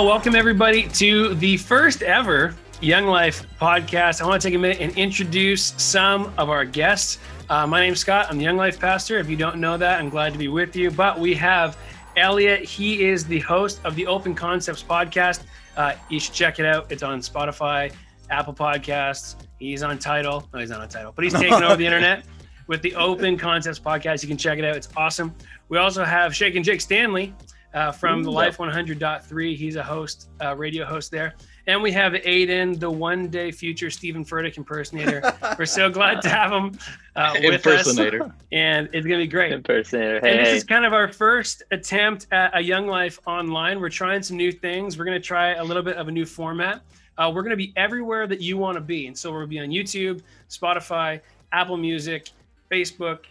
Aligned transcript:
Well, 0.00 0.08
welcome 0.08 0.34
everybody 0.34 0.88
to 0.94 1.34
the 1.34 1.58
first 1.58 2.00
ever 2.00 2.54
Young 2.80 3.04
Life 3.04 3.44
podcast. 3.60 4.22
I 4.22 4.26
want 4.26 4.40
to 4.40 4.48
take 4.48 4.54
a 4.54 4.58
minute 4.58 4.80
and 4.80 4.96
introduce 4.96 5.74
some 5.76 6.32
of 6.38 6.48
our 6.48 6.64
guests. 6.64 7.18
Uh, 7.50 7.66
my 7.66 7.80
name's 7.80 8.00
Scott. 8.00 8.24
I'm 8.30 8.38
the 8.38 8.44
Young 8.44 8.56
Life 8.56 8.80
pastor. 8.80 9.18
If 9.18 9.28
you 9.28 9.36
don't 9.36 9.58
know 9.58 9.76
that, 9.76 10.00
I'm 10.00 10.08
glad 10.08 10.32
to 10.32 10.38
be 10.38 10.48
with 10.48 10.74
you. 10.74 10.90
But 10.90 11.20
we 11.20 11.34
have 11.34 11.76
Elliot. 12.16 12.64
He 12.64 13.04
is 13.04 13.26
the 13.26 13.40
host 13.40 13.82
of 13.84 13.94
the 13.94 14.06
Open 14.06 14.34
Concepts 14.34 14.82
podcast. 14.82 15.42
Uh, 15.76 15.92
you 16.08 16.18
should 16.18 16.32
check 16.32 16.58
it 16.58 16.64
out. 16.64 16.90
It's 16.90 17.02
on 17.02 17.20
Spotify, 17.20 17.92
Apple 18.30 18.54
Podcasts. 18.54 19.34
He's 19.58 19.82
on 19.82 19.98
Tidal. 19.98 20.48
No, 20.54 20.60
he's 20.60 20.70
not 20.70 20.80
on 20.80 20.88
Tidal, 20.88 21.12
but 21.12 21.24
he's 21.24 21.34
taking 21.38 21.62
over 21.62 21.76
the 21.76 21.84
internet 21.84 22.24
with 22.68 22.80
the 22.80 22.94
Open 22.94 23.36
Concepts 23.36 23.78
podcast. 23.78 24.22
You 24.22 24.28
can 24.28 24.38
check 24.38 24.58
it 24.58 24.64
out. 24.64 24.76
It's 24.76 24.88
awesome. 24.96 25.34
We 25.68 25.76
also 25.76 26.04
have 26.04 26.34
Shake 26.34 26.56
and 26.56 26.64
Jake 26.64 26.80
Stanley 26.80 27.34
uh, 27.74 27.92
from 27.92 28.22
the 28.22 28.30
Life 28.30 28.58
100.3. 28.58 29.56
He's 29.56 29.76
a 29.76 29.82
host, 29.82 30.28
uh, 30.42 30.56
radio 30.56 30.84
host 30.84 31.10
there. 31.10 31.34
And 31.66 31.82
we 31.82 31.92
have 31.92 32.14
Aiden, 32.14 32.78
the 32.78 32.90
one 32.90 33.28
day 33.28 33.52
future 33.52 33.90
Steven 33.90 34.24
Furtick 34.24 34.56
impersonator. 34.56 35.22
We're 35.58 35.66
so 35.66 35.88
glad 35.88 36.20
to 36.22 36.28
have 36.28 36.50
him 36.50 36.78
uh, 37.14 37.34
with 37.34 37.54
Impersonator. 37.54 38.24
us. 38.24 38.32
And 38.50 38.88
it's 38.92 39.06
going 39.06 39.20
to 39.20 39.24
be 39.24 39.28
great. 39.28 39.52
Impersonator. 39.52 40.16
And 40.16 40.40
this 40.40 40.48
hey. 40.48 40.56
is 40.56 40.64
kind 40.64 40.84
of 40.84 40.92
our 40.92 41.12
first 41.12 41.62
attempt 41.70 42.26
at 42.32 42.56
a 42.56 42.60
Young 42.60 42.86
Life 42.86 43.20
online. 43.26 43.80
We're 43.80 43.88
trying 43.88 44.22
some 44.22 44.36
new 44.36 44.50
things. 44.50 44.98
We're 44.98 45.04
going 45.04 45.20
to 45.20 45.26
try 45.26 45.54
a 45.54 45.64
little 45.64 45.82
bit 45.82 45.96
of 45.96 46.08
a 46.08 46.10
new 46.10 46.26
format. 46.26 46.82
Uh, 47.18 47.30
we're 47.32 47.42
going 47.42 47.50
to 47.50 47.56
be 47.56 47.72
everywhere 47.76 48.26
that 48.26 48.40
you 48.40 48.56
want 48.56 48.76
to 48.76 48.80
be. 48.80 49.06
And 49.06 49.16
so 49.16 49.30
we'll 49.30 49.46
be 49.46 49.60
on 49.60 49.68
YouTube, 49.68 50.22
Spotify, 50.48 51.20
Apple 51.52 51.76
Music, 51.76 52.30
Facebook, 52.70 53.26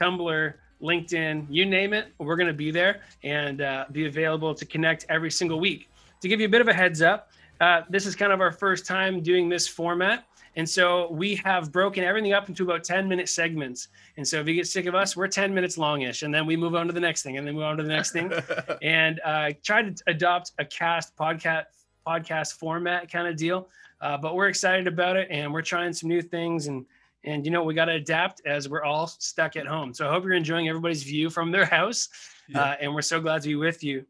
Tumblr, 0.00 0.54
LinkedIn, 0.84 1.46
you 1.48 1.64
name 1.64 1.92
it. 1.92 2.12
We're 2.18 2.36
going 2.36 2.48
to 2.48 2.52
be 2.52 2.70
there 2.70 3.00
and 3.22 3.62
uh, 3.62 3.86
be 3.90 4.06
available 4.06 4.54
to 4.54 4.64
connect 4.66 5.06
every 5.08 5.30
single 5.30 5.58
week. 5.58 5.88
To 6.20 6.28
give 6.28 6.40
you 6.40 6.46
a 6.46 6.50
bit 6.50 6.60
of 6.60 6.68
a 6.68 6.74
heads 6.74 7.02
up, 7.02 7.30
uh, 7.60 7.82
this 7.88 8.06
is 8.06 8.14
kind 8.14 8.32
of 8.32 8.40
our 8.40 8.52
first 8.52 8.86
time 8.86 9.22
doing 9.22 9.48
this 9.48 9.66
format. 9.66 10.26
And 10.56 10.68
so 10.68 11.10
we 11.10 11.34
have 11.36 11.72
broken 11.72 12.04
everything 12.04 12.32
up 12.32 12.48
into 12.48 12.62
about 12.62 12.84
10 12.84 13.08
minute 13.08 13.28
segments. 13.28 13.88
And 14.16 14.26
so 14.26 14.40
if 14.40 14.46
you 14.46 14.54
get 14.54 14.66
sick 14.68 14.86
of 14.86 14.94
us, 14.94 15.16
we're 15.16 15.26
10 15.26 15.52
minutes 15.52 15.76
longish. 15.76 16.22
And 16.22 16.32
then 16.32 16.46
we 16.46 16.56
move 16.56 16.74
on 16.74 16.86
to 16.86 16.92
the 16.92 17.00
next 17.00 17.22
thing 17.22 17.38
and 17.38 17.46
then 17.46 17.54
we 17.54 17.60
move 17.60 17.68
on 17.68 17.76
to 17.78 17.82
the 17.82 17.88
next 17.88 18.12
thing. 18.12 18.32
and 18.82 19.20
uh, 19.24 19.50
try 19.62 19.82
to 19.82 19.94
adopt 20.06 20.52
a 20.58 20.64
cast 20.64 21.16
podcast 21.16 21.64
podcast 22.06 22.54
format 22.54 23.10
kind 23.10 23.26
of 23.26 23.36
deal. 23.36 23.68
Uh, 24.00 24.16
but 24.18 24.34
we're 24.34 24.48
excited 24.48 24.86
about 24.86 25.16
it 25.16 25.26
and 25.30 25.52
we're 25.52 25.62
trying 25.62 25.92
some 25.92 26.08
new 26.08 26.20
things. 26.20 26.66
And 26.66 26.84
and 27.24 27.44
you 27.44 27.50
know, 27.50 27.62
we 27.62 27.74
got 27.74 27.86
to 27.86 27.94
adapt 27.94 28.42
as 28.46 28.68
we're 28.68 28.84
all 28.84 29.06
stuck 29.06 29.56
at 29.56 29.66
home. 29.66 29.94
So 29.94 30.08
I 30.08 30.12
hope 30.12 30.24
you're 30.24 30.34
enjoying 30.34 30.68
everybody's 30.68 31.02
view 31.02 31.30
from 31.30 31.50
their 31.50 31.64
house. 31.78 32.08
Yeah. 32.48 32.60
Uh, 32.60 32.76
and 32.80 32.94
we're 32.94 33.02
so 33.02 33.20
glad 33.20 33.42
to 33.42 33.48
be 33.48 33.54
with 33.56 33.82
you. 33.82 34.04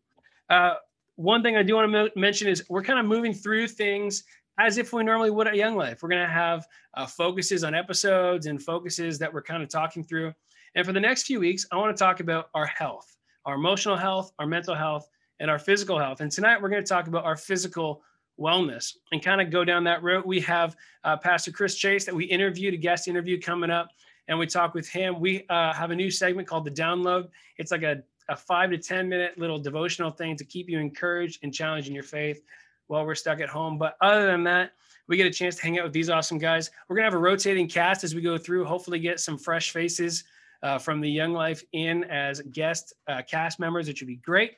Uh, 0.51 0.75
one 1.17 1.43
thing 1.43 1.57
I 1.57 1.63
do 1.63 1.77
want 1.77 1.87
to 1.87 1.93
mo- 1.93 2.11
mention 2.17 2.49
is 2.49 2.65
we're 2.69 2.83
kind 2.83 2.99
of 2.99 3.07
moving 3.07 3.33
through 3.33 3.69
things 3.69 4.25
as 4.59 4.79
if 4.79 4.93
we 4.93 5.03
normally 5.03 5.31
would 5.31 5.47
at 5.47 5.57
Young 5.57 5.77
Life. 5.77 6.03
We're 6.03 6.09
going 6.09 6.27
to 6.27 6.33
have 6.33 6.67
uh, 6.95 7.07
focuses 7.07 7.65
on 7.65 7.75
episodes 7.75 8.47
and 8.47 8.63
focuses 8.63 9.19
that 9.19 9.33
we're 9.33 9.43
kind 9.43 9.63
of 9.63 9.69
talking 9.69 10.05
through. 10.05 10.33
And 10.75 10.85
for 10.85 10.93
the 10.93 11.01
next 11.01 11.25
few 11.25 11.41
weeks, 11.41 11.67
I 11.71 11.77
want 11.77 11.97
to 11.97 12.03
talk 12.03 12.21
about 12.21 12.51
our 12.55 12.67
health, 12.67 13.17
our 13.47 13.55
emotional 13.55 13.97
health, 13.97 14.33
our 14.39 14.47
mental 14.47 14.75
health, 14.75 15.09
and 15.41 15.51
our 15.51 15.59
physical 15.59 15.99
health. 15.99 16.21
And 16.21 16.31
tonight 16.31 16.61
we're 16.61 16.69
going 16.69 16.83
to 16.83 16.89
talk 16.89 17.07
about 17.07 17.25
our 17.25 17.37
physical 17.37 18.03
wellness 18.39 18.97
and 19.13 19.23
kind 19.23 19.41
of 19.41 19.51
go 19.51 19.65
down 19.65 19.85
that 19.85 20.03
road. 20.03 20.25
We 20.25 20.41
have 20.41 20.77
uh, 21.05 21.17
Pastor 21.17 21.53
Chris 21.53 21.77
Chase 21.77 22.05
that 22.05 22.15
we 22.15 22.25
interviewed, 22.25 22.75
a 22.75 22.77
guest 22.77 23.09
interview 23.09 23.41
coming 23.41 23.71
up, 23.71 23.89
and 24.29 24.39
we 24.39 24.47
talk 24.47 24.75
with 24.75 24.89
him. 24.89 25.21
We 25.21 25.45
uh, 25.49 25.73
have 25.73 25.91
a 25.91 25.97
new 25.97 26.11
segment 26.11 26.49
called 26.49 26.65
The 26.65 26.71
Download. 26.71 27.29
It's 27.59 27.71
like 27.71 27.83
a, 27.83 28.03
a 28.29 28.37
five 28.37 28.71
to 28.71 28.79
10 28.79 29.09
minute 29.09 29.39
little 29.39 29.59
devotional 29.59 30.11
thing 30.11 30.37
to 30.37 30.45
keep 30.45 30.69
you 30.69 30.79
encouraged 30.79 31.41
and 31.43 31.53
challenging 31.53 31.95
your 31.95 32.05
faith 32.05 32.43
while 32.87 33.05
we're 33.05 33.15
stuck 33.15 33.41
at 33.41 33.49
home. 33.49 33.79
But 33.79 33.97
other 34.01 34.27
than 34.27 34.45
that, 34.45 34.73
we 35.07 35.17
get 35.17 35.27
a 35.27 35.31
chance 35.31 35.57
to 35.57 35.63
hang 35.63 35.79
out 35.79 35.85
with 35.85 35.93
these 35.93 36.09
awesome 36.09 36.39
guys. 36.39 36.71
We're 36.89 36.97
going 36.97 37.05
to 37.05 37.11
have 37.11 37.19
a 37.19 37.23
rotating 37.23 37.69
cast 37.69 38.05
as 38.05 38.15
we 38.15 38.23
go 38.23 38.39
through, 38.39 38.65
hopefully, 38.65 38.99
get 38.99 39.21
some 39.21 39.37
fresh 39.37 39.71
faces 39.71 40.25
uh, 40.63 40.79
from 40.79 41.01
the 41.01 41.11
Young 41.11 41.33
Life 41.33 41.63
in 41.73 42.05
as 42.05 42.41
guest 42.53 42.95
uh, 43.07 43.21
cast 43.29 43.61
members, 43.61 43.87
which 43.87 44.01
would 44.01 44.09
be 44.09 44.17
great. 44.17 44.57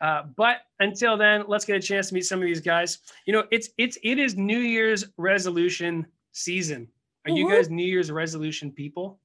Uh, 0.00 0.22
but 0.36 0.58
until 0.80 1.16
then, 1.16 1.44
let's 1.48 1.64
get 1.64 1.76
a 1.76 1.80
chance 1.80 2.08
to 2.08 2.14
meet 2.14 2.24
some 2.26 2.38
of 2.40 2.44
these 2.46 2.60
guys. 2.60 2.98
You 3.26 3.32
know, 3.32 3.44
it's 3.50 3.70
it's 3.78 3.96
it 4.02 4.18
is 4.18 4.36
New 4.36 4.58
Year's 4.58 5.06
resolution 5.16 6.06
season. 6.32 6.88
Are 7.24 7.30
you 7.30 7.48
guys 7.50 7.70
New 7.70 7.84
Year's 7.86 8.10
resolution 8.12 8.70
people? 8.70 9.18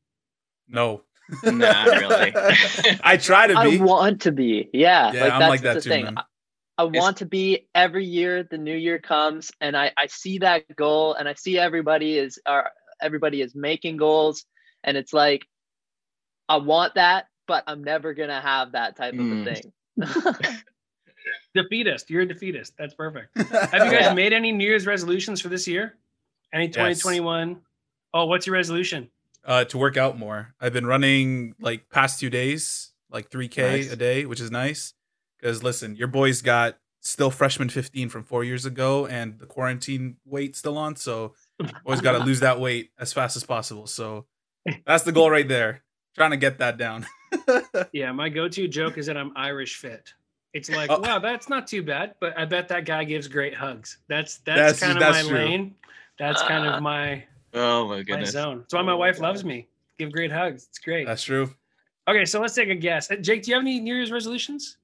No. 0.68 1.04
Not 1.44 1.88
really. 1.88 2.34
I 3.04 3.18
try 3.18 3.48
to 3.48 3.54
be. 3.62 3.80
I 3.80 3.84
want 3.84 4.22
to 4.22 4.32
be. 4.32 4.70
Yeah, 4.74 5.12
Yeah, 5.14 5.24
like 5.24 5.34
I'm 5.34 5.40
that's 5.40 5.50
like 5.50 5.62
that 5.62 5.74
the 5.76 5.82
too, 5.82 5.90
thing. 5.90 6.06
man. 6.06 6.18
I, 6.18 6.24
I 6.80 6.86
It's- 6.88 7.02
want 7.02 7.18
to 7.18 7.26
be 7.26 7.68
every 7.76 8.06
year 8.06 8.44
the 8.44 8.58
new 8.58 8.76
year 8.76 8.98
comes 8.98 9.52
and 9.62 9.78
I 9.78 9.92
I 9.98 10.08
see 10.08 10.40
that 10.40 10.74
goal 10.76 11.14
and 11.14 11.28
I 11.30 11.34
see 11.36 11.60
everybody 11.60 12.18
is 12.18 12.40
are 12.46 12.72
everybody 13.02 13.42
is 13.42 13.54
making 13.56 13.98
goals 13.98 14.46
and 14.84 14.98
it's 14.98 15.14
like 15.14 15.46
I 16.50 16.58
want 16.58 16.96
that 16.96 17.28
but 17.48 17.64
I'm 17.68 17.84
never 17.84 18.14
going 18.14 18.30
to 18.30 18.40
have 18.42 18.72
that 18.74 18.96
type 18.96 19.14
of 19.14 19.20
Mm. 19.20 19.42
a 19.48 19.54
thing. 19.54 19.74
Defeatist. 21.54 22.10
You're 22.10 22.22
a 22.22 22.28
defeatist. 22.28 22.74
That's 22.78 22.94
perfect. 22.94 23.38
Have 23.38 23.74
you 23.86 23.92
guys 23.92 24.02
Yeah. 24.02 24.14
made 24.14 24.32
any 24.34 24.52
New 24.52 24.64
Year's 24.66 24.86
resolutions 24.88 25.42
for 25.42 25.50
this 25.50 25.68
year? 25.68 25.98
Any 26.54 26.68
2021? 26.70 27.60
Oh, 28.14 28.26
what's 28.26 28.46
your 28.48 28.54
resolution? 28.56 29.10
uh, 29.44 29.66
to 29.66 29.76
work 29.80 29.98
out 29.98 30.20
more. 30.20 30.54
I've 30.62 30.72
been 30.74 30.86
running 30.86 31.56
like 31.60 31.90
past 31.90 32.20
two 32.20 32.30
days, 32.30 32.94
like 33.10 33.32
3K 33.32 33.58
Nice. 33.72 33.92
a 33.92 33.96
day, 33.96 34.26
which 34.26 34.40
is 34.40 34.52
nice. 34.52 34.94
Because 35.40 35.64
listen, 35.64 35.96
your 35.96 36.08
boy's 36.10 36.44
got 36.44 36.78
still 37.00 37.32
freshman 37.32 37.68
15 37.68 38.10
from 38.10 38.24
four 38.24 38.44
years 38.44 38.68
ago 38.68 39.08
and 39.08 39.40
the 39.40 39.48
quarantine 39.48 40.18
weight 40.26 40.56
still 40.56 40.78
on. 40.78 40.96
So 40.96 41.34
always 41.86 42.02
got 42.02 42.12
to 42.12 42.24
lose 42.24 42.42
that 42.42 42.60
weight 42.60 42.92
as 43.00 43.14
fast 43.14 43.36
as 43.36 43.44
possible. 43.44 43.88
So 43.88 44.28
that's 44.86 45.04
the 45.06 45.12
goal 45.12 45.32
right 45.32 45.48
there. 45.48 45.82
Trying 46.16 46.32
to 46.32 46.38
get 46.38 46.58
that 46.60 46.78
down. 46.78 47.06
Yeah, 47.94 48.12
my 48.12 48.28
go-to 48.28 48.68
joke 48.68 48.98
is 48.98 49.06
that 49.06 49.16
I'm 49.16 49.32
Irish 49.38 49.78
fit. 49.78 50.14
It's 50.54 50.70
like, 50.70 50.90
Oh. 50.92 51.00
wow, 51.00 51.18
that's 51.20 51.48
not 51.48 51.66
too 51.66 51.82
bad, 51.82 52.16
but 52.20 52.38
I 52.38 52.44
bet 52.44 52.68
that 52.68 52.84
guy 52.86 53.06
gives 53.06 53.28
great 53.30 53.56
hugs. 53.56 54.00
That's 54.10 54.40
that's, 54.40 54.80
That's- 54.80 54.80
kind 54.82 54.94
of 54.94 55.00
that's 55.00 55.24
my 55.24 55.30
true. 55.30 55.40
lane. 55.40 55.76
That's 56.20 56.42
kind 56.44 56.68
of 56.68 56.82
my 56.92 57.24
oh 57.54 57.88
my 57.88 57.98
my 57.98 58.04
goodness. 58.04 58.32
zone. 58.32 58.60
That's 58.60 58.74
why 58.74 58.82
my 58.82 58.94
wife 58.94 59.20
loves 59.20 59.46
me. 59.46 59.68
Give 59.98 60.12
great 60.12 60.32
hugs. 60.32 60.68
It's 60.70 60.80
great. 60.80 61.08
That's 61.08 61.24
true. 61.24 61.54
Okay, 62.08 62.26
so 62.26 62.42
let's 62.42 62.54
take 62.54 62.68
a 62.70 62.76
guess. 62.76 63.10
Uh, 63.10 63.16
Jake, 63.16 63.44
do 63.44 63.52
you 63.52 63.56
have 63.56 63.64
any 63.64 63.80
New 63.80 63.96
Year's 63.96 64.12
resolutions? 64.12 64.78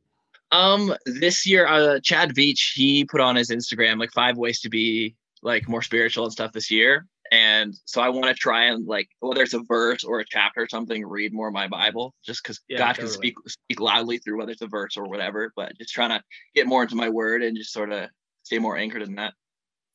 Um, 0.53 0.95
this 1.05 1.45
year, 1.45 1.67
uh, 1.67 1.99
Chad 1.99 2.33
Veach 2.33 2.71
he 2.73 3.03
put 3.03 3.19
on 3.19 3.35
his 3.35 3.49
Instagram 3.49 3.99
like 3.99 4.11
five 4.13 4.37
ways 4.37 4.61
to 4.61 4.69
be 4.69 5.15
like 5.41 5.67
more 5.67 5.81
spiritual 5.81 6.23
and 6.23 6.31
stuff 6.31 6.53
this 6.53 6.71
year, 6.71 7.05
and 7.31 7.75
so 7.85 8.01
I 8.01 8.09
want 8.09 8.27
to 8.27 8.33
try 8.33 8.65
and 8.65 8.85
like 8.87 9.09
whether 9.19 9.41
it's 9.41 9.53
a 9.53 9.61
verse 9.61 10.03
or 10.03 10.19
a 10.19 10.25
chapter 10.25 10.61
or 10.61 10.69
something, 10.69 11.05
read 11.05 11.33
more 11.33 11.47
of 11.47 11.53
my 11.53 11.67
Bible, 11.67 12.13
just 12.25 12.43
because 12.43 12.59
Yeah, 12.67 12.79
God 12.79 12.95
can 12.97 13.07
speak 13.07 13.35
speak 13.47 13.79
loudly 13.79 14.17
through 14.17 14.37
whether 14.37 14.51
it's 14.51 14.61
a 14.61 14.67
verse 14.67 14.97
or 14.97 15.05
whatever. 15.05 15.51
But 15.55 15.77
just 15.77 15.93
trying 15.93 16.09
to 16.09 16.23
get 16.55 16.67
more 16.67 16.83
into 16.83 16.95
my 16.95 17.09
Word 17.09 17.43
and 17.43 17.57
just 17.57 17.73
sort 17.73 17.91
of 17.91 18.09
stay 18.43 18.59
more 18.59 18.77
anchored 18.77 19.01
in 19.01 19.15
that. 19.15 19.33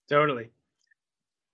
Totally. 0.09 0.51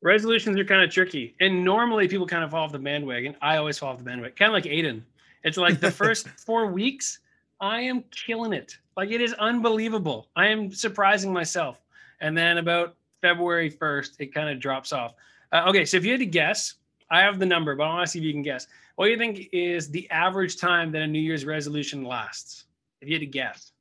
Resolutions 0.02 0.58
are 0.58 0.64
kind 0.64 0.82
of 0.82 0.90
tricky. 0.90 1.34
And 1.40 1.64
normally 1.64 2.06
people 2.06 2.26
kind 2.26 2.44
of 2.44 2.50
fall 2.50 2.64
off 2.64 2.72
the 2.72 2.78
bandwagon. 2.78 3.36
I 3.42 3.56
always 3.56 3.78
fall 3.78 3.90
off 3.90 3.98
the 3.98 4.04
bandwagon, 4.04 4.36
kind 4.36 4.50
of 4.50 4.54
like 4.54 4.64
Aiden. 4.64 5.02
It's 5.44 5.56
like 5.56 5.80
the 5.80 5.90
first 5.90 6.28
four 6.46 6.66
weeks, 6.66 7.20
I 7.60 7.80
am 7.80 8.04
killing 8.10 8.52
it. 8.52 8.76
Like 8.96 9.10
it 9.10 9.20
is 9.20 9.32
unbelievable. 9.34 10.28
I 10.36 10.46
am 10.46 10.72
surprising 10.72 11.32
myself. 11.32 11.80
And 12.20 12.36
then 12.36 12.58
about 12.58 12.96
February 13.22 13.70
1st, 13.70 14.16
it 14.20 14.34
kind 14.34 14.48
of 14.48 14.60
drops 14.60 14.92
off. 14.92 15.14
Uh, 15.52 15.64
okay, 15.68 15.84
so 15.84 15.96
if 15.96 16.04
you 16.04 16.10
had 16.12 16.20
to 16.20 16.26
guess, 16.26 16.74
I 17.10 17.20
have 17.20 17.38
the 17.38 17.46
number, 17.46 17.74
but 17.74 17.84
I 17.84 17.88
want 17.88 18.06
to 18.06 18.10
see 18.10 18.18
if 18.18 18.24
you 18.24 18.32
can 18.32 18.42
guess. 18.42 18.66
What 18.96 19.06
do 19.06 19.12
you 19.12 19.18
think 19.18 19.48
is 19.52 19.90
the 19.90 20.08
average 20.10 20.58
time 20.58 20.92
that 20.92 21.02
a 21.02 21.06
New 21.06 21.20
Year's 21.20 21.44
resolution 21.44 22.04
lasts? 22.04 22.64
If 23.00 23.08
you 23.08 23.14
had 23.14 23.20
to 23.20 23.26
guess. 23.26 23.72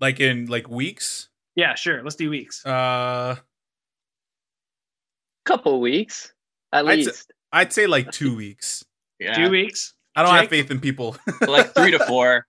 Like 0.00 0.20
in 0.20 0.46
like 0.46 0.68
weeks. 0.68 1.28
Yeah, 1.54 1.74
sure. 1.74 2.02
Let's 2.02 2.16
do 2.16 2.28
weeks. 2.28 2.64
Uh, 2.66 3.36
Couple 5.44 5.80
weeks 5.80 6.32
at 6.72 6.86
I'd 6.86 6.90
say- 6.90 7.06
least. 7.06 7.32
I'd 7.52 7.72
say 7.72 7.86
like 7.86 8.10
two 8.10 8.34
weeks. 8.36 8.84
Yeah, 9.18 9.32
Two 9.34 9.50
weeks. 9.50 9.94
I 10.14 10.22
don't 10.22 10.34
have 10.34 10.48
faith 10.48 10.70
in 10.70 10.80
people. 10.80 11.16
like 11.46 11.72
three 11.74 11.92
to 11.92 11.98
four, 12.00 12.46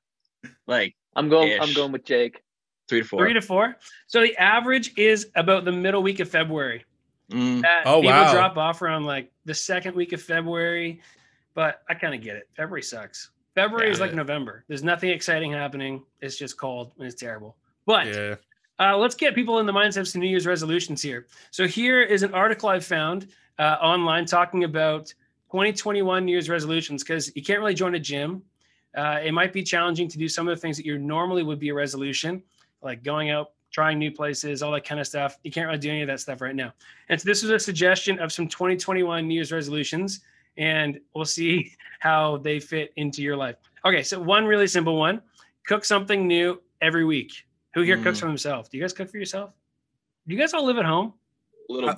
like 0.66 0.96
I'm 1.16 1.30
going 1.30 1.58
I'm 1.62 1.74
going 1.74 1.92
with 1.92 2.04
Jake. 2.04 2.42
three 2.90 3.02
to 3.02 3.08
four. 3.08 3.20
Three 3.22 3.34
to 3.34 3.42
four. 3.42 3.76
So 4.08 4.22
the 4.22 4.36
average 4.38 4.98
is 4.98 5.28
about 5.36 5.64
the 5.64 5.72
middle 5.72 6.02
week 6.02 6.20
of 6.20 6.28
February. 6.30 6.84
Mm, 7.32 7.62
That 7.62 7.84
Oh, 7.86 8.02
people 8.02 8.16
wow. 8.16 8.32
drop 8.34 8.58
off 8.58 8.82
around 8.82 9.06
like 9.06 9.32
the 9.46 9.54
second 9.54 9.96
week 9.96 10.14
of 10.14 10.22
February, 10.22 11.02
but 11.54 11.82
I 11.90 11.94
kind 11.94 12.14
of 12.16 12.22
get 12.22 12.36
it. 12.36 12.48
February 12.56 12.84
sucks. 12.84 13.32
February 13.56 13.90
is 13.90 14.00
like 14.00 14.12
Yeah. 14.12 14.18
November. 14.18 14.64
There's 14.68 14.84
nothing 14.84 15.10
exciting 15.10 15.52
happening. 15.52 16.04
It's 16.22 16.38
just 16.38 16.58
cold 16.58 16.92
and 16.98 17.06
it's 17.06 17.16
terrible. 17.20 17.56
But 17.86 18.08
yeah. 18.08 18.36
uh, 18.80 18.98
let's 18.98 19.16
get 19.16 19.34
people 19.36 19.60
in 19.60 19.66
the 19.66 19.74
mindset 19.74 20.02
of 20.02 20.08
some 20.08 20.22
New 20.22 20.30
Year's 20.30 20.46
resolutions 20.46 21.02
here. 21.02 21.28
So 21.52 21.66
here 21.68 22.02
is 22.02 22.24
an 22.24 22.34
article 22.34 22.70
I 22.70 22.80
found 22.80 23.28
uh, 23.60 23.78
online 23.82 24.26
talking 24.26 24.64
about 24.64 25.08
2021 25.52 26.26
New 26.26 26.32
Year's 26.32 26.50
resolutions 26.50 27.04
because 27.04 27.36
you 27.36 27.42
can't 27.42 27.60
really 27.60 27.74
join 27.74 27.96
a 27.96 28.00
gym. 28.00 28.44
Uh, 28.96 29.20
it 29.24 29.32
might 29.34 29.54
be 29.54 29.64
challenging 29.64 30.08
to 30.08 30.18
do 30.18 30.28
some 30.30 30.48
of 30.48 30.56
the 30.56 30.62
things 30.62 30.78
that 30.78 30.86
you 30.86 30.98
normally 30.98 31.44
would 31.44 31.60
be 31.60 31.70
a 31.70 31.74
resolution, 31.74 32.44
like 32.82 33.02
going 33.04 33.32
out 33.32 33.52
trying 33.78 34.00
new 34.00 34.10
places, 34.10 34.64
all 34.64 34.72
that 34.72 34.84
kind 34.84 35.00
of 35.00 35.06
stuff. 35.06 35.38
You 35.44 35.52
can't 35.52 35.68
really 35.68 35.78
do 35.78 35.92
any 35.92 36.02
of 36.02 36.08
that 36.08 36.20
stuff 36.20 36.42
right 36.42 36.56
now. 36.56 36.74
And 37.10 37.22
so 37.22 37.26
this 37.30 37.44
was 37.44 37.52
a 37.52 37.60
suggestion 37.60 38.18
of 38.18 38.32
some 38.34 38.48
2021 38.48 39.28
New 39.28 39.36
Year's 39.36 39.52
resolutions, 39.52 40.22
and 40.58 41.00
we'll 41.14 41.26
see 41.26 41.74
how 42.00 42.38
they 42.38 42.60
fit 42.60 42.92
into 42.96 43.22
your 43.22 43.38
life. 43.38 43.58
Okay, 43.86 44.02
so 44.02 44.20
one 44.20 44.46
really 44.48 44.66
simple 44.66 44.96
one: 44.98 45.22
cook 45.68 45.86
something 45.86 46.26
new 46.28 46.60
every 46.82 47.06
week. 47.06 47.32
Who 47.76 47.84
here 47.84 48.02
cooks 48.02 48.18
Mm. 48.18 48.22
for 48.22 48.26
themselves? 48.26 48.68
Do 48.68 48.78
you 48.78 48.84
guys 48.84 48.94
cook 48.94 49.12
for 49.12 49.20
yourself? 49.20 49.52
Do 50.28 50.34
you 50.34 50.42
guys 50.42 50.56
all 50.56 50.66
live 50.66 50.80
at 50.80 50.86
home? 50.86 51.14
A 51.70 51.74
little 51.74 51.90
Uh, 51.92 51.96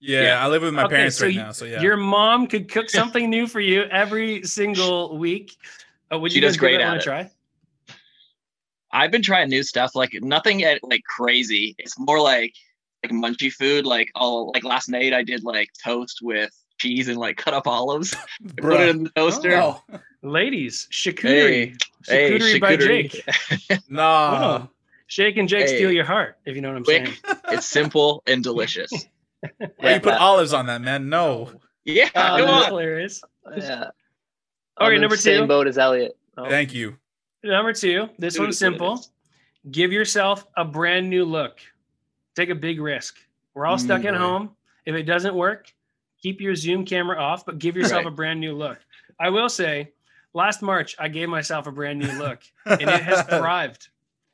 yeah, 0.00 0.22
Yeah. 0.22 0.42
I 0.42 0.48
live 0.48 0.62
with 0.62 0.72
my 0.72 0.84
Okay, 0.84 0.96
parents 0.96 1.16
so 1.18 1.26
right 1.26 1.34
you- 1.34 1.40
now, 1.42 1.52
so 1.52 1.66
yeah. 1.66 1.82
Your 1.82 1.98
mom 1.98 2.46
could 2.46 2.70
cook 2.70 2.88
something 3.00 3.28
new 3.28 3.46
for 3.46 3.60
you 3.60 3.82
every 3.90 4.42
single 4.44 5.18
week. 5.18 5.54
Uh, 6.10 6.18
would 6.18 6.32
She 6.32 6.36
you 6.38 6.42
guys 6.42 6.52
does 6.52 6.56
great 6.56 6.78
give 6.78 6.78
that 6.78 6.84
at 6.84 6.88
one 6.88 6.96
a 6.96 7.00
it. 7.00 7.04
try? 7.04 7.30
I've 8.92 9.10
been 9.10 9.22
trying 9.22 9.48
new 9.50 9.62
stuff, 9.62 9.94
like 9.94 10.12
nothing 10.22 10.64
at, 10.64 10.82
like 10.82 11.02
crazy. 11.04 11.74
It's 11.78 11.98
more 11.98 12.20
like 12.20 12.54
like 13.04 13.12
munchy 13.12 13.52
food. 13.52 13.84
Like 13.86 14.10
oh, 14.14 14.46
like 14.54 14.64
last 14.64 14.88
night 14.88 15.12
I 15.12 15.22
did 15.22 15.44
like 15.44 15.68
toast 15.84 16.20
with 16.22 16.50
cheese 16.78 17.08
and 17.08 17.18
like 17.18 17.36
cut 17.36 17.54
up 17.54 17.66
olives. 17.66 18.16
Put 18.56 18.80
it 18.80 18.88
in 18.88 19.04
the 19.04 19.10
toaster. 19.10 19.50
No, 19.50 19.82
Ladies, 20.22 20.88
charcuterie. 20.90 21.80
Hey, 22.06 22.30
charcuterie 22.38 22.60
by 22.60 22.76
charcuterie. 22.76 23.10
Jake. 23.68 23.82
nah. 23.88 24.62
Oh, 24.64 24.68
Shake 25.06 25.36
and 25.38 25.48
Jake 25.48 25.68
Hey. 25.68 25.76
steal 25.76 25.92
your 25.92 26.04
heart, 26.04 26.36
if 26.44 26.54
you 26.56 26.60
know 26.62 26.68
what 26.68 26.76
I'm 26.76 26.84
Quick. 26.84 27.06
saying. 27.06 27.38
It's 27.50 27.66
simple 27.66 28.22
and 28.26 28.42
delicious. 28.44 28.92
Why 29.78 29.94
you 29.94 30.00
put 30.00 30.14
olives 30.14 30.52
on 30.52 30.66
that, 30.66 30.82
man? 30.82 31.08
No. 31.08 31.50
Yeah, 31.84 32.08
Oh, 32.14 32.36
come 32.36 32.50
on. 32.50 32.66
hilarious. 32.66 33.22
Yeah. 33.56 33.84
Okay, 33.84 33.90
I'm 34.78 34.92
in 34.92 35.00
number 35.00 35.16
the 35.16 35.22
Same 35.22 35.44
two. 35.44 35.46
boat 35.46 35.66
as 35.66 35.78
Elliot. 35.78 36.14
Oh. 36.36 36.48
Thank 36.50 36.74
you. 36.74 36.98
Number 37.44 37.72
two, 37.72 38.08
this 38.18 38.34
Dude, 38.34 38.42
one's 38.44 38.56
it's 38.56 38.62
what 38.62 38.68
it 38.68 38.72
simple. 38.72 39.04
Give 39.70 39.92
yourself 39.92 40.46
a 40.56 40.64
brand 40.64 41.08
new 41.08 41.24
look. 41.24 41.58
Take 42.36 42.50
a 42.50 42.54
big 42.54 42.80
risk. 42.80 43.16
We're 43.54 43.66
all 43.66 43.78
stuck 43.78 44.02
Mm, 44.02 44.08
at 44.08 44.14
home. 44.14 44.50
If 44.86 44.94
it 44.94 45.02
doesn't 45.04 45.34
work, 45.34 45.72
keep 46.22 46.40
your 46.40 46.54
Zoom 46.54 46.84
camera 46.84 47.18
off, 47.20 47.44
but 47.44 47.58
give 47.58 47.76
yourself 47.76 48.04
Right. 48.04 48.12
a 48.12 48.16
brand 48.16 48.40
new 48.40 48.54
look. 48.54 48.78
I 49.20 49.30
will 49.30 49.48
say, 49.48 49.92
last 50.34 50.62
March, 50.62 50.96
I 50.98 51.08
gave 51.08 51.28
myself 51.28 51.66
a 51.66 51.72
brand 51.72 51.98
new 51.98 52.10
look, 52.18 52.40
and 52.66 52.82
it 52.82 52.88
has 53.02 53.22
thrived. 53.28 53.88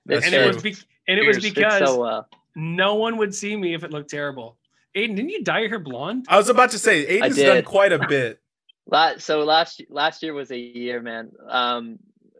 That's 0.06 0.24
and 0.26 0.34
true. 0.34 0.42
it 0.44 0.46
was 0.54 0.62
be- 0.62 0.76
and 1.08 1.18
it 1.18 1.26
was 1.26 1.38
because 1.40 1.86
so 1.88 2.00
well. 2.00 2.28
no 2.54 2.94
one 2.94 3.16
would 3.18 3.34
see 3.34 3.56
me 3.56 3.74
if 3.74 3.84
it 3.84 3.90
looked 3.90 4.10
terrible. 4.10 4.56
Aiden, 4.94 5.16
didn't 5.16 5.30
you 5.30 5.42
dye 5.42 5.60
your 5.60 5.68
hair 5.70 5.78
blonde? 5.78 6.26
I 6.28 6.36
was 6.36 6.48
about 6.48 6.70
to 6.70 6.78
say, 6.78 7.04
Aiden's 7.20 7.36
done 7.36 7.62
quite 7.64 7.92
a 7.92 8.06
bit. 8.06 8.40
La- 8.86 9.16
so 9.18 9.42
last 9.44 9.82
last 9.88 10.22
year 10.22 10.34
was 10.34 10.50
a 10.50 10.58
year, 10.58 11.00
man. 11.00 11.32
Um, 11.48 11.98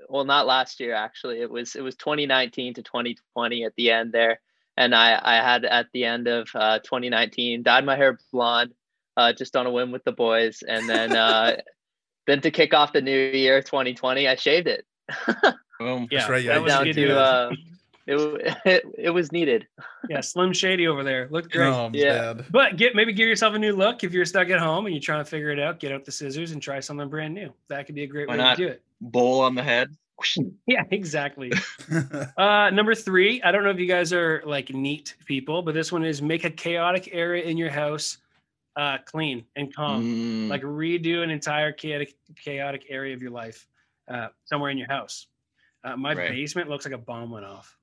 well, 0.09 0.25
not 0.25 0.47
last 0.47 0.81
year 0.81 0.95
actually. 0.95 1.41
It 1.41 1.51
was 1.51 1.77
it 1.77 1.83
was 1.83 1.97
2019 1.97 2.75
to 2.75 2.83
2020 2.83 3.65
at 3.65 3.75
the 3.77 3.91
end 3.91 4.13
there, 4.13 4.41
and 4.77 4.95
I 4.95 5.21
I 5.23 5.37
had 5.37 5.65
at 5.65 5.87
the 5.93 6.05
end 6.05 6.29
of 6.29 6.49
uh, 6.55 6.79
2019 6.81 7.63
dyed 7.63 7.85
my 7.85 7.97
hair 7.97 8.19
blonde, 8.33 8.75
uh, 9.17 9.33
just 9.33 9.57
on 9.57 9.67
a 9.67 9.71
whim 9.71 9.93
with 9.93 10.05
the 10.05 10.13
boys, 10.13 10.63
and 10.67 10.89
then 10.89 11.15
uh, 11.17 11.57
then 12.27 12.41
to 12.41 12.51
kick 12.51 12.75
off 12.75 12.93
the 12.93 13.03
new 13.03 13.19
year 13.19 13.63
2020, 13.63 14.29
I 14.29 14.35
shaved 14.37 14.69
it. 14.69 14.87
Boom. 15.79 16.09
Yeah, 16.11 16.31
right, 16.31 16.43
yeah, 16.43 16.55
that 16.55 16.63
was 16.63 16.73
down 16.73 16.87
to 16.87 17.19
uh, 17.19 17.51
it, 18.07 18.53
it 18.65 18.85
it 18.99 19.11
was 19.11 19.33
needed. 19.33 19.67
yeah, 20.09 20.21
Slim 20.21 20.53
Shady 20.53 20.87
over 20.87 21.03
there 21.05 21.29
looked 21.31 21.51
great. 21.53 21.71
No, 21.71 21.91
Yeah. 21.93 22.33
bad. 22.35 22.47
But 22.51 22.77
get 22.77 22.95
maybe 22.95 23.13
give 23.13 23.29
yourself 23.29 23.55
a 23.55 23.59
new 23.59 23.73
look 23.75 24.05
if 24.05 24.13
you're 24.13 24.25
stuck 24.25 24.49
at 24.51 24.61
home 24.61 24.87
and 24.87 24.95
you're 24.95 25.03
trying 25.03 25.25
to 25.25 25.29
figure 25.31 25.51
it 25.51 25.59
out. 25.59 25.81
Get 25.81 25.93
out 25.93 26.05
the 26.05 26.13
scissors 26.13 26.53
and 26.53 26.61
try 26.63 26.81
something 26.81 27.09
brand 27.09 27.35
new. 27.35 27.53
That 27.69 27.87
could 27.87 27.95
be 27.95 28.03
a 28.03 28.07
great 28.07 28.29
Why 28.29 28.35
way 28.35 28.43
not? 28.43 28.57
to 28.57 28.63
do 28.67 28.69
it. 28.71 28.83
Bowl 29.01 29.41
on 29.41 29.55
the 29.55 29.63
head. 29.63 29.89
Yeah, 30.67 30.85
exactly. 30.93 31.51
uh, 32.39 32.71
number 32.71 32.95
three. 32.95 33.43
I 33.43 33.51
don't 33.53 33.65
know 33.65 33.71
if 33.71 33.79
you 33.81 33.89
guys 33.89 34.13
are 34.13 34.43
like 34.47 34.71
neat 34.73 35.17
people, 35.27 35.61
but 35.61 35.75
this 35.75 35.91
one 35.93 36.05
is 36.05 36.23
make 36.23 36.45
a 36.45 36.51
chaotic 36.51 37.09
area 37.13 37.43
in 37.45 37.57
your 37.59 37.69
house 37.71 38.19
uh, 38.77 38.99
clean 39.05 39.45
and 39.57 39.75
calm. 39.75 40.03
Mm, 40.05 40.49
Like 40.49 40.63
redo 40.63 41.23
an 41.23 41.31
entire 41.31 41.73
chaotic 41.73 42.15
chaotic 42.43 42.87
area 42.89 43.13
of 43.15 43.23
your 43.23 43.33
life 43.33 43.67
uh, 44.09 44.29
somewhere 44.45 44.71
in 44.71 44.79
your 44.79 44.89
house. 44.89 45.27
Uh, 45.83 45.97
my 45.97 46.15
Right. 46.15 46.31
basement 46.31 46.71
looks 46.71 46.85
like 46.85 46.95
a 46.95 46.99
bomb 46.99 47.31
went 47.31 47.45
off, 47.45 47.77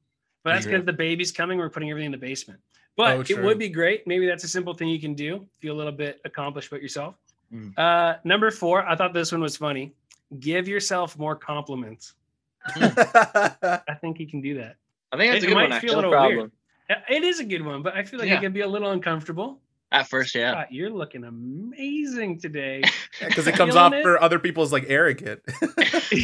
but 0.44 0.54
that's 0.54 0.66
because 0.66 0.86
the 0.86 0.94
baby's 0.94 1.32
coming. 1.32 1.58
We're 1.58 1.70
putting 1.70 1.90
everything 1.90 2.08
in 2.08 2.12
the 2.12 2.18
basement. 2.18 2.60
But 2.98 3.18
Oh, 3.18 3.22
it 3.22 3.42
would 3.44 3.58
be 3.60 3.70
great. 3.70 4.06
Maybe 4.06 4.26
that's 4.28 4.44
a 4.44 4.48
simple 4.48 4.74
thing 4.74 4.90
you 4.90 5.00
can 5.00 5.14
do. 5.14 5.46
Feel 5.60 5.74
a 5.76 5.78
little 5.78 5.94
bit 5.94 6.20
accomplished 6.26 6.68
about 6.70 6.82
yourself. 6.82 7.16
Mm. 7.54 7.78
Uh, 7.78 8.18
number 8.24 8.52
four. 8.52 8.86
I 8.88 8.96
thought 8.96 9.14
this 9.14 9.32
one 9.32 9.42
was 9.42 9.56
funny. 9.58 9.94
Give 10.40 10.68
yourself 10.68 11.18
more 11.18 11.36
compliments. 11.36 12.14
I 12.76 13.96
think 14.02 14.20
you 14.20 14.28
can 14.28 14.42
do 14.42 14.56
that. 14.56 14.76
I 15.12 15.18
think 15.18 15.32
that's 15.34 15.44
It 15.44 15.48
a 15.48 15.50
good 15.50 15.56
might 15.56 15.70
one. 15.70 15.80
feel 15.82 15.92
Actually. 15.92 15.94
a 15.94 15.96
little 15.96 16.12
weird. 16.12 16.20
problem. 16.22 16.52
Uh, 16.90 16.96
It 17.10 17.24
is 17.24 17.40
a 17.40 17.46
good 17.46 17.66
one, 17.66 17.82
but 17.82 17.96
I 17.96 18.04
feel 18.04 18.20
like 18.20 18.30
Yeah. 18.30 18.38
it 18.38 18.42
can 18.42 18.54
be 18.54 18.62
a 18.62 18.68
little 18.68 18.92
uncomfortable. 18.92 19.60
At 19.94 20.08
first, 20.08 20.34
yeah. 20.36 20.54
God, 20.54 20.68
you're 20.72 20.90
looking 20.90 21.24
amazing 21.26 22.40
today. 22.40 22.82
Because 23.20 23.46
it 23.48 23.56
comes 23.62 23.76
off 23.76 23.94
it? 23.94 24.04
for 24.04 24.22
other 24.22 24.40
people 24.40 24.64
as 24.64 24.72
like 24.72 24.86
arrogant. 24.88 25.42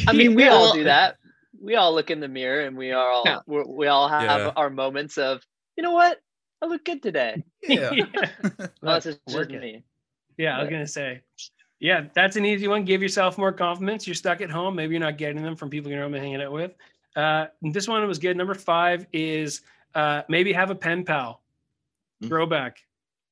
I 0.07 0.13
mean, 0.13 0.35
we 0.35 0.47
all 0.47 0.73
do 0.73 0.85
that. 0.85 1.17
We 1.61 1.75
all 1.75 1.93
look 1.93 2.11
in 2.11 2.19
the 2.19 2.27
mirror 2.27 2.65
and 2.65 2.77
we 2.77 2.91
are 2.91 3.09
all 3.09 3.23
Yeah. 3.25 3.39
we're, 3.47 3.65
we 3.65 3.87
all 3.87 4.07
have 4.07 4.39
Yeah. 4.41 4.51
our 4.55 4.69
moments 4.69 5.17
of 5.17 5.41
you 5.75 5.83
know 5.83 5.91
what 5.93 6.21
I 6.61 6.65
look 6.65 6.83
good 6.85 7.03
today. 7.03 7.43
yeah. 7.63 7.91
Unless 8.81 9.05
it's 9.05 9.19
just 9.29 9.49
me. 9.49 9.83
Yeah, 10.37 10.57
I 10.57 10.61
was 10.61 10.69
gonna 10.69 10.87
say. 10.87 11.21
Yeah, 11.79 12.05
that's 12.15 12.35
an 12.35 12.45
easy 12.45 12.67
one. 12.67 12.85
Give 12.85 13.01
yourself 13.03 13.37
more 13.37 13.51
compliments. 13.51 14.07
You're 14.07 14.15
stuck 14.15 14.41
at 14.41 14.49
home. 14.49 14.75
Maybe 14.75 14.93
you're 14.95 14.99
not 14.99 15.17
getting 15.17 15.43
them 15.43 15.55
from 15.55 15.69
people 15.69 15.91
you're 15.91 15.99
normally 15.99 16.19
hanging 16.19 16.41
out 16.41 16.51
with. 16.51 16.73
Uh, 17.15 17.47
this 17.61 17.87
one 17.87 18.05
was 18.07 18.17
good. 18.17 18.35
Number 18.35 18.55
five 18.55 19.05
is 19.13 19.61
uh, 19.93 20.23
maybe 20.29 20.51
have 20.53 20.71
a 20.71 20.75
pen 20.75 21.03
pal. 21.03 21.41
Mm. 22.23 22.29
Throwback. 22.29 22.77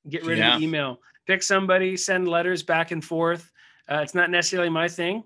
Get 0.10 0.25
rid 0.25 0.38
Yeah. 0.38 0.54
of 0.56 0.60
the 0.60 0.66
email. 0.68 1.00
Pick 1.25 1.42
somebody. 1.42 1.98
Send 1.98 2.27
letters 2.27 2.62
back 2.62 2.92
and 2.92 3.04
forth. 3.04 3.51
Uh, 3.89 4.01
it's 4.04 4.13
not 4.13 4.30
necessarily 4.30 4.69
my 4.69 4.88
thing, 4.88 5.24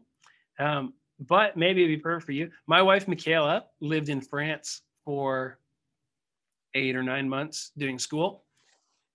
um, 0.60 0.94
but 1.20 1.58
maybe 1.58 1.84
it'd 1.84 1.98
be 1.98 2.02
perfect 2.02 2.26
for 2.26 2.32
you. 2.32 2.52
My 2.68 2.82
wife 2.82 3.08
Michaela 3.08 3.66
lived 3.82 4.10
in 4.10 4.22
France 4.22 4.82
for 5.06 5.60
eight 6.76 6.96
or 6.96 7.04
nine 7.04 7.28
months 7.28 7.72
doing 7.78 7.98
school, 8.00 8.44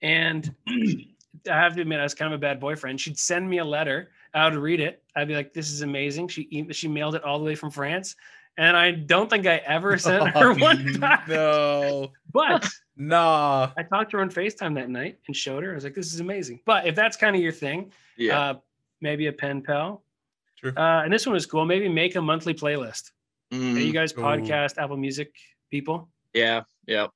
and 0.02 0.54
I 0.68 1.56
have 1.60 1.74
to 1.76 1.80
admit, 1.82 2.00
I 2.00 2.04
was 2.04 2.14
kind 2.14 2.32
of 2.32 2.38
a 2.38 2.40
bad 2.40 2.60
boyfriend. 2.60 3.00
She'd 3.00 3.18
send 3.18 3.48
me 3.48 3.58
a 3.58 3.64
letter. 3.64 4.10
I 4.34 4.44
would 4.48 4.54
read 4.56 4.80
it. 4.80 5.02
I'd 5.16 5.28
be 5.28 5.34
like, 5.34 5.52
"This 5.52 5.70
is 5.70 5.82
amazing." 5.82 6.28
She 6.28 6.66
she 6.72 6.88
mailed 6.88 7.14
it 7.14 7.22
all 7.24 7.38
the 7.38 7.44
way 7.44 7.54
from 7.54 7.70
France, 7.70 8.16
and 8.56 8.76
I 8.76 8.90
don't 8.92 9.30
think 9.30 9.46
I 9.46 9.56
ever 9.58 9.96
sent 9.98 10.28
her 10.28 10.52
one 10.54 10.98
back. 11.00 11.28
no. 11.28 12.12
But 12.32 12.68
Nah. 12.96 13.70
I 13.76 13.82
talked 13.82 14.12
to 14.12 14.18
her 14.18 14.22
on 14.22 14.30
Facetime 14.30 14.74
that 14.76 14.88
night 14.88 15.18
and 15.26 15.34
showed 15.34 15.64
her. 15.64 15.72
I 15.72 15.74
was 15.74 15.82
like, 15.84 15.94
"This 15.94 16.12
is 16.14 16.20
amazing." 16.20 16.60
But 16.64 16.86
if 16.86 16.94
that's 16.94 17.16
kind 17.16 17.34
of 17.34 17.42
your 17.42 17.52
thing, 17.52 17.92
Yeah. 18.16 18.40
uh, 18.40 18.54
maybe 19.00 19.26
a 19.26 19.32
pen 19.32 19.62
pal. 19.62 20.02
True. 20.64 20.72
Uh, 20.76 21.02
and 21.04 21.12
this 21.12 21.26
one 21.26 21.34
was 21.34 21.44
cool. 21.46 21.64
Maybe 21.66 21.88
make 21.88 22.16
a 22.16 22.22
monthly 22.22 22.54
playlist. 22.54 23.10
Are 23.52 23.56
Mm, 23.58 23.84
you 23.84 23.92
guys 23.92 24.12
Ooh. 24.14 24.16
podcast, 24.16 24.78
Apple 24.78 24.96
Music 24.96 25.32
people? 25.70 26.08
yeah. 26.32 26.62
Yeah. 26.86 27.08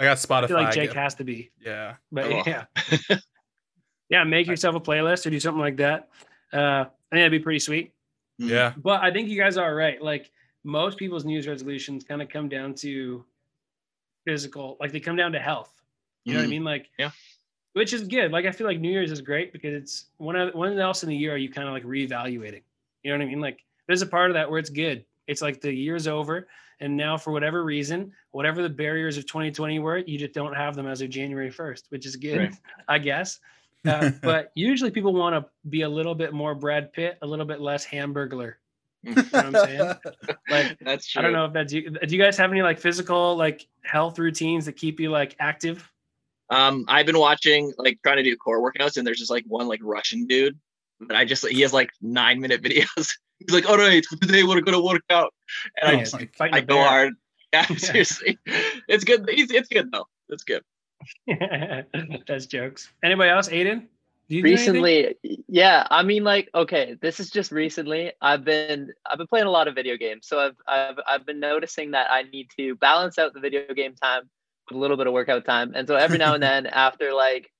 I 0.00 0.04
got 0.04 0.18
Spotify. 0.18 0.44
I 0.44 0.46
feel 0.46 0.56
like 0.58 0.72
Jake 0.74 0.92
has 0.92 1.16
to 1.16 1.24
be. 1.24 1.50
yeah. 1.60 1.96
But 2.12 2.26
Oh. 2.26 2.42
yeah, 2.46 2.64
yeah, 4.10 4.22
make 4.22 4.46
yourself 4.46 4.76
a 4.76 4.80
playlist 4.80 5.26
or 5.26 5.30
do 5.30 5.40
something 5.40 5.60
like 5.60 5.78
that. 5.78 6.08
Uh, 6.52 6.58
I 6.58 6.84
think 6.84 6.90
that'd 7.10 7.32
be 7.32 7.40
pretty 7.40 7.58
sweet. 7.58 7.92
Mm. 8.40 8.48
Yeah. 8.48 8.72
But 8.76 9.02
I 9.02 9.10
think 9.12 9.28
you 9.28 9.36
guys 9.36 9.56
are 9.56 9.74
right. 9.74 10.00
Like 10.00 10.30
most 10.62 10.98
people's 10.98 11.24
New 11.24 11.32
Year's 11.32 11.48
resolutions 11.48 12.04
kind 12.04 12.22
of 12.22 12.28
come 12.28 12.48
down 12.48 12.74
to 12.76 13.24
physical, 14.24 14.76
like 14.80 14.92
they 14.92 15.00
come 15.00 15.16
down 15.16 15.32
to 15.32 15.40
health. 15.40 15.72
You 16.24 16.34
know 16.34 16.40
what 16.40 16.44
I 16.44 16.46
Mm. 16.46 16.50
mean? 16.50 16.64
Like, 16.64 16.90
Yeah. 16.98 17.10
Which 17.78 17.92
is 17.92 18.02
good. 18.02 18.32
Like 18.32 18.44
I 18.44 18.50
feel 18.50 18.66
like 18.66 18.80
New 18.80 18.90
Year's 18.90 19.12
is 19.12 19.20
great 19.20 19.52
because 19.52 19.72
it's 19.72 20.06
one 20.18 20.36
of 20.36 20.54
one 20.54 20.78
else 20.78 21.02
in 21.04 21.08
the 21.08 21.16
year 21.16 21.32
are 21.32 21.38
you 21.38 21.48
kind 21.48 21.68
of 21.68 21.72
like 21.72 21.84
reevaluating. 21.84 22.62
You 23.02 23.12
know 23.12 23.18
what 23.18 23.22
I 23.22 23.30
mean? 23.30 23.40
Like 23.40 23.64
there's 23.86 24.02
a 24.02 24.06
part 24.06 24.30
of 24.30 24.34
that 24.34 24.50
where 24.50 24.58
it's 24.58 24.70
good. 24.70 25.04
It's 25.28 25.40
like 25.40 25.60
the 25.60 25.72
year's 25.72 26.08
over, 26.08 26.48
and 26.80 26.96
now 26.96 27.16
for 27.16 27.32
whatever 27.32 27.64
reason, 27.64 28.12
whatever 28.32 28.62
the 28.62 28.68
barriers 28.68 29.16
of 29.16 29.26
2020 29.26 29.78
were, 29.78 29.98
you 29.98 30.18
just 30.18 30.32
don't 30.32 30.54
have 30.54 30.74
them 30.74 30.86
as 30.86 31.00
of 31.00 31.10
January 31.10 31.50
1st, 31.50 31.82
which 31.90 32.06
is 32.06 32.16
good, 32.16 32.38
Right. 32.38 32.54
I 32.88 32.98
guess. 32.98 33.38
Uh, 33.86 34.10
but 34.22 34.50
usually 34.54 34.90
people 34.90 35.12
want 35.14 35.34
to 35.34 35.48
be 35.68 35.82
a 35.82 35.88
little 35.88 36.14
bit 36.14 36.32
more 36.32 36.54
Brad 36.54 36.92
Pitt, 36.92 37.18
a 37.22 37.26
little 37.26 37.46
bit 37.46 37.60
less 37.60 37.86
Hamburglar. 37.86 38.54
You 39.02 39.14
know 39.14 39.22
what 39.30 39.44
I'm 39.46 39.54
saying? 39.54 39.94
Like 40.50 40.78
That's 40.80 41.06
true. 41.06 41.20
I 41.20 41.22
don't 41.22 41.32
know 41.32 41.44
if 41.44 41.52
that's 41.52 41.72
you. 41.72 41.90
Do 41.90 42.16
you 42.16 42.20
guys 42.20 42.36
have 42.38 42.50
any 42.50 42.62
like 42.62 42.78
physical 42.78 43.36
like 43.36 43.66
health 43.84 44.18
routines 44.18 44.64
that 44.64 44.72
keep 44.72 44.98
you 44.98 45.10
like 45.10 45.36
active? 45.38 45.88
Um, 46.50 46.84
I've 46.88 47.06
been 47.06 47.18
watching 47.18 47.72
like 47.78 47.98
trying 48.02 48.16
to 48.16 48.22
do 48.22 48.36
core 48.36 48.60
workouts, 48.60 48.96
and 48.96 49.06
there's 49.06 49.18
just 49.18 49.30
like 49.30 49.44
one 49.46 49.68
like 49.68 49.80
Russian 49.82 50.26
dude 50.26 50.58
that 51.08 51.16
I 51.16 51.24
just 51.24 51.46
he 51.46 51.60
has 51.62 51.72
like 51.72 51.90
nine 52.00 52.40
minute 52.40 52.62
videos. 52.68 53.12
He's 53.38 53.50
like, 53.50 53.68
all 53.68 53.76
right, 53.78 54.04
today 54.22 54.42
we're 54.44 54.60
gonna 54.60 54.82
work 54.82 55.02
out, 55.10 55.32
and 55.80 55.90
Oh, 55.90 55.98
I 55.98 56.00
just 56.00 56.14
my 56.14 56.28
Fighting 56.36 56.54
I 56.54 56.58
a 56.58 56.62
go 56.62 56.74
bear. 56.76 56.84
hard. 56.88 57.14
Yeah, 57.52 57.64
Yeah. 57.70 57.76
seriously, 57.76 58.38
it's 58.88 59.04
good. 59.04 59.24
It's, 59.28 59.50
it's 59.50 59.68
good 59.68 59.90
though. 59.90 60.06
It's 60.28 60.44
good. 60.44 60.62
That's 62.26 62.44
jokes. 62.46 62.90
Anybody 63.02 63.30
else? 63.30 63.48
Aiden? 63.48 63.86
You 64.30 64.42
recently 64.42 65.16
yeah 65.48 65.86
i 65.90 66.02
mean 66.02 66.22
like 66.22 66.50
okay 66.54 66.98
this 67.00 67.18
is 67.18 67.30
just 67.30 67.50
recently 67.50 68.12
i've 68.20 68.44
been 68.44 68.92
i've 69.10 69.16
been 69.16 69.26
playing 69.26 69.46
a 69.46 69.50
lot 69.50 69.68
of 69.68 69.74
video 69.74 69.96
games 69.96 70.26
so 70.26 70.38
i've 70.38 70.56
i've, 70.66 70.98
I've 71.06 71.24
been 71.24 71.40
noticing 71.40 71.92
that 71.92 72.08
i 72.10 72.24
need 72.24 72.48
to 72.58 72.74
balance 72.74 73.18
out 73.18 73.32
the 73.32 73.40
video 73.40 73.72
game 73.72 73.94
time 73.94 74.28
with 74.68 74.76
a 74.76 74.80
little 74.80 74.96
bit 74.96 75.06
of 75.06 75.12
workout 75.12 75.44
time. 75.44 75.72
And 75.74 75.86
so 75.86 75.96
every 75.96 76.18
now 76.18 76.34
and 76.34 76.42
then, 76.42 76.66
after 76.86 77.12
like 77.12 77.50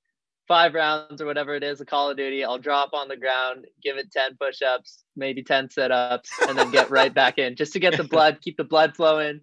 five 0.47 0.73
rounds 0.73 1.21
or 1.21 1.25
whatever 1.25 1.55
it 1.55 1.63
is, 1.63 1.81
a 1.81 1.85
Call 1.85 2.09
of 2.09 2.17
Duty, 2.17 2.43
I'll 2.43 2.57
drop 2.57 2.93
on 2.93 3.07
the 3.07 3.17
ground, 3.17 3.65
give 3.83 3.97
it 3.97 4.11
10 4.11 4.37
push 4.39 4.61
ups, 4.61 5.03
maybe 5.15 5.43
10 5.43 5.69
sit 5.69 5.91
ups, 5.91 6.31
and 6.47 6.57
then 6.57 6.71
get 6.71 6.89
right 6.89 7.13
back 7.13 7.37
in 7.37 7.55
just 7.55 7.73
to 7.73 7.79
get 7.79 7.95
the 7.95 8.03
blood, 8.03 8.39
keep 8.41 8.57
the 8.57 8.63
blood 8.63 8.95
flowing. 8.95 9.41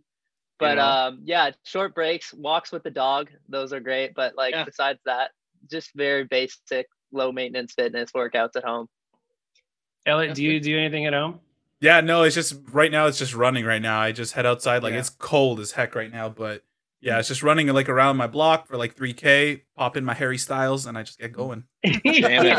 But 0.59 0.79
um, 0.79 1.21
yeah, 1.25 1.51
short 1.65 1.95
breaks, 1.95 2.33
walks 2.33 2.73
with 2.73 2.83
the 2.83 2.91
dog, 2.91 3.31
those 3.49 3.73
are 3.73 3.81
great. 3.81 4.15
But 4.15 4.37
like 4.37 4.55
yeah. 4.55 4.65
besides 4.65 5.01
that, 5.05 5.31
just 5.71 5.91
very 5.95 6.25
basic, 6.25 6.87
low 7.13 7.31
maintenance 7.31 7.75
fitness 7.75 8.11
workouts 8.13 8.57
at 8.57 8.65
home. 8.65 8.89
Elliot, 10.07 10.35
do 10.35 10.43
you 10.43 10.61
do 10.61 10.79
anything 10.79 11.07
at 11.07 11.13
home? 11.13 11.41
Yeah, 11.81 12.01
no, 12.01 12.23
it's 12.23 12.35
just 12.35 12.57
right 12.73 12.91
now. 12.91 13.07
It's 13.07 13.19
just 13.19 13.35
running 13.35 13.65
right 13.65 13.83
now. 13.83 14.01
I 14.01 14.13
just 14.13 14.33
head 14.33 14.47
outside. 14.47 14.83
Like 14.83 14.95
yeah. 14.95 15.01
it's 15.01 15.11
cold 15.11 15.61
as 15.61 15.73
heck 15.73 15.95
right 15.95 16.11
now, 16.11 16.29
but 16.29 16.65
yeah, 17.01 17.19
it's 17.19 17.29
just 17.29 17.43
running 17.43 17.69
like 17.69 17.89
around 17.89 18.17
my 18.17 18.27
block 18.27 18.67
for 18.67 18.77
like 18.77 18.97
3K, 18.97 19.63
pop 19.77 19.97
in 19.97 20.05
my 20.05 20.15
Harry 20.15 20.39
Styles, 20.39 20.87
and 20.87 20.97
I 20.97 21.03
just 21.03 21.19
get 21.19 21.33
going. 21.33 21.65
Jamming. 22.05 22.57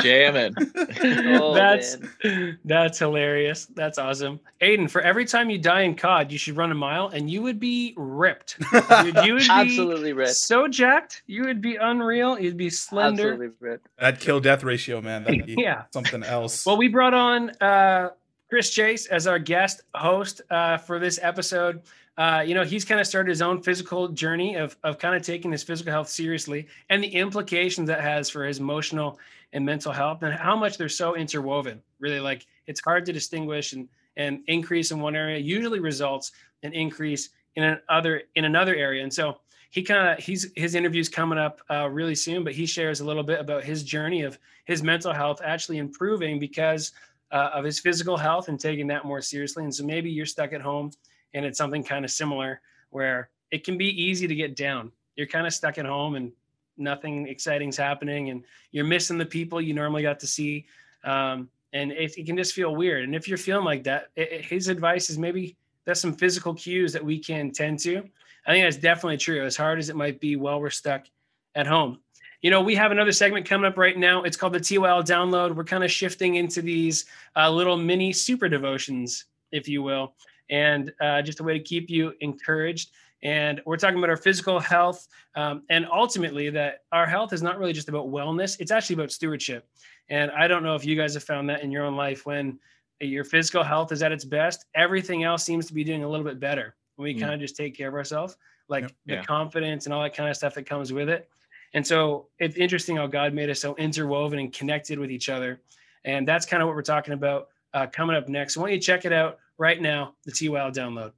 Jamming. 0.00 0.54
Oh, 1.02 1.54
that's 1.54 1.96
man. 2.22 2.58
that's 2.64 2.98
hilarious. 2.98 3.66
That's 3.74 3.98
awesome. 3.98 4.40
Aiden, 4.60 4.90
for 4.90 5.00
every 5.00 5.24
time 5.24 5.48
you 5.50 5.58
die 5.58 5.82
in 5.82 5.94
COD, 5.94 6.32
you 6.32 6.38
should 6.38 6.56
run 6.56 6.70
a 6.70 6.74
mile 6.74 7.08
and 7.08 7.30
you 7.30 7.42
would 7.42 7.58
be 7.58 7.94
ripped. 7.96 8.58
Dude, 8.58 9.16
you 9.24 9.34
would 9.34 9.42
Absolutely 9.50 10.12
ripped. 10.12 10.34
So 10.34 10.68
jacked. 10.68 11.22
You 11.26 11.44
would 11.44 11.60
be 11.60 11.76
unreal. 11.76 12.38
You'd 12.38 12.56
be 12.56 12.70
slender. 12.70 13.32
Absolutely 13.32 13.56
ripped. 13.60 13.88
That 13.98 14.20
kill 14.20 14.40
death 14.40 14.62
ratio, 14.62 15.00
man. 15.00 15.24
That'd 15.24 15.46
be 15.46 15.56
yeah. 15.58 15.84
something 15.92 16.22
else. 16.22 16.66
Well, 16.66 16.76
we 16.76 16.88
brought 16.88 17.14
on 17.14 17.50
uh 17.60 18.10
Chris 18.50 18.70
Chase 18.70 19.06
as 19.06 19.26
our 19.26 19.38
guest 19.38 19.82
host 19.94 20.42
uh, 20.50 20.76
for 20.76 20.98
this 20.98 21.20
episode. 21.22 21.82
Uh, 22.20 22.42
you 22.42 22.54
know, 22.54 22.64
he's 22.64 22.84
kind 22.84 23.00
of 23.00 23.06
started 23.06 23.30
his 23.30 23.40
own 23.40 23.62
physical 23.62 24.06
journey 24.08 24.54
of, 24.54 24.76
of 24.84 24.98
kind 24.98 25.16
of 25.16 25.22
taking 25.22 25.50
his 25.50 25.62
physical 25.62 25.90
health 25.90 26.06
seriously 26.06 26.66
and 26.90 27.02
the 27.02 27.08
implications 27.08 27.88
that 27.88 28.02
has 28.02 28.28
for 28.28 28.44
his 28.44 28.58
emotional 28.58 29.18
and 29.54 29.64
mental 29.64 29.90
health 29.90 30.22
and 30.22 30.34
how 30.34 30.54
much 30.54 30.76
they're 30.76 30.90
so 30.90 31.16
interwoven. 31.16 31.80
Really, 31.98 32.20
like 32.20 32.46
it's 32.66 32.82
hard 32.82 33.06
to 33.06 33.12
distinguish 33.14 33.72
and 33.72 33.88
and 34.18 34.42
increase 34.48 34.90
in 34.90 35.00
one 35.00 35.16
area 35.16 35.38
usually 35.38 35.80
results 35.80 36.32
in 36.62 36.74
increase 36.74 37.30
in 37.56 37.64
another 37.88 38.24
in 38.34 38.44
another 38.44 38.74
area. 38.74 39.02
And 39.02 39.12
so 39.12 39.38
he 39.70 39.82
kind 39.82 40.06
of 40.10 40.22
he's 40.22 40.52
his 40.56 40.74
interview's 40.74 41.08
coming 41.08 41.38
up 41.38 41.62
uh, 41.70 41.88
really 41.88 42.14
soon, 42.14 42.44
but 42.44 42.52
he 42.52 42.66
shares 42.66 43.00
a 43.00 43.04
little 43.06 43.22
bit 43.22 43.40
about 43.40 43.64
his 43.64 43.82
journey 43.82 44.24
of 44.24 44.38
his 44.66 44.82
mental 44.82 45.14
health 45.14 45.40
actually 45.42 45.78
improving 45.78 46.38
because 46.38 46.92
uh, 47.32 47.48
of 47.54 47.64
his 47.64 47.80
physical 47.80 48.18
health 48.18 48.48
and 48.48 48.60
taking 48.60 48.88
that 48.88 49.06
more 49.06 49.22
seriously. 49.22 49.64
And 49.64 49.74
so 49.74 49.86
maybe 49.86 50.10
you're 50.10 50.26
stuck 50.26 50.52
at 50.52 50.60
home 50.60 50.90
and 51.34 51.44
it's 51.44 51.58
something 51.58 51.82
kind 51.82 52.04
of 52.04 52.10
similar 52.10 52.60
where 52.90 53.30
it 53.50 53.64
can 53.64 53.78
be 53.78 54.02
easy 54.02 54.26
to 54.26 54.34
get 54.34 54.56
down. 54.56 54.92
You're 55.16 55.26
kind 55.26 55.46
of 55.46 55.52
stuck 55.52 55.78
at 55.78 55.86
home 55.86 56.14
and 56.14 56.32
nothing 56.76 57.28
exciting's 57.28 57.76
happening, 57.76 58.30
and 58.30 58.44
you're 58.72 58.84
missing 58.84 59.18
the 59.18 59.26
people 59.26 59.60
you 59.60 59.74
normally 59.74 60.02
got 60.02 60.20
to 60.20 60.26
see. 60.26 60.66
Um, 61.04 61.48
and 61.72 61.92
it, 61.92 62.16
it, 62.18 62.26
can 62.26 62.36
just 62.36 62.54
feel 62.54 62.74
weird. 62.74 63.04
And 63.04 63.14
if 63.14 63.28
you're 63.28 63.38
feeling 63.38 63.64
like 63.64 63.84
that, 63.84 64.08
it, 64.16 64.32
it, 64.32 64.44
his 64.44 64.68
advice 64.68 65.08
is 65.08 65.18
maybe 65.18 65.56
there's 65.84 66.00
some 66.00 66.12
physical 66.12 66.54
cues 66.54 66.92
that 66.92 67.04
we 67.04 67.18
can 67.18 67.52
tend 67.52 67.78
to. 67.80 68.02
I 68.46 68.52
think 68.52 68.64
that's 68.64 68.76
definitely 68.76 69.18
true. 69.18 69.44
As 69.44 69.56
hard 69.56 69.78
as 69.78 69.88
it 69.88 69.96
might 69.96 70.20
be 70.20 70.36
while 70.36 70.60
we're 70.60 70.70
stuck 70.70 71.06
at 71.54 71.66
home. 71.66 72.00
You 72.42 72.50
know, 72.50 72.62
we 72.62 72.74
have 72.74 72.90
another 72.90 73.12
segment 73.12 73.46
coming 73.46 73.66
up 73.66 73.76
right 73.76 73.96
now. 73.96 74.22
It's 74.22 74.36
called 74.36 74.54
the 74.54 74.60
TYL 74.60 75.04
download. 75.04 75.54
We're 75.54 75.64
kind 75.64 75.84
of 75.84 75.90
shifting 75.90 76.36
into 76.36 76.62
these 76.62 77.04
uh, 77.36 77.50
little 77.50 77.76
mini 77.76 78.12
super 78.12 78.48
devotions, 78.48 79.26
if 79.52 79.68
you 79.68 79.82
will 79.82 80.14
and 80.50 80.92
uh, 81.00 81.22
just 81.22 81.40
a 81.40 81.42
way 81.42 81.56
to 81.56 81.64
keep 81.64 81.88
you 81.88 82.12
encouraged. 82.20 82.90
And 83.22 83.60
we're 83.66 83.76
talking 83.76 83.98
about 83.98 84.10
our 84.10 84.16
physical 84.16 84.58
health, 84.58 85.06
um, 85.34 85.62
and 85.68 85.86
ultimately 85.92 86.48
that 86.50 86.84
our 86.90 87.06
health 87.06 87.32
is 87.32 87.42
not 87.42 87.58
really 87.58 87.72
just 87.72 87.88
about 87.88 88.08
wellness; 88.08 88.58
it's 88.60 88.70
actually 88.70 88.94
about 88.94 89.12
stewardship. 89.12 89.68
And 90.08 90.30
I 90.30 90.48
don't 90.48 90.62
know 90.62 90.74
if 90.74 90.84
you 90.84 90.96
guys 90.96 91.14
have 91.14 91.24
found 91.24 91.48
that 91.50 91.62
in 91.62 91.70
your 91.70 91.84
own 91.84 91.96
life 91.96 92.26
when 92.26 92.58
your 93.00 93.24
physical 93.24 93.62
health 93.62 93.92
is 93.92 94.02
at 94.02 94.12
its 94.12 94.24
best, 94.24 94.66
everything 94.74 95.22
else 95.24 95.44
seems 95.44 95.66
to 95.66 95.74
be 95.74 95.84
doing 95.84 96.02
a 96.02 96.08
little 96.08 96.24
bit 96.24 96.40
better. 96.40 96.74
When 96.96 97.04
we 97.04 97.14
mm. 97.14 97.20
kind 97.20 97.32
of 97.32 97.40
just 97.40 97.56
take 97.56 97.76
care 97.76 97.88
of 97.88 97.94
ourselves, 97.94 98.36
like 98.68 98.82
yep. 98.82 98.92
the 99.06 99.14
yeah. 99.14 99.22
confidence 99.22 99.84
and 99.86 99.94
all 99.94 100.02
that 100.02 100.14
kind 100.14 100.28
of 100.28 100.36
stuff 100.36 100.54
that 100.54 100.64
comes 100.64 100.92
with 100.92 101.08
it. 101.08 101.28
And 101.72 101.86
so 101.86 102.28
it's 102.38 102.56
interesting 102.56 102.96
how 102.96 103.06
God 103.06 103.32
made 103.32 103.48
us 103.48 103.60
so 103.60 103.74
interwoven 103.76 104.38
and 104.38 104.52
connected 104.52 104.98
with 104.98 105.10
each 105.10 105.28
other. 105.28 105.60
And 106.04 106.26
that's 106.26 106.46
kind 106.46 106.62
of 106.62 106.66
what 106.66 106.74
we're 106.74 106.82
talking 106.82 107.14
about 107.14 107.48
uh, 107.74 107.86
coming 107.86 108.16
up 108.16 108.28
next. 108.28 108.56
Why 108.56 108.64
don't 108.64 108.74
you 108.74 108.80
check 108.80 109.04
it 109.04 109.12
out 109.12 109.38
right 109.60 109.80
now, 109.80 110.14
the 110.24 110.32
TYL 110.32 110.72
download. 110.74 111.12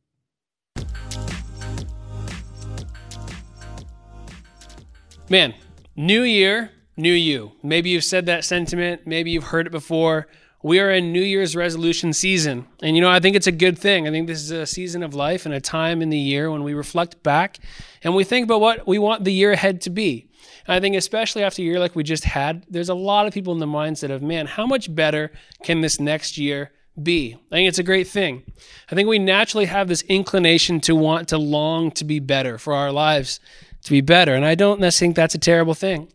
Man, 5.30 5.54
new 5.96 6.22
year, 6.22 6.72
new 6.96 7.12
you. 7.12 7.52
Maybe 7.62 7.90
you've 7.90 8.04
said 8.04 8.26
that 8.26 8.44
sentiment, 8.44 9.06
maybe 9.06 9.30
you've 9.30 9.44
heard 9.44 9.68
it 9.68 9.70
before. 9.70 10.26
We 10.64 10.78
are 10.78 10.90
in 10.90 11.12
New 11.12 11.22
Year's 11.22 11.56
resolution 11.56 12.12
season. 12.12 12.66
And 12.82 12.94
you 12.94 13.02
know, 13.02 13.10
I 13.10 13.18
think 13.18 13.34
it's 13.34 13.46
a 13.46 13.52
good 13.52 13.78
thing. 13.78 14.06
I 14.06 14.10
think 14.10 14.26
this 14.26 14.42
is 14.42 14.50
a 14.50 14.66
season 14.66 15.02
of 15.02 15.14
life 15.14 15.46
and 15.46 15.54
a 15.54 15.60
time 15.60 16.02
in 16.02 16.10
the 16.10 16.18
year 16.18 16.50
when 16.50 16.62
we 16.62 16.74
reflect 16.74 17.22
back 17.22 17.58
and 18.04 18.14
we 18.14 18.22
think 18.22 18.44
about 18.44 18.60
what 18.60 18.86
we 18.86 18.98
want 18.98 19.24
the 19.24 19.32
year 19.32 19.52
ahead 19.52 19.80
to 19.82 19.90
be. 19.90 20.28
And 20.66 20.74
I 20.74 20.80
think, 20.80 20.94
especially 20.94 21.42
after 21.42 21.62
a 21.62 21.64
year 21.64 21.80
like 21.80 21.96
we 21.96 22.04
just 22.04 22.24
had, 22.24 22.64
there's 22.68 22.88
a 22.88 22.94
lot 22.94 23.26
of 23.26 23.32
people 23.32 23.52
in 23.52 23.58
the 23.58 23.66
mindset 23.66 24.10
of, 24.10 24.22
man, 24.22 24.46
how 24.46 24.66
much 24.66 24.92
better 24.92 25.32
can 25.64 25.80
this 25.80 25.98
next 25.98 26.38
year 26.38 26.70
be. 27.00 27.34
I 27.50 27.54
think 27.54 27.68
it's 27.68 27.78
a 27.78 27.84
great 27.84 28.06
thing. 28.06 28.42
I 28.90 28.94
think 28.94 29.08
we 29.08 29.18
naturally 29.18 29.66
have 29.66 29.88
this 29.88 30.02
inclination 30.02 30.80
to 30.82 30.94
want 30.94 31.28
to 31.28 31.38
long 31.38 31.90
to 31.92 32.04
be 32.04 32.18
better 32.18 32.58
for 32.58 32.74
our 32.74 32.92
lives 32.92 33.40
to 33.84 33.90
be 33.90 34.00
better. 34.00 34.34
And 34.34 34.44
I 34.44 34.54
don't 34.54 34.80
necessarily 34.80 35.08
think 35.08 35.16
that's 35.16 35.34
a 35.34 35.38
terrible 35.38 35.74
thing. 35.74 36.08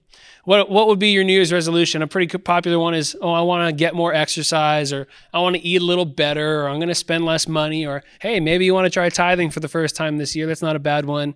What, 0.45 0.69
what 0.69 0.87
would 0.87 0.99
be 0.99 1.09
your 1.09 1.25
New 1.25 1.33
Year's 1.33 1.51
resolution? 1.51 2.01
A 2.01 2.07
pretty 2.07 2.37
popular 2.37 2.79
one 2.79 2.93
is, 2.93 3.17
oh, 3.21 3.31
I 3.31 3.41
want 3.41 3.67
to 3.67 3.73
get 3.73 3.93
more 3.93 4.13
exercise, 4.13 4.93
or 4.93 5.07
I 5.33 5.39
want 5.39 5.57
to 5.57 5.61
eat 5.61 5.81
a 5.81 5.85
little 5.85 6.05
better, 6.05 6.61
or 6.61 6.69
I'm 6.69 6.77
going 6.77 6.87
to 6.87 6.95
spend 6.95 7.25
less 7.25 7.49
money, 7.49 7.85
or 7.85 8.01
hey, 8.21 8.39
maybe 8.39 8.63
you 8.63 8.73
want 8.73 8.85
to 8.85 8.89
try 8.89 9.09
tithing 9.09 9.49
for 9.49 9.59
the 9.59 9.67
first 9.67 9.97
time 9.97 10.17
this 10.17 10.37
year. 10.37 10.47
That's 10.47 10.61
not 10.61 10.77
a 10.77 10.79
bad 10.79 11.03
one 11.03 11.35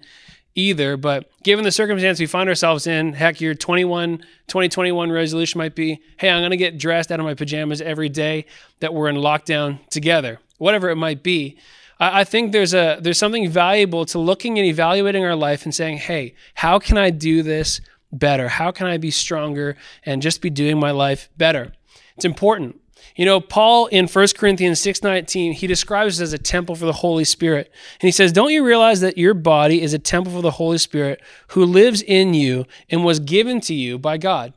either. 0.56 0.98
But 0.98 1.30
given 1.44 1.64
the 1.64 1.72
circumstance 1.72 2.20
we 2.20 2.26
find 2.26 2.50
ourselves 2.50 2.88
in, 2.88 3.14
heck, 3.14 3.42
your 3.42 3.56
21, 3.56 4.20
2021 4.48 5.12
resolution 5.12 5.60
might 5.60 5.76
be, 5.76 6.02
hey, 6.18 6.30
I'm 6.30 6.42
going 6.42 6.52
to 6.52 6.58
get 6.58 6.78
dressed 6.78 7.12
out 7.12 7.20
of 7.20 7.26
my 7.26 7.34
pajamas 7.34 7.82
every 7.82 8.10
day 8.10 8.46
that 8.80 8.94
we're 8.94 9.10
in 9.10 9.16
lockdown 9.16 9.86
together, 9.90 10.40
whatever 10.58 10.90
it 10.90 10.96
might 10.96 11.24
be. 11.24 11.58
I, 12.00 12.22
I 12.22 12.24
think 12.24 12.52
there's 12.52 12.74
a 12.74 13.00
there's 13.02 13.20
something 13.20 13.50
valuable 13.50 14.06
to 14.06 14.20
looking 14.20 14.58
and 14.58 14.68
evaluating 14.68 15.24
our 15.24 15.36
life 15.36 15.64
and 15.64 15.74
saying, 15.74 15.98
hey, 15.98 16.36
how 16.56 16.80
can 16.80 16.98
I 16.98 17.12
do 17.12 17.44
this 17.44 17.80
better? 18.12 18.50
How 18.50 18.72
can 18.72 18.88
I 18.88 18.98
be 18.98 19.12
stronger 19.12 19.78
and 20.06 20.22
just 20.22 20.42
be 20.42 20.50
doing 20.50 20.80
my 20.80 20.92
life 20.92 21.30
better? 21.38 21.72
It's 22.16 22.26
important. 22.26 22.81
You 23.16 23.26
know, 23.26 23.40
Paul 23.40 23.88
in 23.88 24.08
1 24.08 24.38
Corinthians 24.38 24.80
6:19, 24.80 25.54
he 25.54 25.68
describes 25.68 26.20
it 26.20 26.24
as 26.24 26.34
a 26.34 26.38
temple 26.38 26.76
for 26.76 26.86
the 26.86 26.94
Holy 26.94 27.26
Spirit. 27.26 27.72
And 28.00 28.08
he 28.08 28.12
says, 28.12 28.32
"Don't 28.32 28.52
you 28.52 28.66
realize 28.66 29.02
that 29.02 29.18
your 29.18 29.34
body 29.34 29.82
is 29.82 29.94
a 29.94 30.00
temple 30.00 30.34
for 30.34 30.42
the 30.42 30.52
Holy 30.52 30.78
Spirit 30.78 31.22
who 31.50 31.66
lives 31.66 32.02
in 32.02 32.34
you 32.34 32.66
and 32.90 33.04
was 33.04 33.20
given 33.20 33.60
to 33.62 33.74
you 33.74 33.98
by 33.98 34.18
God?" 34.18 34.54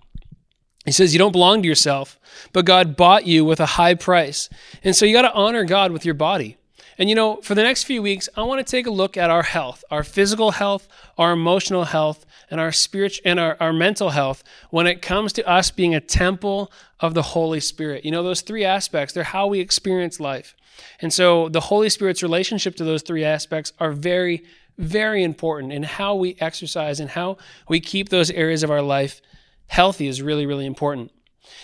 He 0.85 0.93
says, 0.93 1.15
You 1.15 1.19
don't 1.19 1.33
belong 1.33 1.63
to 1.63 1.69
yourself, 1.69 2.19
but 2.53 2.67
God 2.67 2.97
bought 2.97 3.27
you 3.27 3.45
with 3.45 3.59
a 3.59 3.67
high 3.67 3.95
price. 3.95 4.51
And 4.83 4.95
so 4.95 5.07
you 5.07 5.15
got 5.15 5.23
to 5.23 5.33
honor 5.33 5.65
God 5.65 5.93
with 5.93 6.05
your 6.05 6.15
body. 6.15 6.59
And 6.99 7.09
you 7.09 7.15
know, 7.15 7.37
for 7.37 7.55
the 7.55 7.63
next 7.63 7.85
few 7.85 8.03
weeks, 8.03 8.29
I 8.37 8.43
want 8.43 8.65
to 8.65 8.71
take 8.71 8.87
a 8.87 8.91
look 8.91 9.17
at 9.17 9.31
our 9.31 9.43
health, 9.43 9.85
our 9.91 10.05
physical 10.05 10.53
health, 10.53 10.89
our 11.19 11.33
emotional 11.33 11.85
health, 11.85 12.25
and 12.51 12.61
our 12.61 12.73
spiritual 12.73 13.23
and 13.25 13.41
our, 13.41 13.57
our 13.61 13.73
mental 13.73 14.11
health 14.11 14.45
when 14.71 14.87
it 14.87 15.03
comes 15.03 15.33
to 15.35 15.49
us 15.49 15.71
being 15.71 15.95
a 15.95 16.01
temple 16.01 16.71
of 17.01 17.15
the 17.15 17.23
Holy 17.23 17.61
Spirit. 17.61 18.05
You 18.05 18.11
know, 18.11 18.23
those 18.23 18.43
three 18.43 18.65
aspects, 18.65 19.13
they're 19.13 19.25
how 19.25 19.47
we 19.47 19.61
experience 19.61 20.21
life. 20.21 20.55
And 21.01 21.13
so 21.13 21.49
the 21.49 21.61
Holy 21.61 21.89
Spirit's 21.89 22.23
relationship 22.23 22.77
to 22.77 22.85
those 22.85 23.03
three 23.03 23.25
aspects 23.25 23.73
are 23.79 23.93
very, 23.93 24.45
very 24.79 25.23
important 25.23 25.73
in 25.73 25.83
how 25.83 26.15
we 26.15 26.37
exercise 26.41 27.01
and 27.01 27.11
how 27.11 27.39
we 27.69 27.81
keep 27.81 28.09
those 28.09 28.31
areas 28.31 28.63
of 28.63 28.71
our 28.71 28.83
life 28.83 29.21
healthy 29.67 30.07
is 30.07 30.23
really, 30.23 30.47
really 30.47 30.67
important. 30.67 31.11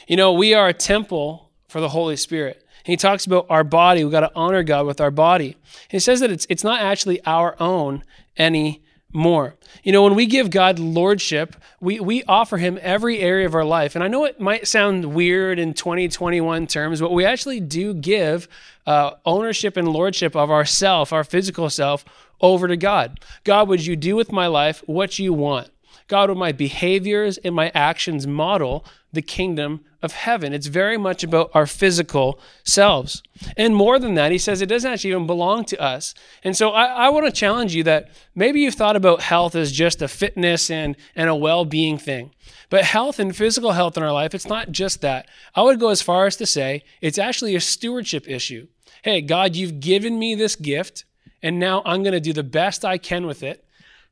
You 0.08 0.16
know, 0.16 0.32
we 0.32 0.54
are 0.54 0.68
a 0.68 0.74
temple 0.74 1.50
for 1.68 1.80
the 1.80 1.88
Holy 1.88 2.16
Spirit. 2.16 2.64
He 2.84 2.96
talks 2.96 3.26
about 3.26 3.46
our 3.48 3.64
body. 3.64 4.04
We've 4.04 4.12
got 4.12 4.20
to 4.20 4.32
honor 4.34 4.62
God 4.62 4.86
with 4.86 5.00
our 5.00 5.10
body. 5.10 5.56
He 5.88 5.98
says 5.98 6.20
that 6.20 6.30
it's, 6.30 6.46
it's 6.48 6.64
not 6.64 6.80
actually 6.80 7.24
our 7.24 7.56
own 7.60 8.04
anymore. 8.38 9.56
You 9.82 9.92
know, 9.92 10.02
when 10.02 10.14
we 10.14 10.26
give 10.26 10.50
God 10.50 10.78
lordship, 10.78 11.56
we, 11.80 12.00
we 12.00 12.22
offer 12.24 12.56
him 12.58 12.78
every 12.82 13.18
area 13.20 13.46
of 13.46 13.54
our 13.54 13.64
life. 13.64 13.94
And 13.94 14.04
I 14.04 14.08
know 14.08 14.24
it 14.24 14.40
might 14.40 14.66
sound 14.66 15.14
weird 15.14 15.58
in 15.58 15.74
2021 15.74 16.66
terms, 16.66 17.00
but 17.00 17.12
we 17.12 17.24
actually 17.24 17.60
do 17.60 17.94
give 17.94 18.48
uh, 18.86 19.12
ownership 19.24 19.76
and 19.76 19.88
lordship 19.88 20.34
of 20.34 20.50
ourself, 20.50 21.12
our 21.12 21.24
physical 21.24 21.70
self, 21.70 22.04
over 22.40 22.68
to 22.68 22.76
God. 22.76 23.20
God, 23.44 23.68
would 23.68 23.84
you 23.84 23.96
do 23.96 24.16
with 24.16 24.32
my 24.32 24.46
life 24.46 24.82
what 24.86 25.18
you 25.18 25.32
want? 25.32 25.70
God, 26.10 26.28
would 26.28 26.38
my 26.38 26.50
behaviors 26.50 27.38
and 27.38 27.54
my 27.54 27.70
actions 27.72 28.26
model 28.26 28.84
the 29.12 29.22
kingdom 29.22 29.84
of 30.02 30.10
heaven? 30.10 30.52
It's 30.52 30.66
very 30.66 30.98
much 30.98 31.22
about 31.22 31.52
our 31.54 31.68
physical 31.68 32.40
selves. 32.64 33.22
And 33.56 33.76
more 33.76 33.96
than 34.00 34.14
that, 34.14 34.32
he 34.32 34.38
says 34.38 34.60
it 34.60 34.66
doesn't 34.66 34.90
actually 34.90 35.10
even 35.10 35.28
belong 35.28 35.64
to 35.66 35.80
us. 35.80 36.12
And 36.42 36.56
so 36.56 36.70
I, 36.70 37.06
I 37.06 37.08
want 37.10 37.26
to 37.26 37.32
challenge 37.32 37.76
you 37.76 37.84
that 37.84 38.10
maybe 38.34 38.60
you've 38.60 38.74
thought 38.74 38.96
about 38.96 39.22
health 39.22 39.54
as 39.54 39.70
just 39.70 40.02
a 40.02 40.08
fitness 40.08 40.68
and, 40.68 40.96
and 41.14 41.30
a 41.30 41.34
well 41.36 41.64
being 41.64 41.96
thing. 41.96 42.32
But 42.70 42.82
health 42.82 43.20
and 43.20 43.34
physical 43.34 43.70
health 43.70 43.96
in 43.96 44.02
our 44.02 44.12
life, 44.12 44.34
it's 44.34 44.48
not 44.48 44.72
just 44.72 45.02
that. 45.02 45.28
I 45.54 45.62
would 45.62 45.78
go 45.78 45.90
as 45.90 46.02
far 46.02 46.26
as 46.26 46.34
to 46.38 46.46
say 46.46 46.82
it's 47.00 47.18
actually 47.18 47.54
a 47.54 47.60
stewardship 47.60 48.28
issue. 48.28 48.66
Hey, 49.04 49.20
God, 49.20 49.54
you've 49.54 49.78
given 49.78 50.18
me 50.18 50.34
this 50.34 50.56
gift, 50.56 51.04
and 51.40 51.60
now 51.60 51.82
I'm 51.86 52.02
going 52.02 52.14
to 52.14 52.20
do 52.20 52.32
the 52.32 52.42
best 52.42 52.84
I 52.84 52.98
can 52.98 53.28
with 53.28 53.44
it. 53.44 53.64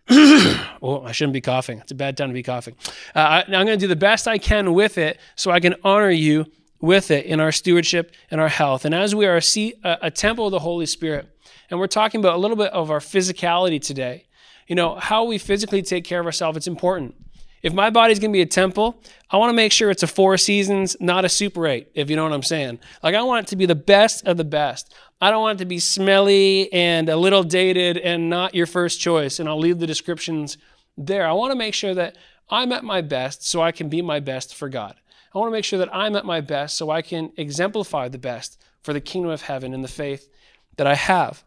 oh, 0.83 1.03
I 1.05 1.13
shouldn't 1.13 1.35
be 1.35 1.41
coughing. 1.41 1.81
It's 1.81 1.93
a 1.93 1.95
bad 1.95 2.17
time 2.17 2.29
to 2.29 2.35
be 2.35 2.43
coughing. 2.43 2.77
Uh, 3.15 3.43
I'm 3.47 3.67
going 3.67 3.67
to 3.67 3.77
do 3.77 3.87
the 3.87 3.97
best 3.97 4.27
I 4.27 4.39
can 4.39 4.73
with 4.73 4.97
it 4.97 5.21
so 5.37 5.51
I 5.51 5.61
can 5.61 5.75
honor 5.85 6.11
you 6.11 6.47
with 6.81 7.11
it 7.11 7.27
in 7.27 7.41
our 7.41 7.53
stewardship 7.53 8.13
and 8.31 8.41
our 8.41 8.49
health. 8.49 8.85
And 8.85 8.95
as 8.95 9.15
we 9.15 9.27
are 9.27 9.37
a, 9.37 9.99
a 10.03 10.11
temple 10.11 10.47
of 10.47 10.53
the 10.53 10.61
Holy 10.61 10.87
Spirit, 10.87 11.29
and 11.71 11.79
we're 11.79 11.89
talking 11.89 12.21
about 12.21 12.35
a 12.35 12.39
little 12.39 12.57
bit 12.57 12.73
of 12.73 12.91
our 12.91 13.01
physicality 13.01 13.81
today, 13.81 14.25
you 14.67 14.75
know, 14.75 14.97
how 14.97 15.25
we 15.25 15.39
physically 15.39 15.83
take 15.83 16.05
care 16.05 16.21
of 16.21 16.27
ourselves, 16.27 16.57
it's 16.57 16.67
important. 16.67 17.15
If 17.63 17.75
my 17.75 17.91
body's 17.91 18.19
gonna 18.19 18.33
be 18.33 18.41
a 18.41 18.47
temple, 18.47 19.03
I 19.31 19.37
wanna 19.37 19.53
make 19.53 19.73
sure 19.73 19.91
it's 19.91 20.03
a 20.03 20.07
four 20.07 20.37
seasons, 20.39 20.97
not 21.01 21.25
a 21.25 21.29
super 21.29 21.67
eight, 21.67 21.89
if 21.95 22.09
you 22.09 22.17
know 22.17 22.23
what 22.23 22.33
I'm 22.33 22.43
saying. 22.43 22.79
Like, 23.03 23.15
I 23.15 23.23
want 23.23 23.47
it 23.47 23.51
to 23.51 23.57
be 23.57 23.67
the 23.67 23.75
best 23.75 24.27
of 24.27 24.37
the 24.37 24.45
best. 24.45 24.95
I 25.21 25.31
don't 25.31 25.43
want 25.43 25.61
it 25.61 25.65
to 25.65 25.69
be 25.69 25.79
smelly 25.79 26.73
and 26.73 27.09
a 27.09 27.17
little 27.17 27.43
dated 27.43 27.97
and 27.99 28.31
not 28.31 28.55
your 28.55 28.67
first 28.67 29.01
choice. 29.01 29.41
And 29.41 29.49
I'll 29.49 29.59
leave 29.59 29.79
the 29.79 29.87
descriptions 29.87 30.59
there. 30.97 31.27
I 31.27 31.33
wanna 31.33 31.57
make 31.57 31.75
sure 31.75 31.95
that 31.95 32.17
I'm 32.49 32.73
at 32.73 32.85
my 32.85 33.01
best 33.01 33.47
so 33.47 33.61
I 33.61 33.73
can 33.73 33.89
be 33.89 34.01
my 34.01 34.21
best 34.21 34.55
for 34.55 34.69
God. 34.69 34.95
I 35.35 35.39
wanna 35.39 35.51
make 35.51 35.65
sure 35.65 35.79
that 35.79 35.95
I'm 35.95 36.17
at 36.17 36.25
my 36.25 36.41
best 36.41 36.77
so 36.77 36.91
I 36.91 37.03
can 37.03 37.33
exemplify 37.37 38.09
the 38.09 38.19
best 38.19 38.61
for 38.83 38.93
the 38.93 39.01
kingdom 39.01 39.31
of 39.31 39.43
heaven 39.43 39.75
and 39.75 39.83
the 39.83 39.89
faith 39.89 40.29
that 40.77 40.87
I 40.87 40.95
have. 40.95 41.45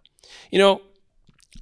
You 0.52 0.60
know, 0.60 0.82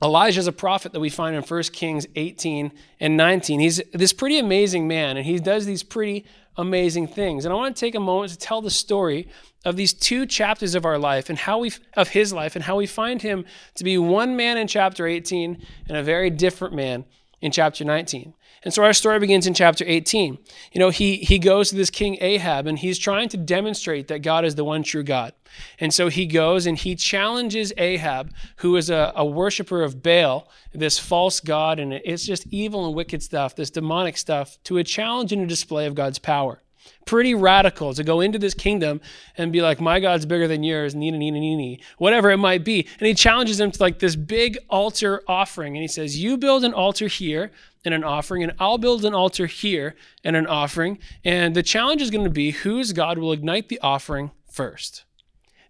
Elijah 0.01 0.39
is 0.39 0.47
a 0.47 0.51
prophet 0.51 0.93
that 0.93 0.99
we 0.99 1.09
find 1.09 1.35
in 1.35 1.43
1 1.43 1.63
Kings 1.73 2.07
18 2.15 2.71
and 2.99 3.17
19. 3.17 3.59
He's 3.59 3.81
this 3.93 4.13
pretty 4.13 4.39
amazing 4.39 4.87
man, 4.87 5.17
and 5.17 5.25
he 5.25 5.39
does 5.39 5.65
these 5.65 5.83
pretty 5.83 6.25
amazing 6.59 7.07
things. 7.07 7.45
And 7.45 7.53
I 7.53 7.55
want 7.55 7.75
to 7.75 7.79
take 7.79 7.95
a 7.95 7.99
moment 7.99 8.33
to 8.33 8.37
tell 8.37 8.61
the 8.61 8.69
story 8.69 9.29
of 9.65 9.77
these 9.77 9.93
two 9.93 10.25
chapters 10.25 10.75
of 10.75 10.85
our 10.85 10.97
life 10.97 11.29
and 11.29 11.39
how 11.39 11.59
we 11.59 11.71
of 11.95 12.09
his 12.09 12.31
life 12.33 12.55
and 12.55 12.63
how 12.63 12.75
we 12.75 12.85
find 12.85 13.21
him 13.21 13.45
to 13.75 13.83
be 13.83 13.97
one 13.97 14.35
man 14.35 14.57
in 14.57 14.67
chapter 14.67 15.07
18 15.07 15.65
and 15.87 15.97
a 15.97 16.03
very 16.03 16.29
different 16.29 16.73
man 16.73 17.05
in 17.41 17.51
chapter 17.51 17.85
19. 17.85 18.33
And 18.63 18.73
so 18.73 18.83
our 18.83 18.93
story 18.93 19.19
begins 19.19 19.47
in 19.47 19.53
chapter 19.53 19.85
18. 19.87 20.37
You 20.73 20.79
know, 20.79 20.89
he, 20.89 21.17
he 21.17 21.39
goes 21.39 21.69
to 21.69 21.75
this 21.75 21.89
king 21.89 22.17
Ahab 22.19 22.67
and 22.67 22.77
he's 22.77 22.99
trying 22.99 23.29
to 23.29 23.37
demonstrate 23.37 24.07
that 24.09 24.21
God 24.21 24.43
is 24.43 24.55
the 24.55 24.65
one 24.65 24.83
true 24.83 25.03
God. 25.03 25.33
And 25.79 25.93
so 25.93 26.09
he 26.09 26.25
goes 26.25 26.65
and 26.65 26.77
he 26.77 26.95
challenges 26.95 27.71
Ahab, 27.77 28.33
who 28.57 28.75
is 28.75 28.89
a, 28.89 29.13
a 29.15 29.25
worshiper 29.25 29.81
of 29.81 30.03
Baal, 30.03 30.49
this 30.73 30.99
false 30.99 31.39
God, 31.39 31.79
and 31.79 31.93
it's 31.93 32.25
just 32.25 32.47
evil 32.47 32.85
and 32.85 32.95
wicked 32.95 33.23
stuff, 33.23 33.55
this 33.55 33.69
demonic 33.69 34.17
stuff, 34.17 34.57
to 34.65 34.77
a 34.77 34.83
challenge 34.83 35.31
and 35.31 35.41
a 35.41 35.47
display 35.47 35.85
of 35.85 35.95
God's 35.95 36.19
power. 36.19 36.61
Pretty 37.05 37.33
radical 37.33 37.93
to 37.93 38.03
go 38.03 38.21
into 38.21 38.37
this 38.37 38.53
kingdom 38.53 39.01
and 39.35 39.51
be 39.51 39.61
like, 39.61 39.81
my 39.81 39.99
God's 39.99 40.25
bigger 40.25 40.47
than 40.47 40.63
yours, 40.63 40.93
nina, 40.93 41.17
nina, 41.17 41.39
nina, 41.39 41.81
whatever 41.97 42.29
it 42.29 42.37
might 42.37 42.63
be. 42.63 42.87
And 42.99 43.07
he 43.07 43.13
challenges 43.13 43.59
him 43.59 43.71
to 43.71 43.81
like 43.81 43.99
this 43.99 44.15
big 44.15 44.59
altar 44.69 45.23
offering. 45.27 45.75
And 45.75 45.81
he 45.81 45.87
says, 45.87 46.19
You 46.19 46.37
build 46.37 46.63
an 46.63 46.73
altar 46.73 47.07
here 47.07 47.51
and 47.85 47.93
an 47.93 48.03
offering, 48.03 48.43
and 48.43 48.53
I'll 48.59 48.77
build 48.77 49.05
an 49.05 49.13
altar 49.13 49.45
here 49.45 49.95
and 50.23 50.35
an 50.35 50.47
offering. 50.47 50.99
And 51.23 51.55
the 51.55 51.63
challenge 51.63 52.01
is 52.01 52.11
going 52.11 52.25
to 52.25 52.29
be 52.29 52.51
whose 52.51 52.93
God 52.93 53.17
will 53.17 53.31
ignite 53.31 53.69
the 53.69 53.79
offering 53.81 54.31
first. 54.49 55.05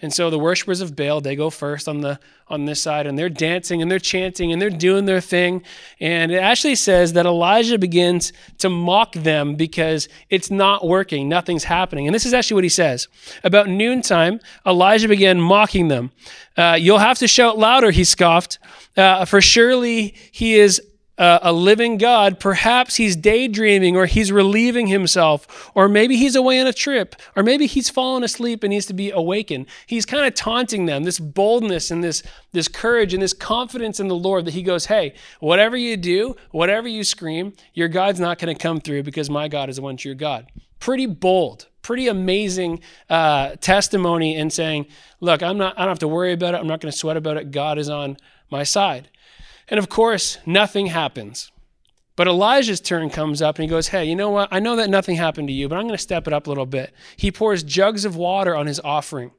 And 0.02 0.14
so 0.14 0.30
the 0.30 0.40
worshipers 0.40 0.80
of 0.80 0.96
Baal, 0.96 1.20
they 1.20 1.36
go 1.36 1.50
first 1.50 1.88
on 1.88 2.02
the 2.02 2.20
on 2.48 2.66
this 2.66 2.82
side 2.82 3.06
and 3.06 3.20
they're 3.20 3.30
dancing 3.30 3.82
and 3.82 3.92
they're 3.92 4.00
chanting 4.00 4.52
and 4.52 4.62
they're 4.62 4.70
doing 4.70 5.06
their 5.06 5.22
thing. 5.22 5.62
And 6.00 6.32
it 6.32 6.38
actually 6.38 6.76
says 6.76 7.14
that 7.14 7.26
Elijah 7.26 7.78
begins 7.78 8.34
to 8.60 8.70
mock 8.70 9.14
them 9.14 9.56
because 9.56 10.10
it's 10.30 10.50
not 10.50 10.88
working, 10.88 11.30
nothing's 11.30 11.66
happening. 11.66 12.08
And 12.08 12.16
this 12.16 12.26
is 12.26 12.34
actually 12.34 12.56
what 12.56 12.64
he 12.64 12.70
says. 12.70 13.08
About 13.44 13.68
noontime, 13.68 14.40
Elijah 14.66 15.08
began 15.08 15.40
mocking 15.40 15.90
them. 15.90 16.12
Uh, 16.58 16.78
You'll 16.80 16.98
have 16.98 17.20
to 17.20 17.28
shout 17.28 17.60
louder, 17.60 17.92
he 17.92 18.04
scoffed, 18.04 18.58
uh, 18.98 19.26
for 19.26 19.42
surely 19.42 20.16
he 20.32 20.56
is 20.56 20.82
uh, 21.20 21.40
a 21.42 21.52
living 21.52 21.98
God, 21.98 22.40
perhaps 22.40 22.96
he's 22.96 23.18
daydreaming 23.18 23.98
or 23.98 24.06
he's 24.06 24.32
relieving 24.32 24.88
himself, 24.88 25.70
or 25.76 25.90
maybe 25.90 26.16
he's 26.16 26.36
away 26.36 26.62
on 26.62 26.66
a 26.66 26.74
trip, 26.74 27.16
or 27.36 27.44
maybe 27.44 27.66
he's 27.68 27.90
fallen 27.90 28.24
asleep 28.24 28.64
and 28.64 28.72
needs 28.72 28.86
to 28.86 28.94
be 28.94 29.12
awakened. 29.12 29.66
He's 29.86 30.06
kind 30.06 30.26
of 30.26 30.34
taunting 30.34 30.86
them, 30.86 31.04
this 31.04 31.20
boldness 31.20 31.92
and 31.92 32.02
this, 32.02 32.24
this 32.54 32.70
courage 32.70 33.14
and 33.14 33.22
this 33.22 33.34
confidence 33.34 34.00
in 34.00 34.08
the 34.08 34.16
Lord 34.16 34.46
that 34.46 34.54
he 34.54 34.64
goes, 34.64 34.86
Hey, 34.86 35.14
whatever 35.42 35.76
you 35.76 35.98
do, 35.98 36.38
whatever 36.52 36.88
you 36.88 37.04
scream, 37.04 37.54
your 37.74 37.90
God's 37.90 38.22
not 38.22 38.40
going 38.40 38.56
to 38.56 38.60
come 38.60 38.80
through 38.80 39.04
because 39.04 39.30
my 39.30 39.50
God 39.50 39.70
is 39.70 39.76
the 39.76 39.82
one 39.82 39.98
true 39.98 40.16
God. 40.16 40.50
Pretty 40.80 41.06
bold, 41.06 41.68
pretty 41.82 42.08
amazing 42.08 42.80
uh, 43.10 43.58
testimony 43.58 44.38
in 44.38 44.50
saying, 44.50 44.88
Look, 45.20 45.44
I'm 45.44 45.58
not, 45.58 45.78
I 45.78 45.82
don't 45.82 45.90
have 45.90 46.00
to 46.00 46.08
worry 46.08 46.32
about 46.32 46.54
it. 46.54 46.62
I'm 46.62 46.68
not 46.68 46.80
going 46.80 46.92
to 46.94 46.98
sweat 46.98 47.18
about 47.18 47.36
it. 47.36 47.52
God 47.52 47.78
is 47.78 47.90
on 47.90 48.16
my 48.50 48.64
side. 48.64 49.10
And 49.70 49.78
of 49.78 49.90
course, 49.90 50.38
nothing 50.46 50.88
happens. 50.88 51.52
But 52.16 52.28
Elijah's 52.28 52.82
turn 52.82 53.10
comes 53.10 53.42
up 53.42 53.58
and 53.58 53.64
he 53.64 53.70
goes, 53.70 53.88
Hey, 53.88 54.06
you 54.06 54.16
know 54.16 54.30
what? 54.30 54.50
I 54.52 54.60
know 54.60 54.76
that 54.76 54.90
nothing 54.90 55.16
happened 55.16 55.48
to 55.48 55.54
you, 55.54 55.70
but 55.70 55.78
I'm 55.78 55.84
going 55.84 55.94
to 55.96 55.98
step 55.98 56.28
it 56.28 56.34
up 56.34 56.48
a 56.48 56.50
little 56.50 56.66
bit. 56.66 56.94
He 57.16 57.32
pours 57.32 57.64
jugs 57.64 58.04
of 58.04 58.16
water 58.16 58.56
on 58.56 58.68
his 58.68 58.80
offering. 58.82 59.32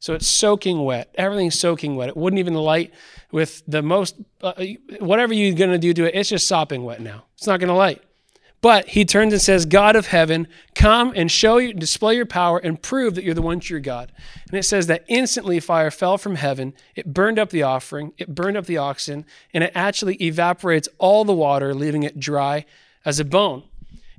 So 0.00 0.14
it's 0.14 0.26
soaking 0.26 0.84
wet. 0.84 1.14
Everything's 1.14 1.58
soaking 1.58 1.96
wet. 1.96 2.08
It 2.08 2.16
wouldn't 2.16 2.38
even 2.38 2.54
light 2.54 2.92
with 3.32 3.62
the 3.66 3.82
most, 3.82 4.16
uh, 4.42 4.52
whatever 4.98 5.32
you're 5.32 5.54
going 5.54 5.70
to 5.70 5.78
do 5.78 5.92
to 5.94 6.04
it, 6.06 6.14
it's 6.14 6.30
just 6.30 6.46
sopping 6.46 6.84
wet 6.84 7.00
now. 7.00 7.24
It's 7.36 7.46
not 7.46 7.60
going 7.60 7.68
to 7.68 7.74
light. 7.74 8.02
But 8.62 8.88
he 8.88 9.06
turns 9.06 9.32
and 9.32 9.40
says, 9.40 9.64
God 9.64 9.96
of 9.96 10.08
heaven, 10.08 10.46
come 10.74 11.12
and 11.16 11.30
show 11.30 11.56
you, 11.56 11.72
display 11.72 12.16
your 12.16 12.26
power 12.26 12.58
and 12.58 12.80
prove 12.80 13.14
that 13.14 13.24
you're 13.24 13.32
the 13.32 13.40
one 13.40 13.58
true 13.58 13.80
God. 13.80 14.12
And 14.48 14.58
it 14.58 14.64
says 14.64 14.86
that 14.86 15.04
instantly 15.08 15.60
fire 15.60 15.90
fell 15.90 16.18
from 16.18 16.34
heaven. 16.34 16.74
It 16.94 17.14
burned 17.14 17.38
up 17.38 17.50
the 17.50 17.62
offering, 17.62 18.12
it 18.18 18.34
burned 18.34 18.58
up 18.58 18.66
the 18.66 18.76
oxen, 18.76 19.24
and 19.54 19.64
it 19.64 19.72
actually 19.74 20.16
evaporates 20.16 20.88
all 20.98 21.24
the 21.24 21.32
water, 21.32 21.74
leaving 21.74 22.02
it 22.02 22.20
dry 22.20 22.66
as 23.04 23.18
a 23.18 23.24
bone. 23.24 23.62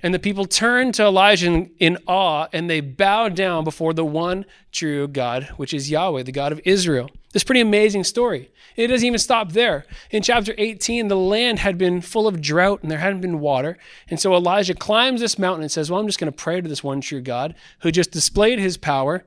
And 0.03 0.13
the 0.13 0.19
people 0.19 0.45
turned 0.45 0.95
to 0.95 1.03
Elijah 1.03 1.47
in, 1.47 1.71
in, 1.79 1.97
awe 2.07 2.47
and 2.51 2.69
they 2.69 2.81
bowed 2.81 3.35
down 3.35 3.63
before 3.63 3.93
the 3.93 4.05
one 4.05 4.45
true 4.71 5.07
God, 5.07 5.45
which 5.57 5.73
is 5.73 5.91
Yahweh, 5.91 6.23
the 6.23 6.31
God 6.31 6.51
of 6.51 6.61
Israel. 6.65 7.09
This 7.33 7.43
pretty 7.43 7.61
amazing 7.61 8.03
story. 8.03 8.51
It 8.75 8.87
doesn't 8.87 9.05
even 9.05 9.19
stop 9.19 9.51
there. 9.51 9.85
In 10.09 10.21
chapter 10.21 10.53
18, 10.57 11.07
the 11.07 11.15
land 11.15 11.59
had 11.59 11.77
been 11.77 12.01
full 12.01 12.27
of 12.27 12.41
drought 12.41 12.81
and 12.81 12.91
there 12.91 12.99
hadn't 12.99 13.21
been 13.21 13.39
water. 13.39 13.77
And 14.09 14.19
so 14.19 14.33
Elijah 14.33 14.73
climbs 14.73 15.21
this 15.21 15.39
mountain 15.39 15.61
and 15.61 15.71
says, 15.71 15.89
Well, 15.89 15.99
I'm 15.99 16.07
just 16.07 16.19
going 16.19 16.31
to 16.31 16.37
pray 16.37 16.59
to 16.59 16.67
this 16.67 16.83
one 16.83 16.99
true 16.99 17.21
God 17.21 17.55
who 17.79 17.91
just 17.91 18.11
displayed 18.11 18.59
his 18.59 18.77
power 18.77 19.23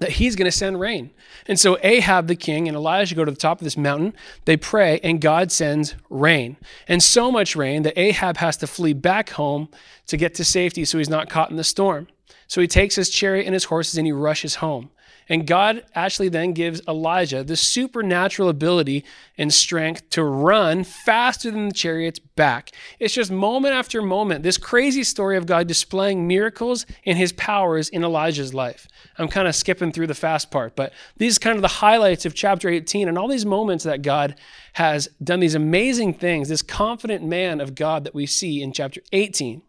that 0.00 0.12
he's 0.12 0.36
going 0.36 0.50
to 0.50 0.56
send 0.56 0.80
rain. 0.80 1.10
And 1.46 1.58
so 1.58 1.78
Ahab 1.82 2.26
the 2.26 2.36
king 2.36 2.68
and 2.68 2.76
Elijah 2.76 3.14
go 3.14 3.24
to 3.24 3.30
the 3.30 3.36
top 3.36 3.60
of 3.60 3.64
this 3.64 3.76
mountain. 3.76 4.14
They 4.44 4.56
pray, 4.56 4.98
and 5.02 5.20
God 5.20 5.52
sends 5.52 5.94
rain. 6.08 6.56
And 6.88 7.02
so 7.02 7.30
much 7.30 7.54
rain 7.54 7.82
that 7.84 7.98
Ahab 7.98 8.38
has 8.38 8.56
to 8.58 8.66
flee 8.66 8.92
back 8.92 9.30
home 9.30 9.68
to 10.06 10.16
get 10.16 10.34
to 10.34 10.44
safety 10.44 10.84
so 10.84 10.98
he's 10.98 11.08
not 11.08 11.30
caught 11.30 11.50
in 11.50 11.56
the 11.56 11.64
storm. 11.64 12.08
So 12.46 12.60
he 12.60 12.66
takes 12.66 12.96
his 12.96 13.10
chariot 13.10 13.46
and 13.46 13.54
his 13.54 13.64
horses 13.64 13.96
and 13.96 14.06
he 14.06 14.12
rushes 14.12 14.56
home. 14.56 14.90
And 15.30 15.46
God 15.46 15.84
actually 15.94 16.28
then 16.28 16.54
gives 16.54 16.82
Elijah 16.88 17.44
the 17.44 17.54
supernatural 17.54 18.48
ability 18.48 19.04
and 19.38 19.54
strength 19.54 20.10
to 20.10 20.24
run 20.24 20.82
faster 20.82 21.52
than 21.52 21.68
the 21.68 21.72
chariot's 21.72 22.18
back. 22.18 22.72
It's 22.98 23.14
just 23.14 23.30
moment 23.30 23.74
after 23.74 24.02
moment, 24.02 24.42
this 24.42 24.58
crazy 24.58 25.04
story 25.04 25.36
of 25.36 25.46
God 25.46 25.68
displaying 25.68 26.26
miracles 26.26 26.84
and 27.06 27.16
his 27.16 27.30
powers 27.32 27.88
in 27.88 28.02
Elijah's 28.02 28.52
life. 28.52 28.88
I'm 29.18 29.28
kind 29.28 29.46
of 29.46 29.54
skipping 29.54 29.92
through 29.92 30.08
the 30.08 30.14
fast 30.14 30.50
part, 30.50 30.74
but 30.74 30.92
these 31.16 31.38
kind 31.38 31.54
of 31.54 31.62
the 31.62 31.68
highlights 31.68 32.26
of 32.26 32.34
chapter 32.34 32.68
18 32.68 33.06
and 33.06 33.16
all 33.16 33.28
these 33.28 33.46
moments 33.46 33.84
that 33.84 34.02
God 34.02 34.34
has 34.72 35.08
done 35.22 35.38
these 35.38 35.54
amazing 35.54 36.14
things, 36.14 36.48
this 36.48 36.62
confident 36.62 37.24
man 37.24 37.60
of 37.60 37.76
God 37.76 38.02
that 38.02 38.16
we 38.16 38.26
see 38.26 38.60
in 38.60 38.72
chapter 38.72 39.00
18. 39.12 39.62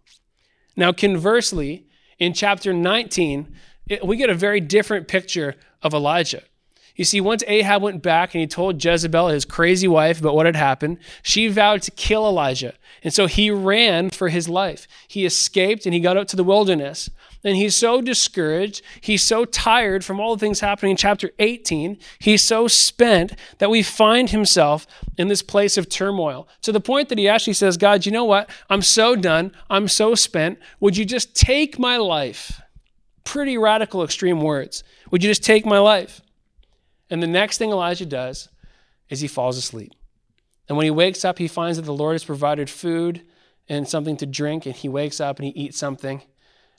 Now, 0.76 0.92
conversely, 0.92 1.86
in 2.22 2.34
chapter 2.34 2.72
19, 2.72 3.48
it, 3.88 4.06
we 4.06 4.16
get 4.16 4.30
a 4.30 4.36
very 4.36 4.62
different 4.62 5.08
picture 5.08 5.56
of 5.82 5.92
Elijah. 5.92 6.44
You 6.96 7.04
see, 7.04 7.20
once 7.20 7.44
Ahab 7.48 7.82
went 7.82 8.04
back 8.04 8.36
and 8.36 8.42
he 8.42 8.46
told 8.46 8.84
Jezebel, 8.84 9.30
his 9.30 9.44
crazy 9.44 9.88
wife, 9.88 10.20
about 10.20 10.36
what 10.36 10.46
had 10.46 10.56
happened, 10.56 11.00
she 11.24 11.48
vowed 11.48 11.82
to 11.82 11.92
kill 11.92 12.28
Elijah. 12.28 12.76
And 13.04 13.12
so 13.12 13.26
he 13.26 13.50
ran 13.50 14.12
for 14.12 14.30
his 14.30 14.48
life. 14.48 14.88
He 15.08 15.26
escaped 15.26 15.88
and 15.88 15.96
he 15.96 16.00
got 16.00 16.16
out 16.16 16.28
to 16.28 16.36
the 16.36 16.44
wilderness. 16.44 17.10
And 17.44 17.56
he's 17.56 17.76
so 17.76 18.02
discouraged. 18.02 18.84
He's 19.02 19.24
so 19.24 19.46
tired 19.46 20.06
from 20.06 20.20
all 20.20 20.36
the 20.36 20.40
things 20.40 20.60
happening 20.60 20.92
in 20.92 20.98
chapter 20.98 21.32
18. 21.40 21.98
He's 22.20 22.44
so 22.44 22.68
spent 22.68 23.34
that 23.58 23.72
we 23.72 23.82
find 23.82 24.30
himself 24.30 24.86
in 25.18 25.28
this 25.28 25.42
place 25.42 25.78
of 25.78 25.90
turmoil 25.90 26.48
to 26.62 26.72
the 26.72 26.80
point 26.80 27.10
that 27.10 27.18
he 27.18 27.28
actually 27.28 27.54
says, 27.54 27.78
God, 27.78 28.06
you 28.06 28.12
know 28.12 28.26
what? 28.26 28.50
I'm 28.70 28.84
so 28.84 29.16
done. 29.16 29.54
I'm 29.70 29.88
so 29.88 30.14
spent. 30.14 30.60
Would 30.80 30.98
you 30.98 31.06
just 31.06 31.36
take 31.36 31.80
my 31.80 31.98
life? 31.98 32.62
Pretty 33.24 33.58
radical, 33.58 34.04
extreme 34.04 34.42
words. 34.42 34.84
Would 35.10 35.24
you 35.24 35.30
just 35.30 35.44
take 35.44 35.66
my 35.66 35.80
life? 35.80 36.22
And 37.10 37.24
the 37.24 37.28
next 37.28 37.58
thing 37.58 37.72
Elijah 37.72 38.06
does 38.06 38.50
is 39.10 39.20
he 39.20 39.28
falls 39.28 39.58
asleep. 39.58 39.94
And 40.70 40.78
when 40.78 40.86
he 40.86 40.92
wakes 40.92 41.26
up, 41.26 41.40
he 41.40 41.48
finds 41.48 41.78
that 41.78 41.84
the 41.84 41.94
Lord 41.94 42.14
has 42.14 42.24
provided 42.24 42.70
food 42.70 43.24
and 43.68 43.88
something 43.88 44.16
to 44.18 44.26
drink, 44.26 44.66
and 44.66 44.76
he 44.76 44.88
wakes 44.88 45.20
up 45.20 45.38
and 45.38 45.46
he 45.46 45.52
eats 45.52 45.78
something. 45.78 46.22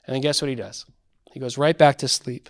And 0.05 0.13
then 0.13 0.21
guess 0.21 0.41
what 0.41 0.49
he 0.49 0.55
does? 0.55 0.85
He 1.31 1.39
goes 1.39 1.57
right 1.57 1.77
back 1.77 1.97
to 1.99 2.07
sleep 2.07 2.49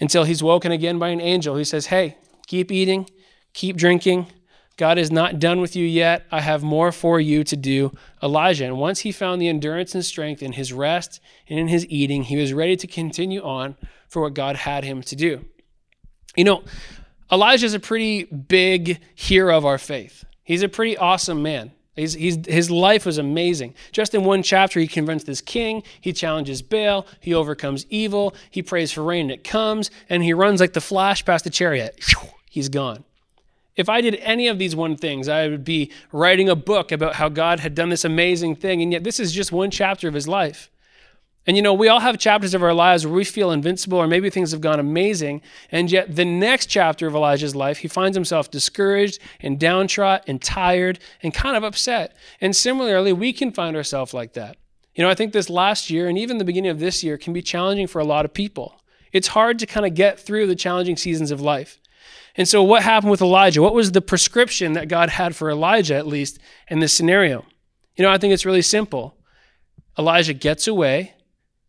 until 0.00 0.24
he's 0.24 0.42
woken 0.42 0.72
again 0.72 0.98
by 0.98 1.08
an 1.08 1.20
angel 1.20 1.54
who 1.54 1.64
says, 1.64 1.86
Hey, 1.86 2.16
keep 2.46 2.70
eating, 2.70 3.08
keep 3.52 3.76
drinking. 3.76 4.26
God 4.76 4.98
is 4.98 5.12
not 5.12 5.38
done 5.38 5.60
with 5.60 5.76
you 5.76 5.86
yet. 5.86 6.24
I 6.32 6.40
have 6.40 6.64
more 6.64 6.90
for 6.90 7.20
you 7.20 7.44
to 7.44 7.56
do. 7.56 7.92
Elijah. 8.20 8.64
And 8.64 8.76
once 8.76 9.00
he 9.00 9.12
found 9.12 9.40
the 9.40 9.48
endurance 9.48 9.94
and 9.94 10.04
strength 10.04 10.42
in 10.42 10.52
his 10.52 10.72
rest 10.72 11.20
and 11.48 11.58
in 11.58 11.68
his 11.68 11.86
eating, 11.86 12.24
he 12.24 12.36
was 12.36 12.52
ready 12.52 12.76
to 12.76 12.88
continue 12.88 13.40
on 13.40 13.76
for 14.08 14.22
what 14.22 14.34
God 14.34 14.56
had 14.56 14.82
him 14.82 15.00
to 15.02 15.14
do. 15.14 15.44
You 16.36 16.42
know, 16.42 16.64
Elijah 17.30 17.66
is 17.66 17.74
a 17.74 17.80
pretty 17.80 18.24
big 18.24 19.00
hero 19.14 19.56
of 19.56 19.64
our 19.64 19.78
faith. 19.78 20.24
He's 20.42 20.62
a 20.62 20.68
pretty 20.68 20.96
awesome 20.96 21.42
man. 21.42 21.70
He's, 21.96 22.14
he's, 22.14 22.44
his 22.46 22.70
life 22.70 23.06
was 23.06 23.18
amazing. 23.18 23.74
Just 23.92 24.14
in 24.14 24.24
one 24.24 24.42
chapter, 24.42 24.80
he 24.80 24.88
confronts 24.88 25.24
this 25.24 25.40
king. 25.40 25.82
He 26.00 26.12
challenges 26.12 26.60
Baal. 26.60 27.06
He 27.20 27.32
overcomes 27.32 27.86
evil. 27.88 28.34
He 28.50 28.62
prays 28.62 28.90
for 28.90 29.02
rain 29.02 29.22
and 29.22 29.30
it 29.30 29.44
comes. 29.44 29.90
And 30.08 30.22
he 30.22 30.32
runs 30.32 30.60
like 30.60 30.72
the 30.72 30.80
flash 30.80 31.24
past 31.24 31.44
the 31.44 31.50
chariot. 31.50 32.00
He's 32.50 32.68
gone. 32.68 33.04
If 33.76 33.88
I 33.88 34.00
did 34.00 34.16
any 34.16 34.48
of 34.48 34.58
these 34.58 34.76
one 34.76 34.96
things, 34.96 35.28
I 35.28 35.48
would 35.48 35.64
be 35.64 35.90
writing 36.12 36.48
a 36.48 36.56
book 36.56 36.92
about 36.92 37.16
how 37.16 37.28
God 37.28 37.60
had 37.60 37.74
done 37.74 37.88
this 37.88 38.04
amazing 38.04 38.56
thing. 38.56 38.82
And 38.82 38.92
yet, 38.92 39.02
this 39.02 39.18
is 39.18 39.32
just 39.32 39.50
one 39.50 39.70
chapter 39.70 40.06
of 40.06 40.14
his 40.14 40.28
life. 40.28 40.70
And 41.46 41.56
you 41.56 41.62
know, 41.62 41.74
we 41.74 41.88
all 41.88 42.00
have 42.00 42.18
chapters 42.18 42.54
of 42.54 42.62
our 42.62 42.72
lives 42.72 43.06
where 43.06 43.14
we 43.14 43.24
feel 43.24 43.50
invincible 43.50 43.98
or 43.98 44.06
maybe 44.06 44.30
things 44.30 44.52
have 44.52 44.62
gone 44.62 44.80
amazing. 44.80 45.42
And 45.70 45.90
yet, 45.90 46.16
the 46.16 46.24
next 46.24 46.66
chapter 46.66 47.06
of 47.06 47.14
Elijah's 47.14 47.54
life, 47.54 47.78
he 47.78 47.88
finds 47.88 48.16
himself 48.16 48.50
discouraged 48.50 49.18
and 49.40 49.60
downtrodden 49.60 50.24
and 50.26 50.40
tired 50.40 51.00
and 51.22 51.34
kind 51.34 51.56
of 51.56 51.62
upset. 51.62 52.16
And 52.40 52.56
similarly, 52.56 53.12
we 53.12 53.32
can 53.32 53.52
find 53.52 53.76
ourselves 53.76 54.14
like 54.14 54.32
that. 54.34 54.56
You 54.94 55.04
know, 55.04 55.10
I 55.10 55.14
think 55.14 55.32
this 55.32 55.50
last 55.50 55.90
year 55.90 56.08
and 56.08 56.16
even 56.16 56.38
the 56.38 56.44
beginning 56.44 56.70
of 56.70 56.78
this 56.78 57.02
year 57.02 57.18
can 57.18 57.32
be 57.32 57.42
challenging 57.42 57.88
for 57.88 58.00
a 58.00 58.04
lot 58.04 58.24
of 58.24 58.32
people. 58.32 58.80
It's 59.12 59.28
hard 59.28 59.58
to 59.58 59.66
kind 59.66 59.84
of 59.84 59.94
get 59.94 60.18
through 60.18 60.46
the 60.46 60.56
challenging 60.56 60.96
seasons 60.96 61.30
of 61.30 61.40
life. 61.40 61.80
And 62.36 62.48
so, 62.48 62.62
what 62.62 62.82
happened 62.82 63.10
with 63.10 63.22
Elijah? 63.22 63.62
What 63.62 63.74
was 63.74 63.92
the 63.92 64.00
prescription 64.00 64.72
that 64.72 64.88
God 64.88 65.08
had 65.08 65.36
for 65.36 65.50
Elijah, 65.50 65.94
at 65.94 66.06
least 66.06 66.38
in 66.68 66.80
this 66.80 66.92
scenario? 66.92 67.44
You 67.96 68.02
know, 68.02 68.10
I 68.10 68.18
think 68.18 68.32
it's 68.32 68.46
really 68.46 68.62
simple. 68.62 69.16
Elijah 69.96 70.32
gets 70.32 70.66
away 70.66 71.14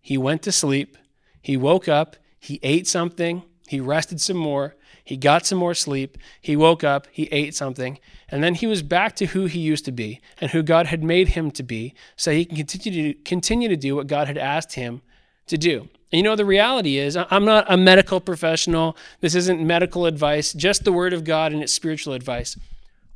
he 0.05 0.19
went 0.19 0.43
to 0.43 0.51
sleep. 0.51 0.99
He 1.41 1.57
woke 1.57 1.89
up. 1.89 2.15
He 2.39 2.59
ate 2.61 2.87
something. 2.87 3.41
He 3.67 3.79
rested 3.79 4.21
some 4.21 4.37
more. 4.37 4.75
He 5.03 5.17
got 5.17 5.47
some 5.47 5.57
more 5.57 5.73
sleep. 5.73 6.19
He 6.39 6.55
woke 6.55 6.83
up. 6.83 7.07
He 7.11 7.23
ate 7.31 7.55
something. 7.55 7.97
And 8.29 8.43
then 8.43 8.53
he 8.53 8.67
was 8.67 8.83
back 8.83 9.15
to 9.15 9.25
who 9.25 9.45
he 9.45 9.59
used 9.59 9.83
to 9.85 9.91
be 9.91 10.21
and 10.39 10.51
who 10.51 10.61
God 10.61 10.85
had 10.85 11.03
made 11.03 11.29
him 11.29 11.49
to 11.49 11.63
be 11.63 11.95
so 12.15 12.29
he 12.29 12.45
can 12.45 12.55
continue 12.55 13.13
to, 13.13 13.19
continue 13.23 13.67
to 13.67 13.75
do 13.75 13.95
what 13.95 14.05
God 14.05 14.27
had 14.27 14.37
asked 14.37 14.73
him 14.73 15.01
to 15.47 15.57
do. 15.57 15.89
And 16.11 16.19
you 16.19 16.21
know, 16.21 16.35
the 16.35 16.45
reality 16.45 16.99
is, 16.99 17.17
I'm 17.17 17.45
not 17.45 17.65
a 17.67 17.75
medical 17.75 18.19
professional. 18.19 18.95
This 19.21 19.33
isn't 19.33 19.59
medical 19.59 20.05
advice, 20.05 20.53
just 20.53 20.83
the 20.83 20.93
word 20.93 21.13
of 21.13 21.23
God 21.23 21.51
and 21.51 21.63
its 21.63 21.73
spiritual 21.73 22.13
advice. 22.13 22.55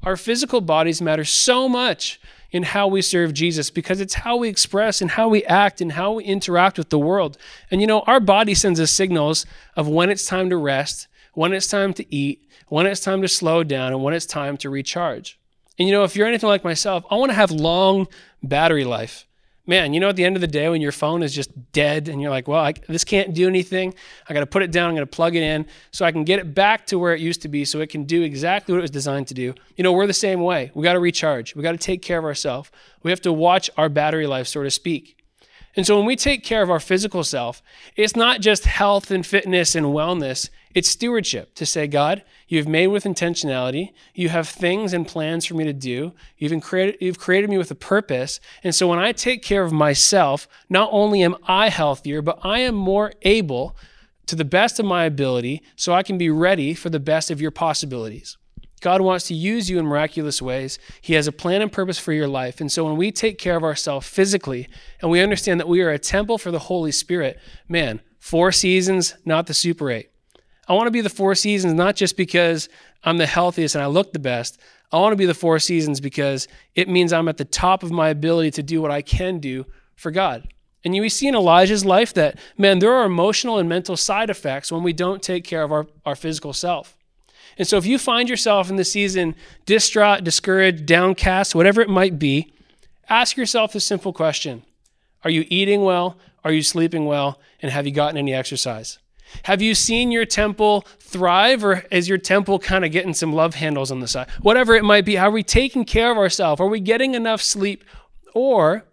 Our 0.01 0.17
physical 0.17 0.59
bodies 0.59 1.03
matter 1.03 1.23
so 1.23 1.69
much 1.69 2.19
in 2.51 2.63
how 2.63 2.87
we 2.87 3.01
serve 3.01 3.33
Jesus 3.33 3.69
because 3.69 4.01
it's 4.01 4.15
how 4.15 4.37
we 4.37 4.49
express 4.49 5.01
and 5.01 5.11
how 5.11 5.29
we 5.29 5.43
act 5.45 5.81
and 5.81 5.93
how 5.93 6.13
we 6.13 6.23
interact 6.23 6.77
with 6.77 6.89
the 6.89 6.99
world. 6.99 7.37
And 7.69 7.81
you 7.81 7.87
know, 7.87 8.01
our 8.01 8.19
body 8.19 8.53
sends 8.53 8.79
us 8.79 8.91
signals 8.91 9.45
of 9.75 9.87
when 9.87 10.09
it's 10.09 10.25
time 10.25 10.49
to 10.49 10.57
rest, 10.57 11.07
when 11.33 11.53
it's 11.53 11.67
time 11.67 11.93
to 11.93 12.15
eat, 12.15 12.47
when 12.67 12.85
it's 12.85 13.01
time 13.01 13.21
to 13.21 13.27
slow 13.27 13.63
down, 13.63 13.93
and 13.93 14.03
when 14.03 14.13
it's 14.13 14.25
time 14.25 14.57
to 14.57 14.69
recharge. 14.69 15.39
And 15.77 15.87
you 15.87 15.93
know, 15.93 16.03
if 16.03 16.15
you're 16.15 16.27
anything 16.27 16.49
like 16.49 16.63
myself, 16.63 17.05
I 17.09 17.15
want 17.15 17.31
to 17.31 17.35
have 17.35 17.51
long 17.51 18.07
battery 18.43 18.83
life 18.83 19.25
man, 19.69 19.93
you 19.93 19.99
know, 19.99 20.09
at 20.09 20.15
the 20.15 20.25
end 20.25 20.35
of 20.35 20.41
the 20.41 20.47
day, 20.47 20.67
when 20.67 20.81
your 20.81 20.91
phone 20.91 21.21
is 21.21 21.33
just 21.33 21.51
dead 21.71 22.09
and 22.09 22.19
you're 22.19 22.31
like, 22.31 22.47
well, 22.47 22.59
I, 22.59 22.73
this 22.87 23.03
can't 23.03 23.35
do 23.35 23.47
anything, 23.47 23.93
I 24.27 24.33
got 24.33 24.39
to 24.39 24.47
put 24.47 24.63
it 24.63 24.71
down, 24.71 24.89
I'm 24.89 24.95
going 24.95 25.07
to 25.07 25.15
plug 25.15 25.35
it 25.35 25.43
in 25.43 25.67
so 25.91 26.05
I 26.05 26.11
can 26.11 26.23
get 26.23 26.39
it 26.39 26.55
back 26.55 26.87
to 26.87 26.97
where 26.97 27.13
it 27.13 27.21
used 27.21 27.43
to 27.43 27.47
be 27.47 27.63
so 27.65 27.79
it 27.79 27.91
can 27.91 28.03
do 28.03 28.23
exactly 28.23 28.73
what 28.73 28.79
it 28.79 28.81
was 28.81 28.91
designed 28.91 29.27
to 29.27 29.35
do. 29.35 29.53
You 29.77 29.83
know, 29.83 29.93
we're 29.93 30.07
the 30.07 30.13
same 30.13 30.41
way. 30.41 30.71
We 30.73 30.83
got 30.83 30.93
to 30.93 30.99
recharge, 30.99 31.55
we 31.55 31.61
got 31.61 31.73
to 31.73 31.77
take 31.77 32.01
care 32.01 32.17
of 32.17 32.25
ourselves. 32.25 32.71
We 33.03 33.11
have 33.11 33.21
to 33.21 33.31
watch 33.31 33.69
our 33.77 33.89
battery 33.89 34.25
life, 34.25 34.47
so 34.47 34.63
to 34.63 34.71
speak. 34.71 35.18
And 35.79 35.87
so 35.87 35.95
when 35.95 36.05
we 36.05 36.17
take 36.17 36.43
care 36.43 36.61
of 36.61 36.69
our 36.69 36.81
physical 36.81 37.23
self, 37.23 37.63
it's 37.95 38.13
not 38.13 38.41
just 38.41 38.65
health 38.65 39.11
and 39.11 39.25
fitness 39.25 39.75
and 39.75 39.85
wellness, 39.85 40.49
it's 40.75 40.89
stewardship 40.89 41.55
to 41.55 41.65
say, 41.65 41.87
God, 41.87 42.21
you've 42.49 42.67
made 42.67 42.87
with 42.87 43.05
intentionality. 43.05 43.93
You 44.13 44.27
have 44.27 44.49
things 44.49 44.91
and 44.91 45.07
plans 45.07 45.45
for 45.45 45.53
me 45.53 45.63
to 45.63 45.71
do. 45.71 46.11
You've 46.37 46.61
created, 46.61 46.97
you've 46.99 47.17
created 47.17 47.49
me 47.49 47.57
with 47.57 47.71
a 47.71 47.75
purpose. 47.75 48.41
And 48.61 48.75
so 48.75 48.89
when 48.89 48.99
I 48.99 49.13
take 49.13 49.41
care 49.41 49.63
of 49.63 49.71
myself, 49.71 50.49
not 50.67 50.89
only 50.91 51.23
am 51.23 51.37
I 51.47 51.69
healthier, 51.69 52.21
but 52.21 52.39
I 52.43 52.59
am 52.59 52.75
more 52.75 53.13
able 53.21 53.73
to 54.25 54.35
the 54.35 54.43
best 54.43 54.81
of 54.81 54.85
my 54.85 55.05
ability 55.05 55.63
so 55.77 55.93
I 55.93 56.03
can 56.03 56.17
be 56.17 56.29
ready 56.29 56.73
for 56.73 56.89
the 56.89 56.99
best 56.99 57.31
of 57.31 57.39
your 57.39 57.51
possibilities. 57.51 58.37
God 58.79 59.01
wants 59.01 59.27
to 59.27 59.33
use 59.33 59.69
you 59.69 59.79
in 59.79 59.85
miraculous 59.85 60.41
ways. 60.41 60.79
He 61.01 61.13
has 61.13 61.27
a 61.27 61.31
plan 61.31 61.61
and 61.61 61.71
purpose 61.71 61.99
for 61.99 62.13
your 62.13 62.27
life. 62.27 62.61
And 62.61 62.71
so 62.71 62.85
when 62.85 62.97
we 62.97 63.11
take 63.11 63.37
care 63.37 63.55
of 63.55 63.63
ourselves 63.63 64.07
physically 64.07 64.67
and 65.01 65.11
we 65.11 65.21
understand 65.21 65.59
that 65.59 65.67
we 65.67 65.81
are 65.81 65.89
a 65.89 65.99
temple 65.99 66.37
for 66.37 66.51
the 66.51 66.59
Holy 66.59 66.91
Spirit, 66.91 67.39
man, 67.67 68.01
four 68.19 68.51
seasons, 68.51 69.15
not 69.25 69.47
the 69.47 69.53
Super 69.53 69.91
8. 69.91 70.09
I 70.67 70.73
want 70.73 70.87
to 70.87 70.91
be 70.91 71.01
the 71.01 71.09
four 71.09 71.35
seasons 71.35 71.73
not 71.73 71.95
just 71.95 72.15
because 72.15 72.69
I'm 73.03 73.17
the 73.17 73.25
healthiest 73.25 73.75
and 73.75 73.83
I 73.83 73.87
look 73.87 74.13
the 74.13 74.19
best. 74.19 74.59
I 74.91 74.97
want 74.97 75.13
to 75.13 75.17
be 75.17 75.25
the 75.25 75.33
four 75.33 75.59
seasons 75.59 75.99
because 75.99 76.47
it 76.75 76.87
means 76.87 77.11
I'm 77.11 77.27
at 77.27 77.37
the 77.37 77.45
top 77.45 77.83
of 77.83 77.91
my 77.91 78.09
ability 78.09 78.51
to 78.51 78.63
do 78.63 78.81
what 78.81 78.91
I 78.91 79.01
can 79.01 79.39
do 79.39 79.65
for 79.95 80.11
God. 80.11 80.47
And 80.83 80.95
you 80.95 81.01
we 81.01 81.09
see 81.09 81.27
in 81.27 81.35
Elijah's 81.35 81.83
life 81.83 82.13
that, 82.13 82.39
man, 82.57 82.79
there 82.79 82.93
are 82.93 83.03
emotional 83.03 83.57
and 83.57 83.67
mental 83.67 83.97
side 83.97 84.29
effects 84.29 84.71
when 84.71 84.83
we 84.83 84.93
don't 84.93 85.21
take 85.21 85.43
care 85.43 85.63
of 85.63 85.71
our, 85.71 85.87
our 86.05 86.15
physical 86.15 86.53
self. 86.53 86.97
And 87.59 87.67
so 87.67 87.77
if 87.77 87.85
you 87.85 87.99
find 87.99 88.29
yourself 88.29 88.69
in 88.69 88.77
the 88.77 88.85
season 88.85 89.35
distraught, 89.65 90.23
discouraged, 90.23 90.85
downcast, 90.85 91.53
whatever 91.53 91.81
it 91.81 91.89
might 91.89 92.17
be, 92.17 92.53
ask 93.09 93.35
yourself 93.35 93.73
this 93.73 93.85
simple 93.85 94.13
question 94.13 94.63
Are 95.23 95.29
you 95.29 95.45
eating 95.49 95.83
well? 95.83 96.17
Are 96.43 96.53
you 96.53 96.63
sleeping 96.63 97.05
well? 97.05 97.39
And 97.61 97.71
have 97.71 97.85
you 97.85 97.91
gotten 97.91 98.17
any 98.17 98.33
exercise? 98.33 98.97
Have 99.43 99.61
you 99.61 99.75
seen 99.75 100.09
your 100.09 100.25
temple 100.25 100.87
thrive, 100.99 101.63
or 101.63 101.83
is 101.91 102.07
your 102.07 102.17
temple 102.17 102.57
kind 102.57 102.83
of 102.83 102.91
getting 102.91 103.13
some 103.13 103.33
love 103.33 103.55
handles 103.55 103.91
on 103.91 103.99
the 103.99 104.07
side? 104.07 104.29
Whatever 104.41 104.73
it 104.73 104.83
might 104.83 105.05
be, 105.05 105.17
are 105.17 105.29
we 105.29 105.43
taking 105.43 105.85
care 105.85 106.11
of 106.11 106.17
ourselves? 106.17 106.59
Are 106.59 106.67
we 106.67 106.79
getting 106.79 107.13
enough 107.13 107.41
sleep? 107.41 107.83
Or 108.33 108.85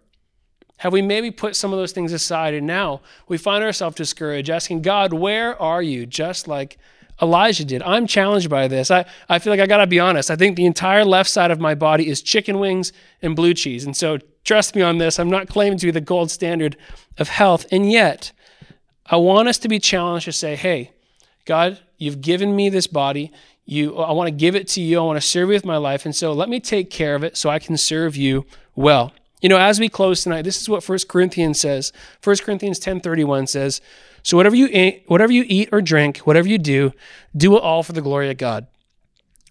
have 0.77 0.93
we 0.93 1.01
maybe 1.01 1.31
put 1.31 1.55
some 1.55 1.73
of 1.73 1.79
those 1.79 1.91
things 1.91 2.13
aside 2.13 2.53
and 2.53 2.67
now 2.67 3.01
we 3.27 3.37
find 3.37 3.63
ourselves 3.63 3.95
discouraged, 3.95 4.49
asking 4.49 4.83
God, 4.83 5.13
where 5.13 5.59
are 5.59 5.81
you? 5.81 6.05
Just 6.05 6.47
like 6.47 6.77
Elijah 7.21 7.65
did. 7.65 7.81
I'm 7.81 8.05
challenged 8.05 8.49
by 8.49 8.67
this. 8.67 8.91
I, 8.91 9.05
I 9.27 9.39
feel 9.39 9.51
like 9.51 9.59
I 9.59 9.65
got 9.65 9.77
to 9.77 9.87
be 9.87 9.99
honest. 9.99 10.29
I 10.29 10.35
think 10.35 10.55
the 10.55 10.65
entire 10.65 11.03
left 11.03 11.29
side 11.29 11.51
of 11.51 11.59
my 11.59 11.73
body 11.73 12.07
is 12.07 12.21
chicken 12.21 12.59
wings 12.59 12.93
and 13.21 13.35
blue 13.35 13.53
cheese. 13.53 13.85
And 13.85 13.97
so 13.97 14.19
trust 14.43 14.75
me 14.75 14.81
on 14.81 14.97
this. 14.97 15.19
I'm 15.19 15.29
not 15.29 15.47
claiming 15.47 15.79
to 15.79 15.87
be 15.87 15.91
the 15.91 16.01
gold 16.01 16.29
standard 16.29 16.77
of 17.17 17.29
health. 17.29 17.65
And 17.71 17.91
yet, 17.91 18.31
I 19.05 19.17
want 19.17 19.47
us 19.47 19.57
to 19.59 19.67
be 19.67 19.79
challenged 19.79 20.25
to 20.25 20.31
say, 20.31 20.55
hey, 20.55 20.91
God, 21.45 21.79
you've 21.97 22.21
given 22.21 22.55
me 22.55 22.69
this 22.69 22.87
body. 22.87 23.31
You, 23.65 23.97
I 23.97 24.11
want 24.11 24.27
to 24.27 24.31
give 24.31 24.55
it 24.55 24.67
to 24.69 24.81
you. 24.81 24.99
I 24.99 25.03
want 25.03 25.19
to 25.19 25.27
serve 25.27 25.49
you 25.49 25.55
with 25.55 25.65
my 25.65 25.77
life. 25.77 26.05
And 26.05 26.15
so 26.15 26.33
let 26.33 26.49
me 26.49 26.59
take 26.59 26.89
care 26.89 27.15
of 27.15 27.23
it 27.23 27.35
so 27.35 27.49
I 27.49 27.59
can 27.59 27.77
serve 27.77 28.15
you 28.15 28.45
well. 28.75 29.11
You 29.41 29.49
know, 29.49 29.57
as 29.57 29.79
we 29.79 29.87
close 29.87 30.23
tonight, 30.23 30.43
this 30.43 30.59
is 30.59 30.67
what 30.67 30.87
1 30.87 30.99
Corinthians 31.07 31.59
says. 31.59 31.93
1 32.23 32.37
Corinthians 32.37 32.79
10:31 32.79 33.47
says, 33.47 33.81
"So 34.23 34.35
whatever 34.35 34.55
you 34.55 34.67
eat, 34.71 35.03
whatever 35.07 35.31
you 35.31 35.45
eat 35.47 35.69
or 35.71 35.81
drink, 35.81 36.19
whatever 36.19 36.47
you 36.47 36.57
do, 36.57 36.91
do 37.35 37.55
it 37.55 37.61
all 37.61 37.83
for 37.83 37.93
the 37.93 38.01
glory 38.01 38.29
of 38.31 38.37
God." 38.37 38.67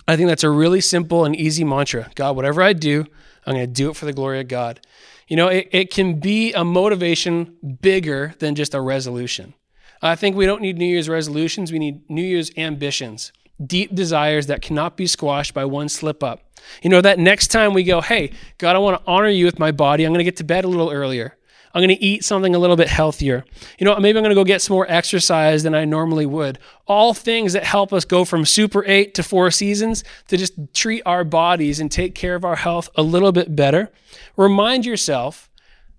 I 0.08 0.16
think 0.16 0.28
that's 0.28 0.44
a 0.44 0.50
really 0.50 0.80
simple 0.80 1.24
and 1.24 1.34
easy 1.34 1.64
mantra. 1.64 2.10
God, 2.14 2.36
whatever 2.36 2.62
I 2.62 2.72
do, 2.72 3.06
I'm 3.44 3.54
going 3.54 3.66
to 3.66 3.72
do 3.72 3.90
it 3.90 3.96
for 3.96 4.06
the 4.06 4.12
glory 4.12 4.40
of 4.40 4.48
God. 4.48 4.80
You 5.28 5.36
know, 5.36 5.48
it, 5.48 5.68
it 5.72 5.90
can 5.92 6.20
be 6.20 6.52
a 6.52 6.64
motivation 6.64 7.56
bigger 7.80 8.34
than 8.38 8.54
just 8.54 8.74
a 8.74 8.80
resolution. 8.80 9.54
I 10.02 10.14
think 10.14 10.36
we 10.36 10.46
don't 10.46 10.62
need 10.62 10.78
New 10.78 10.86
Year's 10.86 11.08
resolutions, 11.08 11.72
we 11.72 11.78
need 11.78 12.08
New 12.08 12.22
Year's 12.22 12.50
ambitions. 12.56 13.32
Deep 13.64 13.94
desires 13.94 14.46
that 14.46 14.62
cannot 14.62 14.96
be 14.96 15.06
squashed 15.06 15.54
by 15.54 15.64
one 15.64 15.88
slip 15.88 16.22
up. 16.22 16.42
You 16.82 16.90
know, 16.90 17.00
that 17.00 17.18
next 17.18 17.48
time 17.48 17.74
we 17.74 17.84
go, 17.84 18.00
hey, 18.00 18.32
God, 18.58 18.76
I 18.76 18.78
want 18.78 19.00
to 19.00 19.10
honor 19.10 19.28
you 19.28 19.44
with 19.44 19.58
my 19.58 19.70
body, 19.70 20.04
I'm 20.04 20.12
going 20.12 20.18
to 20.18 20.24
get 20.24 20.36
to 20.36 20.44
bed 20.44 20.64
a 20.64 20.68
little 20.68 20.90
earlier. 20.90 21.36
I'm 21.76 21.80
going 21.80 21.94
to 21.94 22.02
eat 22.02 22.24
something 22.24 22.54
a 22.54 22.58
little 22.58 22.76
bit 22.76 22.88
healthier. 22.88 23.44
You 23.78 23.84
know, 23.84 23.94
maybe 23.96 24.18
I'm 24.18 24.22
going 24.22 24.30
to 24.30 24.34
go 24.34 24.44
get 24.44 24.62
some 24.62 24.74
more 24.74 24.90
exercise 24.90 25.62
than 25.62 25.74
I 25.74 25.84
normally 25.84 26.24
would. 26.24 26.58
All 26.86 27.12
things 27.12 27.52
that 27.52 27.64
help 27.64 27.92
us 27.92 28.06
go 28.06 28.24
from 28.24 28.46
super 28.46 28.82
eight 28.86 29.12
to 29.14 29.22
four 29.22 29.50
seasons 29.50 30.02
to 30.28 30.38
just 30.38 30.54
treat 30.72 31.02
our 31.04 31.22
bodies 31.22 31.78
and 31.78 31.92
take 31.92 32.14
care 32.14 32.34
of 32.34 32.46
our 32.46 32.56
health 32.56 32.88
a 32.96 33.02
little 33.02 33.30
bit 33.30 33.54
better. 33.54 33.92
Remind 34.38 34.86
yourself 34.86 35.50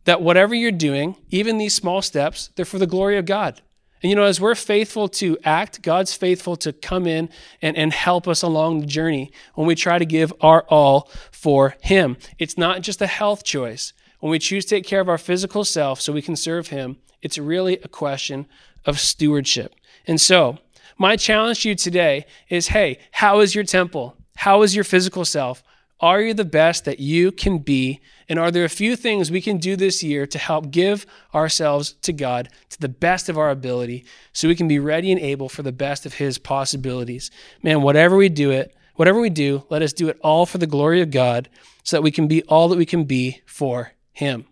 that 0.06 0.20
whatever 0.22 0.56
you're 0.56 0.72
doing, 0.72 1.16
even 1.30 1.60
these 1.60 1.76
small 1.76 2.02
steps, 2.02 2.50
they're 2.56 2.66
for 2.66 2.80
the 2.80 2.88
glory 2.88 3.18
of 3.18 3.26
God. 3.26 3.62
And 4.02 4.10
you 4.10 4.16
know, 4.16 4.24
as 4.24 4.40
we're 4.40 4.56
faithful 4.56 5.08
to 5.10 5.38
act, 5.44 5.82
God's 5.82 6.14
faithful 6.14 6.56
to 6.58 6.72
come 6.72 7.08
in 7.08 7.30
and, 7.62 7.76
and 7.76 7.92
help 7.92 8.28
us 8.28 8.42
along 8.42 8.80
the 8.80 8.86
journey 8.86 9.32
when 9.56 9.68
we 9.68 9.76
try 9.76 9.98
to 9.98 10.06
give 10.06 10.32
our 10.42 10.64
all 10.70 11.10
for 11.32 11.76
Him. 11.82 12.18
It's 12.38 12.58
not 12.58 12.82
just 12.82 13.02
a 13.02 13.08
health 13.08 13.44
choice, 13.44 13.94
when 14.20 14.32
we 14.32 14.40
choose 14.40 14.66
to 14.66 14.76
take 14.76 14.86
care 14.86 15.02
of 15.02 15.10
our 15.10 15.18
physical 15.18 15.64
self 15.64 16.02
so 16.02 16.14
we 16.14 16.22
can 16.22 16.36
serve 16.36 16.68
Him, 16.68 16.98
it's 17.22 17.38
really 17.38 17.78
a 17.78 17.88
question 17.88 18.48
of 18.86 19.00
stewardship. 19.00 19.76
And 20.06 20.20
so, 20.20 20.58
my 20.98 21.16
challenge 21.16 21.62
to 21.62 21.70
you 21.70 21.76
today 21.76 22.26
is 22.50 22.70
hey, 22.70 23.00
how 23.12 23.40
is 23.40 23.54
your 23.54 23.64
temple? 23.64 24.16
How 24.38 24.64
is 24.64 24.76
your 24.76 24.84
physical 24.84 25.26
self? 25.26 25.64
Are 26.00 26.22
you 26.22 26.34
the 26.34 26.46
best 26.46 26.86
that 26.86 27.00
you 27.00 27.32
can 27.32 27.60
be? 27.60 28.02
And 28.30 28.38
are 28.38 28.52
there 28.52 28.66
a 28.66 28.70
few 28.70 28.96
things 28.96 29.32
we 29.32 29.42
can 29.42 29.58
do 29.58 29.76
this 29.76 30.04
year 30.04 30.28
to 30.28 30.38
help 30.38 30.70
give 30.72 31.06
ourselves 31.34 31.94
to 32.02 32.12
God 32.12 32.50
to 32.70 32.80
the 32.80 32.90
best 32.90 33.30
of 33.30 33.38
our 33.38 33.50
ability 33.50 34.06
so 34.34 34.48
we 34.48 34.56
can 34.56 34.68
be 34.68 34.80
ready 34.80 35.12
and 35.12 35.22
able 35.22 35.48
for 35.48 35.64
the 35.64 35.72
best 35.72 36.06
of 36.06 36.16
His 36.16 36.38
possibilities? 36.38 37.32
Man, 37.64 37.82
whatever 37.82 38.18
we 38.18 38.30
do 38.30 38.52
it, 38.52 38.76
whatever 38.96 39.20
we 39.20 39.30
do, 39.30 39.64
let 39.70 39.82
us 39.82 39.94
do 39.94 40.10
it 40.10 40.20
all 40.22 40.46
for 40.46 40.58
the 40.58 40.68
glory 40.68 41.02
of 41.02 41.12
God 41.12 41.48
so 41.84 41.96
that 41.96 42.02
we 42.02 42.12
can 42.12 42.28
be 42.28 42.44
all 42.44 42.68
that 42.68 42.78
we 42.78 42.86
can 42.86 43.06
be 43.06 43.42
for 43.46 43.94
him. 44.12 44.46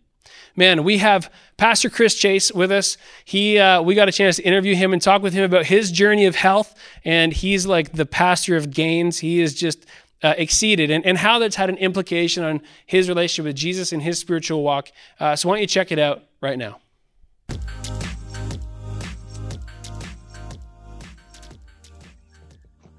Man, 0.56 0.86
we 0.86 1.00
have 1.00 1.30
Pastor 1.58 1.90
Chris 1.90 2.16
Chase 2.16 2.50
with 2.52 2.72
us. 2.72 2.98
He, 3.26 3.60
uh, 3.60 3.82
we 3.82 3.94
got 3.94 4.08
a 4.08 4.12
chance 4.14 4.38
to 4.38 4.44
interview 4.44 4.74
him 4.74 4.94
and 4.94 5.02
talk 5.02 5.22
with 5.22 5.34
him 5.34 5.44
about 5.44 5.66
his 5.66 5.92
journey 5.92 6.26
of 6.28 6.36
health, 6.36 6.74
and 7.04 7.34
he's 7.34 7.66
like 7.66 7.92
the 7.92 8.06
pastor 8.06 8.56
of 8.56 8.70
gains. 8.70 9.20
He 9.20 9.42
is 9.42 9.54
just 9.54 9.86
uh, 10.24 10.34
exceeded, 10.38 10.92
and, 10.92 11.06
and 11.06 11.18
how 11.18 11.40
that's 11.40 11.56
had 11.56 11.70
an 11.70 11.78
implication 11.78 12.44
on 12.44 12.62
his 12.86 13.10
relationship 13.10 13.46
with 13.46 13.56
Jesus 13.56 13.92
and 13.92 14.02
his 14.02 14.20
spiritual 14.20 14.64
walk. 14.64 14.92
Uh, 15.20 15.36
so 15.36 15.50
why 15.50 15.56
don't 15.56 15.62
you 15.62 15.68
check 15.68 15.92
it 15.92 16.00
out 16.00 16.24
right 16.42 16.58
now? 16.58 16.80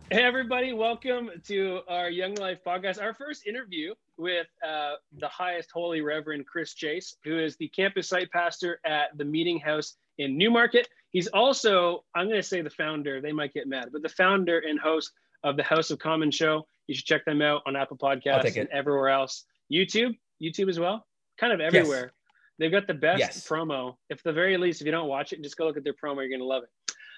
Hey, 0.08 0.22
everybody, 0.22 0.72
welcome 0.72 1.30
to 1.48 1.80
our 1.88 2.08
Young 2.08 2.36
Life 2.36 2.60
podcast. 2.64 3.02
Our 3.02 3.12
first 3.12 3.44
interview 3.44 3.92
with 4.16 4.46
uh, 4.64 4.92
the 5.18 5.26
highest 5.26 5.70
holy 5.74 6.00
Reverend 6.00 6.46
Chris 6.46 6.74
Chase, 6.74 7.16
who 7.24 7.40
is 7.40 7.56
the 7.56 7.66
campus 7.68 8.08
site 8.08 8.30
pastor 8.30 8.78
at 8.84 9.18
the 9.18 9.24
Meeting 9.24 9.58
House 9.58 9.96
in 10.18 10.38
Newmarket. 10.38 10.88
He's 11.10 11.26
also, 11.26 12.04
I'm 12.14 12.26
going 12.26 12.40
to 12.40 12.42
say 12.46 12.62
the 12.62 12.70
founder, 12.70 13.20
they 13.20 13.32
might 13.32 13.52
get 13.52 13.66
mad, 13.66 13.88
but 13.92 14.02
the 14.02 14.08
founder 14.08 14.60
and 14.60 14.78
host 14.78 15.10
of 15.42 15.56
the 15.56 15.64
House 15.64 15.90
of 15.90 15.98
Common 15.98 16.30
show. 16.30 16.68
You 16.86 16.94
should 16.94 17.04
check 17.04 17.24
them 17.24 17.42
out 17.42 17.62
on 17.66 17.76
Apple 17.76 17.96
Podcasts 17.96 18.58
and 18.58 18.68
everywhere 18.70 19.08
else. 19.08 19.44
YouTube, 19.72 20.16
YouTube 20.42 20.68
as 20.68 20.78
well, 20.78 21.06
kind 21.38 21.52
of 21.52 21.60
everywhere. 21.60 22.04
Yes. 22.04 22.12
They've 22.58 22.72
got 22.72 22.86
the 22.86 22.94
best 22.94 23.20
yes. 23.20 23.46
promo. 23.46 23.96
If 24.08 24.22
the 24.22 24.32
very 24.32 24.56
least, 24.56 24.80
if 24.80 24.86
you 24.86 24.92
don't 24.92 25.08
watch 25.08 25.32
it, 25.32 25.42
just 25.42 25.56
go 25.56 25.66
look 25.66 25.76
at 25.76 25.84
their 25.84 25.92
promo. 25.92 26.16
You're 26.16 26.28
going 26.28 26.40
to 26.40 26.46
love 26.46 26.62
it. 26.62 26.70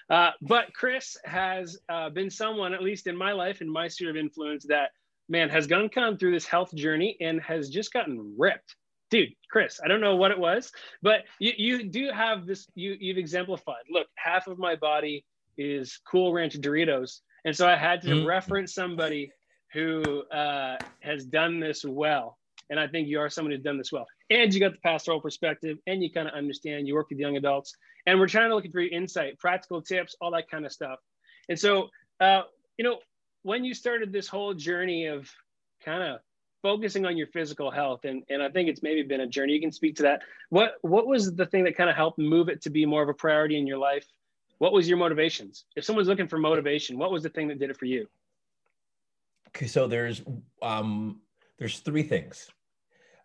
Uh, 0.09 0.31
but 0.41 0.73
Chris 0.73 1.17
has 1.23 1.77
uh, 1.87 2.09
been 2.09 2.29
someone, 2.29 2.73
at 2.73 2.81
least 2.81 3.07
in 3.07 3.15
my 3.15 3.31
life, 3.31 3.61
in 3.61 3.69
my 3.69 3.87
sphere 3.87 4.09
of 4.09 4.17
influence, 4.17 4.65
that 4.67 4.89
man 5.29 5.49
has 5.49 5.67
gone 5.67 5.87
come 5.87 6.17
through 6.17 6.31
this 6.31 6.45
health 6.45 6.73
journey 6.73 7.15
and 7.21 7.39
has 7.41 7.69
just 7.69 7.93
gotten 7.93 8.33
ripped. 8.37 8.75
Dude, 9.11 9.29
Chris, 9.51 9.79
I 9.83 9.87
don't 9.87 10.01
know 10.01 10.15
what 10.15 10.31
it 10.31 10.39
was, 10.39 10.71
but 11.01 11.21
you, 11.39 11.53
you 11.57 11.83
do 11.83 12.09
have 12.13 12.45
this, 12.45 12.67
you, 12.75 12.97
you've 12.99 13.17
exemplified. 13.17 13.83
Look, 13.89 14.07
half 14.15 14.47
of 14.47 14.57
my 14.59 14.75
body 14.75 15.25
is 15.57 15.99
Cool 16.07 16.33
Ranch 16.33 16.59
Doritos. 16.59 17.19
And 17.45 17.55
so 17.55 17.67
I 17.67 17.75
had 17.75 18.01
to 18.01 18.09
mm-hmm. 18.09 18.27
reference 18.27 18.73
somebody 18.73 19.31
who 19.73 20.23
uh, 20.29 20.77
has 21.01 21.25
done 21.25 21.59
this 21.59 21.85
well. 21.85 22.37
And 22.69 22.79
I 22.79 22.87
think 22.87 23.07
you 23.07 23.19
are 23.19 23.29
someone 23.29 23.51
who's 23.51 23.63
done 23.63 23.77
this 23.77 23.91
well. 23.91 24.05
And 24.29 24.53
you 24.53 24.59
got 24.59 24.73
the 24.73 24.79
pastoral 24.79 25.19
perspective 25.19 25.77
and 25.87 26.03
you 26.03 26.11
kind 26.11 26.27
of 26.27 26.35
understand, 26.35 26.87
you 26.87 26.93
work 26.93 27.09
with 27.09 27.19
young 27.19 27.37
adults. 27.37 27.75
And 28.05 28.19
we're 28.19 28.27
trying 28.27 28.49
to 28.49 28.55
look 28.55 28.71
for 28.71 28.81
your 28.81 28.91
insight, 28.91 29.39
practical 29.39 29.81
tips, 29.81 30.15
all 30.21 30.31
that 30.31 30.49
kind 30.49 30.65
of 30.65 30.71
stuff. 30.71 30.99
And 31.49 31.59
so, 31.59 31.89
uh, 32.19 32.43
you 32.77 32.83
know, 32.83 32.99
when 33.41 33.63
you 33.63 33.73
started 33.73 34.11
this 34.11 34.27
whole 34.27 34.53
journey 34.53 35.05
of 35.07 35.29
kind 35.83 36.03
of 36.03 36.19
focusing 36.61 37.05
on 37.05 37.17
your 37.17 37.27
physical 37.27 37.71
health, 37.71 38.05
and, 38.05 38.23
and 38.29 38.43
I 38.43 38.49
think 38.49 38.69
it's 38.69 38.83
maybe 38.83 39.01
been 39.01 39.21
a 39.21 39.27
journey, 39.27 39.53
you 39.53 39.61
can 39.61 39.71
speak 39.71 39.95
to 39.95 40.03
that. 40.03 40.21
What, 40.49 40.73
what 40.81 41.07
was 41.07 41.33
the 41.35 41.45
thing 41.45 41.63
that 41.63 41.75
kind 41.75 41.89
of 41.89 41.95
helped 41.95 42.19
move 42.19 42.49
it 42.49 42.61
to 42.63 42.69
be 42.69 42.85
more 42.85 43.01
of 43.01 43.09
a 43.09 43.13
priority 43.13 43.57
in 43.57 43.65
your 43.65 43.77
life? 43.77 44.05
What 44.59 44.73
was 44.73 44.87
your 44.87 44.97
motivations? 44.97 45.65
If 45.75 45.85
someone's 45.85 46.09
looking 46.09 46.27
for 46.27 46.37
motivation, 46.37 46.97
what 46.97 47.11
was 47.11 47.23
the 47.23 47.29
thing 47.29 47.47
that 47.47 47.59
did 47.59 47.69
it 47.69 47.77
for 47.77 47.85
you? 47.85 48.07
Okay, 49.49 49.67
so 49.67 49.87
there's 49.87 50.21
um, 50.61 51.21
there's 51.57 51.79
three 51.79 52.03
things. 52.03 52.49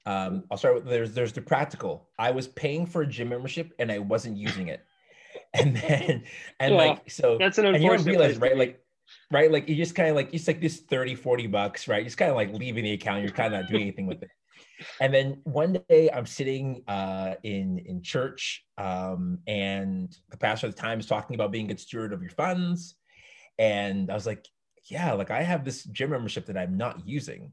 Um, 0.06 0.44
I'll 0.50 0.58
start 0.58 0.74
with 0.76 0.84
there's 0.84 1.14
there's 1.14 1.32
the 1.32 1.40
practical. 1.40 2.08
I 2.18 2.30
was 2.30 2.48
paying 2.48 2.86
for 2.86 3.02
a 3.02 3.06
gym 3.06 3.30
membership 3.30 3.72
and 3.78 3.90
I 3.90 3.98
wasn't 3.98 4.36
using 4.36 4.68
it, 4.68 4.84
and 5.54 5.76
then 5.76 6.24
and 6.60 6.74
like 6.74 7.10
so 7.10 7.38
that's 7.38 7.58
an 7.58 7.66
unfortunate 7.66 7.94
and 7.96 8.06
you 8.06 8.12
realize 8.12 8.38
right 8.38 8.56
like 8.56 8.84
right 9.30 9.50
like 9.50 9.68
you 9.68 9.74
just 9.74 9.94
kind 9.94 10.10
of 10.10 10.16
like 10.16 10.32
it's 10.32 10.46
like 10.46 10.60
this 10.60 10.80
30 10.80 11.14
40 11.14 11.46
bucks 11.46 11.88
right? 11.88 12.04
Just 12.04 12.18
kind 12.18 12.30
of 12.30 12.36
like 12.36 12.52
leaving 12.52 12.84
the 12.84 12.92
account 12.92 13.22
you're 13.22 13.32
kind 13.32 13.54
of 13.54 13.60
not 13.60 13.70
doing 13.70 13.82
anything 13.82 14.06
with 14.06 14.22
it. 14.22 14.30
And 15.00 15.14
then 15.14 15.40
one 15.44 15.78
day 15.88 16.10
i'm 16.10 16.26
sitting 16.26 16.82
uh, 16.88 17.34
in 17.44 17.78
in 17.78 18.02
church 18.02 18.64
um, 18.76 19.38
and 19.46 20.14
the 20.30 20.36
pastor 20.36 20.66
at 20.66 20.74
the 20.74 20.82
time 20.82 20.98
is 20.98 21.06
talking 21.06 21.34
about 21.36 21.52
being 21.52 21.66
a 21.66 21.68
good 21.68 21.80
steward 21.80 22.12
of 22.12 22.20
your 22.20 22.32
funds. 22.32 22.96
And 23.58 24.10
i 24.10 24.14
was 24.14 24.26
like 24.26 24.44
yeah 24.86 25.12
like 25.12 25.30
i 25.30 25.42
have 25.42 25.64
this 25.64 25.84
gym 25.84 26.10
membership 26.10 26.46
that 26.46 26.56
i'm 26.56 26.76
not 26.76 27.06
using 27.06 27.52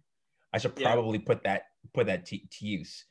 i 0.54 0.58
should 0.58 0.76
probably 0.76 1.20
yeah. 1.20 1.26
put 1.26 1.44
that 1.44 1.64
put 1.94 2.08
that 2.08 2.26
to, 2.26 2.38
to 2.38 2.66
use 2.66 3.06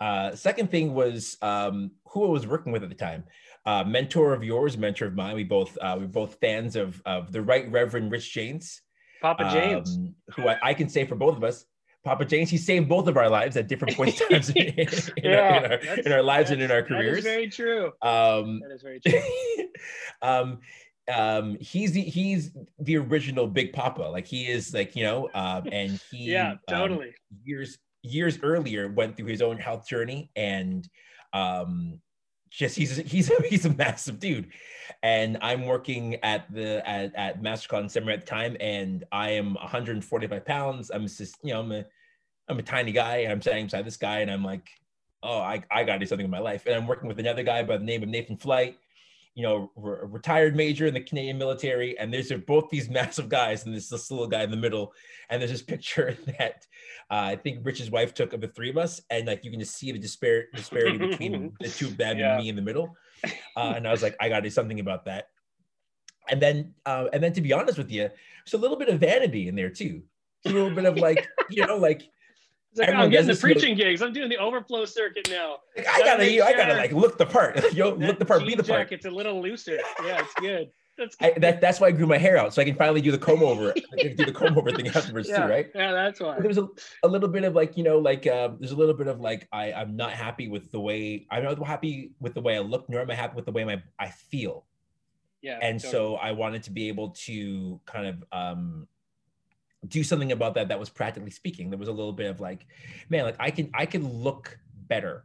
uh, 0.00 0.34
second 0.34 0.70
thing 0.70 0.94
was 0.94 1.38
um, 1.42 1.90
who 2.08 2.24
I 2.26 2.28
was 2.28 2.46
working 2.46 2.72
with 2.72 2.82
at 2.82 2.88
the 2.88 2.94
time. 2.94 3.24
Uh, 3.64 3.82
mentor 3.82 4.32
of 4.32 4.44
yours, 4.44 4.76
mentor 4.76 5.06
of 5.06 5.14
mine. 5.14 5.34
We 5.34 5.44
both 5.44 5.76
uh, 5.80 5.96
we're 5.98 6.06
both 6.06 6.36
fans 6.40 6.76
of 6.76 7.00
of 7.06 7.32
the 7.32 7.42
Right 7.42 7.70
Reverend 7.70 8.12
Rich 8.12 8.32
James, 8.32 8.82
Papa 9.22 9.48
James, 9.50 9.96
um, 9.96 10.14
who 10.34 10.48
I, 10.48 10.58
I, 10.62 10.74
can 10.74 10.88
say 10.88 11.04
for 11.04 11.16
both 11.16 11.36
of 11.36 11.42
us, 11.42 11.64
Papa 12.04 12.24
James. 12.26 12.50
He 12.50 12.58
saved 12.58 12.88
both 12.88 13.08
of 13.08 13.16
our 13.16 13.28
lives 13.28 13.56
at 13.56 13.66
different 13.66 13.96
points 13.96 14.20
in, 14.20 14.36
in, 14.56 14.78
in, 14.78 14.88
yeah, 15.24 15.38
our, 15.40 15.64
in, 15.64 15.88
our, 15.88 15.94
in 15.96 16.12
our, 16.12 16.22
lives 16.22 16.50
and 16.50 16.62
in 16.62 16.70
our 16.70 16.82
careers. 16.82 17.24
That 17.24 17.30
is 17.30 17.34
very 17.34 17.48
true. 17.48 17.86
Um, 18.02 18.60
that 18.60 18.72
is 18.72 18.82
very 18.82 19.00
true. 19.00 19.20
um, 21.14 21.56
he's 21.60 21.92
the 21.92 22.02
he's 22.02 22.52
the 22.78 22.96
original 22.96 23.46
big 23.46 23.72
papa. 23.72 24.02
Like 24.02 24.26
he 24.26 24.48
is 24.48 24.74
like 24.74 24.96
you 24.96 25.04
know 25.04 25.28
um 25.34 25.68
and 25.72 26.00
he 26.10 26.32
yeah 26.32 26.52
um, 26.52 26.58
totally. 26.68 27.08
um, 27.08 27.14
years 27.44 27.78
years 28.02 28.38
earlier 28.42 28.88
went 28.88 29.16
through 29.16 29.26
his 29.26 29.42
own 29.42 29.58
health 29.58 29.86
journey 29.88 30.30
and 30.36 30.88
um 31.32 32.00
just 32.50 32.76
he's 32.76 32.96
he's 32.96 33.30
he's 33.48 33.64
a 33.64 33.70
massive 33.74 34.18
dude. 34.18 34.48
And 35.02 35.38
i'm 35.42 35.66
working 35.66 36.16
at 36.22 36.52
the 36.52 36.88
at, 36.88 37.14
at 37.16 37.42
masterclass 37.42 37.90
seminary 37.90 38.14
at 38.14 38.20
the 38.20 38.26
time 38.26 38.56
and 38.60 39.04
i 39.12 39.30
am 39.30 39.54
145 39.54 40.44
pounds. 40.44 40.90
I'm 40.92 41.06
just 41.06 41.36
you 41.42 41.52
know 41.52 41.60
i'm 41.60 41.72
a 41.72 41.84
i'm 42.48 42.58
a 42.58 42.62
tiny 42.62 42.92
guy 42.92 43.26
i'm 43.28 43.42
standing 43.42 43.66
beside 43.66 43.84
this 43.84 43.96
guy 43.96 44.20
and 44.20 44.30
i'm 44.30 44.44
like 44.44 44.68
oh 45.22 45.38
i, 45.38 45.62
I 45.70 45.82
gotta 45.82 45.98
do 45.98 46.06
something 46.06 46.24
in 46.24 46.30
my 46.30 46.38
life. 46.38 46.66
And 46.66 46.74
i'm 46.74 46.86
working 46.86 47.08
with 47.08 47.18
another 47.18 47.42
guy 47.42 47.62
by 47.62 47.76
the 47.76 47.84
name 47.84 48.02
of 48.02 48.08
nathan 48.08 48.36
flight 48.36 48.78
you 49.36 49.42
know, 49.42 49.70
re- 49.76 49.98
retired 50.02 50.56
major 50.56 50.86
in 50.86 50.94
the 50.94 51.00
Canadian 51.00 51.36
military, 51.36 51.96
and 51.98 52.12
there's 52.12 52.32
both 52.46 52.70
these 52.70 52.88
massive 52.90 53.28
guys, 53.28 53.64
and 53.64 53.72
there's 53.72 53.90
this 53.90 54.10
little 54.10 54.26
guy 54.26 54.42
in 54.42 54.50
the 54.50 54.56
middle, 54.56 54.94
and 55.28 55.40
there's 55.40 55.52
this 55.52 55.62
picture 55.62 56.16
that 56.38 56.66
uh, 57.10 57.30
I 57.32 57.36
think 57.36 57.60
Rich's 57.62 57.90
wife 57.90 58.14
took 58.14 58.32
of 58.32 58.40
the 58.40 58.48
three 58.48 58.70
of 58.70 58.78
us, 58.78 59.00
and 59.10 59.26
like 59.26 59.44
you 59.44 59.50
can 59.50 59.60
just 59.60 59.76
see 59.76 59.92
the 59.92 59.98
dispar- 59.98 60.50
disparity 60.54 60.96
between 60.96 61.52
the 61.60 61.68
two 61.68 61.86
of 61.86 61.98
them 61.98 62.18
yeah. 62.18 62.34
and 62.34 62.42
me 62.42 62.48
in 62.48 62.56
the 62.56 62.62
middle, 62.62 62.96
uh, 63.56 63.74
and 63.76 63.86
I 63.86 63.90
was 63.90 64.02
like, 64.02 64.16
I 64.20 64.30
got 64.30 64.36
to 64.36 64.42
do 64.42 64.50
something 64.50 64.80
about 64.80 65.04
that, 65.04 65.28
and 66.30 66.40
then 66.40 66.72
uh, 66.86 67.08
and 67.12 67.22
then 67.22 67.34
to 67.34 67.42
be 67.42 67.52
honest 67.52 67.76
with 67.76 67.92
you, 67.92 68.08
there's 68.08 68.54
a 68.54 68.58
little 68.58 68.78
bit 68.78 68.88
of 68.88 68.98
vanity 68.98 69.48
in 69.48 69.54
there 69.54 69.70
too, 69.70 70.02
a 70.46 70.50
little 70.50 70.74
bit 70.74 70.86
of 70.86 70.96
like 70.96 71.28
you 71.50 71.66
know 71.66 71.76
like 71.76 72.08
like, 72.78 72.88
I'm 72.90 73.10
getting 73.10 73.28
the 73.28 73.36
preaching 73.36 73.76
gigs. 73.76 74.02
I'm 74.02 74.12
doing 74.12 74.28
the 74.28 74.38
overflow 74.38 74.84
circuit 74.84 75.28
now. 75.30 75.58
Like, 75.76 75.86
I 75.88 76.00
gotta. 76.00 76.44
I 76.44 76.52
gotta 76.52 76.74
like 76.74 76.92
look 76.92 77.18
the 77.18 77.26
part. 77.26 77.72
Yo, 77.74 77.94
look 77.94 78.18
the 78.18 78.24
part, 78.24 78.46
be 78.46 78.54
the 78.54 78.64
part. 78.64 78.92
It's 78.92 79.06
a 79.06 79.10
little 79.10 79.40
looser. 79.40 79.78
Yeah, 80.02 80.20
it's 80.20 80.34
good. 80.34 80.70
That's 80.98 81.16
I, 81.20 81.32
that, 81.38 81.60
that's 81.60 81.78
why 81.78 81.88
I 81.88 81.90
grew 81.90 82.06
my 82.06 82.16
hair 82.16 82.38
out 82.38 82.54
so 82.54 82.62
I 82.62 82.64
can 82.64 82.74
finally 82.74 83.02
do 83.02 83.12
the 83.12 83.18
comb 83.18 83.42
over, 83.42 83.74
I 83.92 84.02
can 84.02 84.16
do 84.16 84.24
the 84.24 84.32
comb 84.32 84.56
over 84.56 84.72
thing 84.72 84.88
afterwards 84.94 85.28
yeah, 85.28 85.44
too, 85.44 85.50
right? 85.50 85.70
Yeah, 85.74 85.92
that's 85.92 86.20
why. 86.20 86.38
There 86.38 86.48
was 86.48 86.56
a, 86.56 86.68
a 87.02 87.08
little 87.08 87.28
bit 87.28 87.44
of 87.44 87.54
like 87.54 87.76
you 87.76 87.84
know 87.84 87.98
like 87.98 88.26
uh, 88.26 88.50
there's 88.58 88.72
a 88.72 88.76
little 88.76 88.94
bit 88.94 89.06
of 89.06 89.20
like 89.20 89.46
I 89.52 89.72
I'm 89.72 89.94
not 89.94 90.12
happy 90.12 90.48
with 90.48 90.72
the 90.72 90.80
way 90.80 91.26
I'm 91.30 91.44
not 91.44 91.58
happy 91.66 92.12
with 92.18 92.32
the 92.32 92.40
way 92.40 92.56
I 92.56 92.60
look, 92.60 92.88
nor 92.88 93.02
am 93.02 93.10
I 93.10 93.14
happy 93.14 93.36
with 93.36 93.44
the 93.44 93.52
way 93.52 93.64
my 93.64 93.82
I 93.98 94.08
feel. 94.08 94.64
Yeah. 95.42 95.58
and 95.62 95.78
totally. 95.78 95.92
so 95.92 96.14
I 96.16 96.32
wanted 96.32 96.62
to 96.64 96.72
be 96.72 96.88
able 96.88 97.10
to 97.10 97.80
kind 97.84 98.06
of 98.06 98.24
um, 98.32 98.88
do 99.88 100.02
something 100.04 100.32
about 100.32 100.54
that. 100.54 100.68
That 100.68 100.78
was 100.78 100.90
practically 100.90 101.30
speaking. 101.30 101.70
There 101.70 101.78
was 101.78 101.88
a 101.88 101.92
little 101.92 102.12
bit 102.12 102.26
of 102.26 102.40
like, 102.40 102.66
man, 103.08 103.24
like 103.24 103.36
I 103.38 103.50
can 103.50 103.70
I 103.74 103.86
can 103.86 104.06
look 104.08 104.58
better 104.88 105.24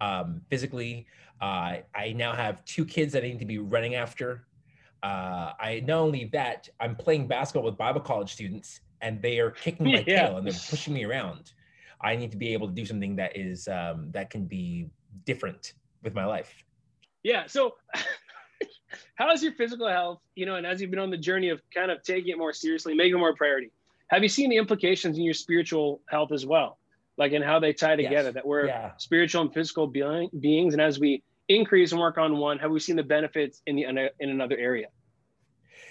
um, 0.00 0.42
physically. 0.48 1.06
Uh, 1.40 1.78
I 1.94 2.14
now 2.14 2.32
have 2.34 2.64
two 2.64 2.84
kids 2.84 3.12
that 3.12 3.24
I 3.24 3.28
need 3.28 3.40
to 3.40 3.46
be 3.46 3.58
running 3.58 3.94
after. 3.94 4.46
Uh, 5.02 5.52
I 5.60 5.82
not 5.86 5.98
only 5.98 6.30
that, 6.32 6.68
I'm 6.80 6.96
playing 6.96 7.28
basketball 7.28 7.64
with 7.64 7.76
Bible 7.76 8.00
college 8.00 8.32
students, 8.32 8.80
and 9.02 9.20
they 9.20 9.38
are 9.38 9.50
kicking 9.50 9.86
my 9.86 9.98
Yeah. 10.06 10.28
tail 10.28 10.38
and 10.38 10.46
they're 10.46 10.54
pushing 10.70 10.94
me 10.94 11.04
around. 11.04 11.52
I 12.00 12.16
need 12.16 12.30
to 12.30 12.36
be 12.36 12.52
able 12.52 12.68
to 12.68 12.74
do 12.74 12.84
something 12.84 13.16
that 13.16 13.36
is 13.36 13.68
um, 13.68 14.10
that 14.12 14.30
can 14.30 14.46
be 14.46 14.88
different 15.24 15.74
with 16.02 16.14
my 16.14 16.24
life. 16.24 16.64
Yeah. 17.22 17.46
So, 17.46 17.74
how's 19.14 19.42
your 19.42 19.52
physical 19.52 19.88
health? 19.88 20.20
You 20.34 20.46
know, 20.46 20.56
and 20.56 20.66
as 20.66 20.80
you've 20.80 20.90
been 20.90 21.00
on 21.00 21.10
the 21.10 21.18
journey 21.18 21.48
of 21.50 21.60
kind 21.74 21.90
of 21.90 22.02
taking 22.02 22.30
it 22.30 22.38
more 22.38 22.52
seriously, 22.52 22.94
making 22.94 23.14
it 23.14 23.18
more 23.18 23.30
a 23.30 23.34
priority, 23.34 23.70
have 24.08 24.22
you 24.22 24.28
seen 24.28 24.50
the 24.50 24.56
implications 24.56 25.18
in 25.18 25.24
your 25.24 25.34
spiritual 25.34 26.00
health 26.08 26.32
as 26.32 26.46
well? 26.46 26.78
Like 27.18 27.32
in 27.32 27.42
how 27.42 27.58
they 27.58 27.72
tie 27.72 27.96
Yes. 27.96 28.08
together, 28.10 28.32
that 28.32 28.46
we're 28.46 28.66
Yeah. 28.66 28.92
spiritual 28.98 29.42
and 29.42 29.52
physical 29.54 29.86
being, 29.86 30.30
beings. 30.40 30.74
And 30.74 30.82
as 30.82 31.00
we 31.00 31.22
increase 31.48 31.92
and 31.92 32.00
work 32.00 32.18
on 32.18 32.36
one, 32.36 32.58
have 32.58 32.70
we 32.70 32.80
seen 32.80 32.96
the 32.96 33.02
benefits 33.02 33.62
in 33.66 33.76
the 33.76 33.84
in 34.20 34.30
another 34.30 34.56
area? 34.56 34.88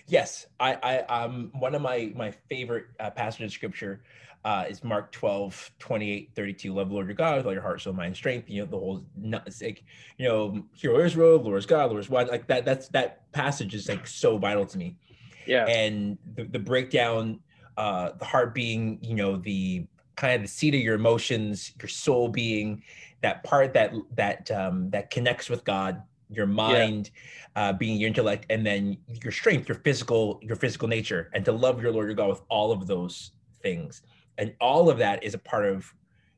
Yes, 0.07 0.45
I, 0.59 0.75
I 0.75 0.99
um 1.23 1.51
one 1.57 1.73
of 1.73 1.81
my 1.81 2.11
my 2.15 2.31
favorite 2.49 2.85
uh, 2.99 3.09
passages 3.09 3.47
of 3.47 3.53
scripture 3.53 4.03
uh, 4.45 4.63
is 4.69 4.83
Mark 4.83 5.11
12, 5.11 5.71
28, 5.79 6.29
32. 6.35 6.73
Love 6.73 6.89
the 6.89 6.93
Lord 6.93 7.07
your 7.07 7.15
God 7.15 7.37
with 7.37 7.47
all 7.47 7.51
your 7.53 7.63
heart, 7.63 7.81
soul, 7.81 7.93
mind, 7.93 8.15
strength. 8.15 8.47
You 8.47 8.61
know, 8.61 8.67
the 8.67 8.77
whole 8.77 9.03
not 9.17 9.47
it's 9.47 9.59
like, 9.59 9.83
you 10.17 10.27
know, 10.27 10.63
hero 10.71 11.03
Israel, 11.03 11.39
Lord 11.39 11.57
is 11.57 11.65
God, 11.65 11.89
Lord 11.89 12.03
is 12.03 12.09
one. 12.11 12.27
Like 12.27 12.45
that, 12.47 12.63
that's 12.63 12.87
that 12.89 13.31
passage 13.31 13.73
is 13.73 13.89
like 13.89 14.05
so 14.05 14.37
vital 14.37 14.65
to 14.67 14.77
me. 14.77 14.97
Yeah. 15.47 15.65
And 15.65 16.19
the, 16.35 16.43
the 16.43 16.59
breakdown, 16.59 17.39
uh, 17.75 18.11
the 18.19 18.25
heart 18.25 18.53
being, 18.53 18.99
you 19.01 19.15
know, 19.15 19.35
the 19.35 19.87
kind 20.15 20.35
of 20.35 20.41
the 20.43 20.47
seat 20.47 20.75
of 20.75 20.81
your 20.81 20.95
emotions, 20.95 21.73
your 21.81 21.89
soul 21.89 22.29
being 22.29 22.83
that 23.21 23.43
part 23.43 23.73
that 23.73 23.93
that 24.13 24.51
um 24.51 24.91
that 24.91 25.09
connects 25.09 25.49
with 25.49 25.63
God, 25.63 26.03
your 26.29 26.45
mind 26.45 27.09
uh, 27.55 27.73
being 27.73 27.99
your 27.99 28.09
intellect, 28.09 28.45
and 28.51 28.63
then 28.63 28.97
your 29.23 29.31
strength, 29.31 29.67
your 29.67 29.79
physical, 29.79 30.39
your 30.43 30.55
physical 30.55 30.87
nature, 30.87 31.31
and 31.33 31.43
to 31.45 31.51
love 31.51 31.81
your 31.81 31.91
Lord 31.91 32.05
your 32.05 32.15
God 32.15 32.29
with 32.29 32.41
all 32.47 32.71
of 32.71 32.85
those 32.85 33.31
things. 33.63 34.03
And 34.37 34.53
all 34.59 34.89
of 34.89 34.97
that 34.97 35.23
is 35.23 35.33
a 35.33 35.37
part 35.37 35.65
of 35.65 35.93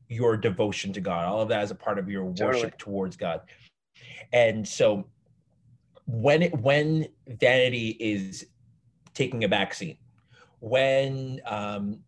your 0.10 0.38
devotion 0.38 0.94
to 0.94 1.02
God. 1.02 1.26
All 1.26 1.42
of 1.42 1.50
that 1.50 1.64
is 1.64 1.72
a 1.72 1.76
part 1.76 2.00
of 2.00 2.10
your 2.10 2.26
worship 2.26 2.38
Totally. 2.38 2.72
towards 2.78 3.18
God. 3.18 3.42
And 4.34 4.68
so 4.68 5.06
when 6.06 6.44
it 6.44 6.54
when 6.60 7.08
vanity 7.28 7.90
is 8.00 8.46
taking 9.14 9.44
a 9.44 9.50
backseat, 9.50 9.98
when 10.60 11.42
um 11.46 12.00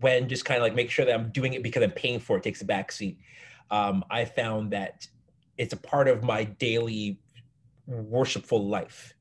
when 0.00 0.28
just 0.28 0.44
kind 0.44 0.58
of 0.58 0.62
like 0.62 0.74
make 0.74 0.90
sure 0.90 1.04
that 1.04 1.14
I'm 1.14 1.30
doing 1.30 1.54
it 1.54 1.62
because 1.62 1.82
I'm 1.82 1.92
paying 1.92 2.20
for 2.20 2.36
it 2.36 2.42
takes 2.42 2.62
a 2.62 2.66
backseat, 2.66 3.16
um, 3.70 4.04
I 4.10 4.24
found 4.24 4.72
that 4.72 5.06
it's 5.56 5.72
a 5.72 5.76
part 5.76 6.08
of 6.08 6.22
my 6.22 6.44
daily 6.44 7.18
worshipful 7.86 8.66
life. 8.68 9.14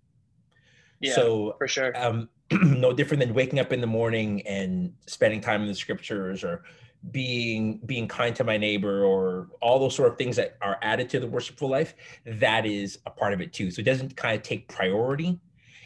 Yeah. 0.99 1.15
So 1.15 1.55
for 1.57 1.67
sure. 1.67 1.95
um, 1.97 2.29
no 2.51 2.93
different 2.93 3.21
than 3.21 3.33
waking 3.33 3.59
up 3.59 3.73
in 3.73 3.81
the 3.81 3.87
morning 3.87 4.41
and 4.47 4.93
spending 5.07 5.41
time 5.41 5.61
in 5.61 5.67
the 5.67 5.75
scriptures 5.75 6.43
or 6.43 6.63
being 7.11 7.79
being 7.85 8.07
kind 8.07 8.35
to 8.35 8.43
my 8.43 8.57
neighbor 8.57 9.03
or 9.03 9.49
all 9.61 9.77
those 9.79 9.95
sort 9.95 10.11
of 10.11 10.17
things 10.17 10.35
that 10.37 10.57
are 10.61 10.77
added 10.81 11.09
to 11.09 11.19
the 11.19 11.27
worshipful 11.27 11.69
life 11.69 11.95
that 12.25 12.65
is 12.65 12.99
a 13.05 13.09
part 13.09 13.33
of 13.33 13.41
it 13.41 13.51
too. 13.51 13.71
So 13.71 13.81
it 13.81 13.85
doesn't 13.85 14.15
kind 14.15 14.35
of 14.35 14.43
take 14.43 14.67
priority. 14.69 15.39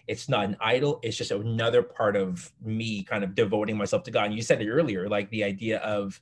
It's 0.08 0.30
not 0.30 0.46
an 0.46 0.58
idol. 0.62 1.00
It's 1.04 1.17
just 1.17 1.32
another 1.32 1.82
part 1.82 2.15
of 2.15 2.52
me 2.63 3.04
kind 3.04 3.24
of 3.24 3.36
devoting 3.36 3.78
myself 3.78 4.04
to 4.04 4.12
god. 4.12 4.26
And 4.26 4.36
you 4.36 4.41
said 4.41 4.62
it 4.62 4.70
earlier 4.70 5.10
like 5.10 5.30
the 5.32 5.43
idea 5.43 5.80
of 5.80 6.22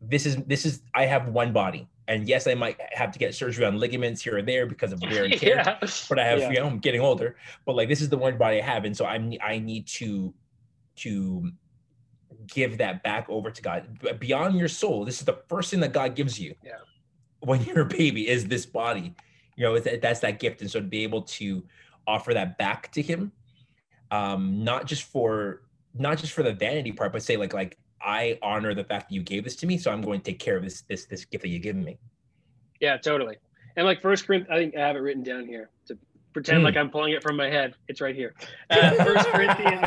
this 0.00 0.26
is 0.26 0.36
this 0.46 0.66
is 0.66 0.82
i 0.94 1.06
have 1.06 1.28
one 1.28 1.52
body 1.52 1.88
and 2.08 2.28
yes 2.28 2.46
i 2.46 2.54
might 2.54 2.80
have 2.92 3.12
to 3.12 3.18
get 3.18 3.34
surgery 3.34 3.64
on 3.64 3.78
ligaments 3.78 4.20
here 4.22 4.38
or 4.38 4.42
there 4.42 4.66
because 4.66 4.92
of 4.92 5.00
wear 5.02 5.24
and 5.24 5.34
tear 5.38 5.56
yeah. 5.56 5.78
but 6.08 6.18
I 6.18 6.24
have, 6.24 6.38
Yeah. 6.40 6.48
you 6.50 6.56
know, 6.56 6.66
I'm 6.66 6.78
getting 6.78 7.00
older, 7.00 7.36
but 7.64 7.76
like 7.76 7.88
this 7.88 8.00
is 8.00 8.08
the 8.08 8.18
one 8.18 8.36
body 8.36 8.58
I 8.58 8.64
have. 8.64 8.84
And 8.84 8.96
so 8.96 9.04
I'm, 9.04 9.34
I 9.42 9.58
need 9.58 9.86
to, 9.88 10.34
to 10.96 11.52
give 12.46 12.78
that 12.78 13.02
back 13.02 13.28
over 13.28 13.50
to 13.50 13.62
God. 13.62 13.98
Beyond 14.18 14.58
your 14.58 14.68
soul, 14.68 15.04
this 15.04 15.18
is 15.20 15.24
the 15.24 15.38
first 15.48 15.70
thing 15.70 15.80
that 15.80 15.92
God 15.92 16.14
gives 16.14 16.38
you. 16.38 16.54
Yeah. 16.64 16.72
When 17.40 17.62
you're 17.64 17.82
a 17.82 17.86
baby 17.86 18.28
is 18.28 18.46
this 18.46 18.66
body, 18.66 19.14
you 19.56 19.64
know, 19.64 19.74
it's, 19.74 19.86
that's 20.02 20.20
that 20.20 20.40
gift. 20.40 20.60
And 20.60 20.70
so 20.70 20.80
to 20.80 20.86
be 20.86 21.02
able 21.02 21.22
to 21.22 21.64
offer 22.06 22.34
that 22.34 22.58
back 22.58 22.90
to 22.92 23.02
him, 23.02 23.32
um, 24.10 24.64
not 24.64 24.86
just 24.86 25.02
for, 25.04 25.62
not 25.94 26.18
just 26.18 26.32
for 26.32 26.42
the 26.42 26.52
vanity 26.52 26.92
part, 26.92 27.12
but 27.12 27.22
say 27.22 27.36
like, 27.36 27.52
like, 27.52 27.76
I 28.00 28.38
honor 28.42 28.74
the 28.74 28.84
fact 28.84 29.08
that 29.08 29.14
you 29.14 29.22
gave 29.22 29.44
this 29.44 29.56
to 29.56 29.66
me. 29.66 29.78
So 29.78 29.90
I'm 29.90 30.02
going 30.02 30.20
to 30.20 30.24
take 30.24 30.38
care 30.38 30.56
of 30.56 30.62
this, 30.62 30.82
this, 30.82 31.06
this 31.06 31.24
gift 31.24 31.42
that 31.42 31.48
you've 31.48 31.62
given 31.62 31.84
me. 31.84 31.98
Yeah, 32.80 32.96
totally. 32.96 33.36
And 33.76 33.86
like 33.86 34.00
First 34.00 34.26
Corinthians, 34.26 34.50
I 34.52 34.58
think 34.58 34.76
I 34.76 34.86
have 34.86 34.96
it 34.96 35.00
written 35.00 35.22
down 35.22 35.46
here 35.46 35.70
to 35.86 35.98
pretend 36.32 36.60
Mm. 36.60 36.64
like 36.64 36.76
I'm 36.76 36.90
pulling 36.90 37.12
it 37.12 37.22
from 37.22 37.36
my 37.36 37.48
head. 37.48 37.74
It's 37.88 38.00
right 38.00 38.14
here. 38.14 38.34
Uh, 38.70 38.92
First 38.92 39.26
Corinthians 39.32 39.84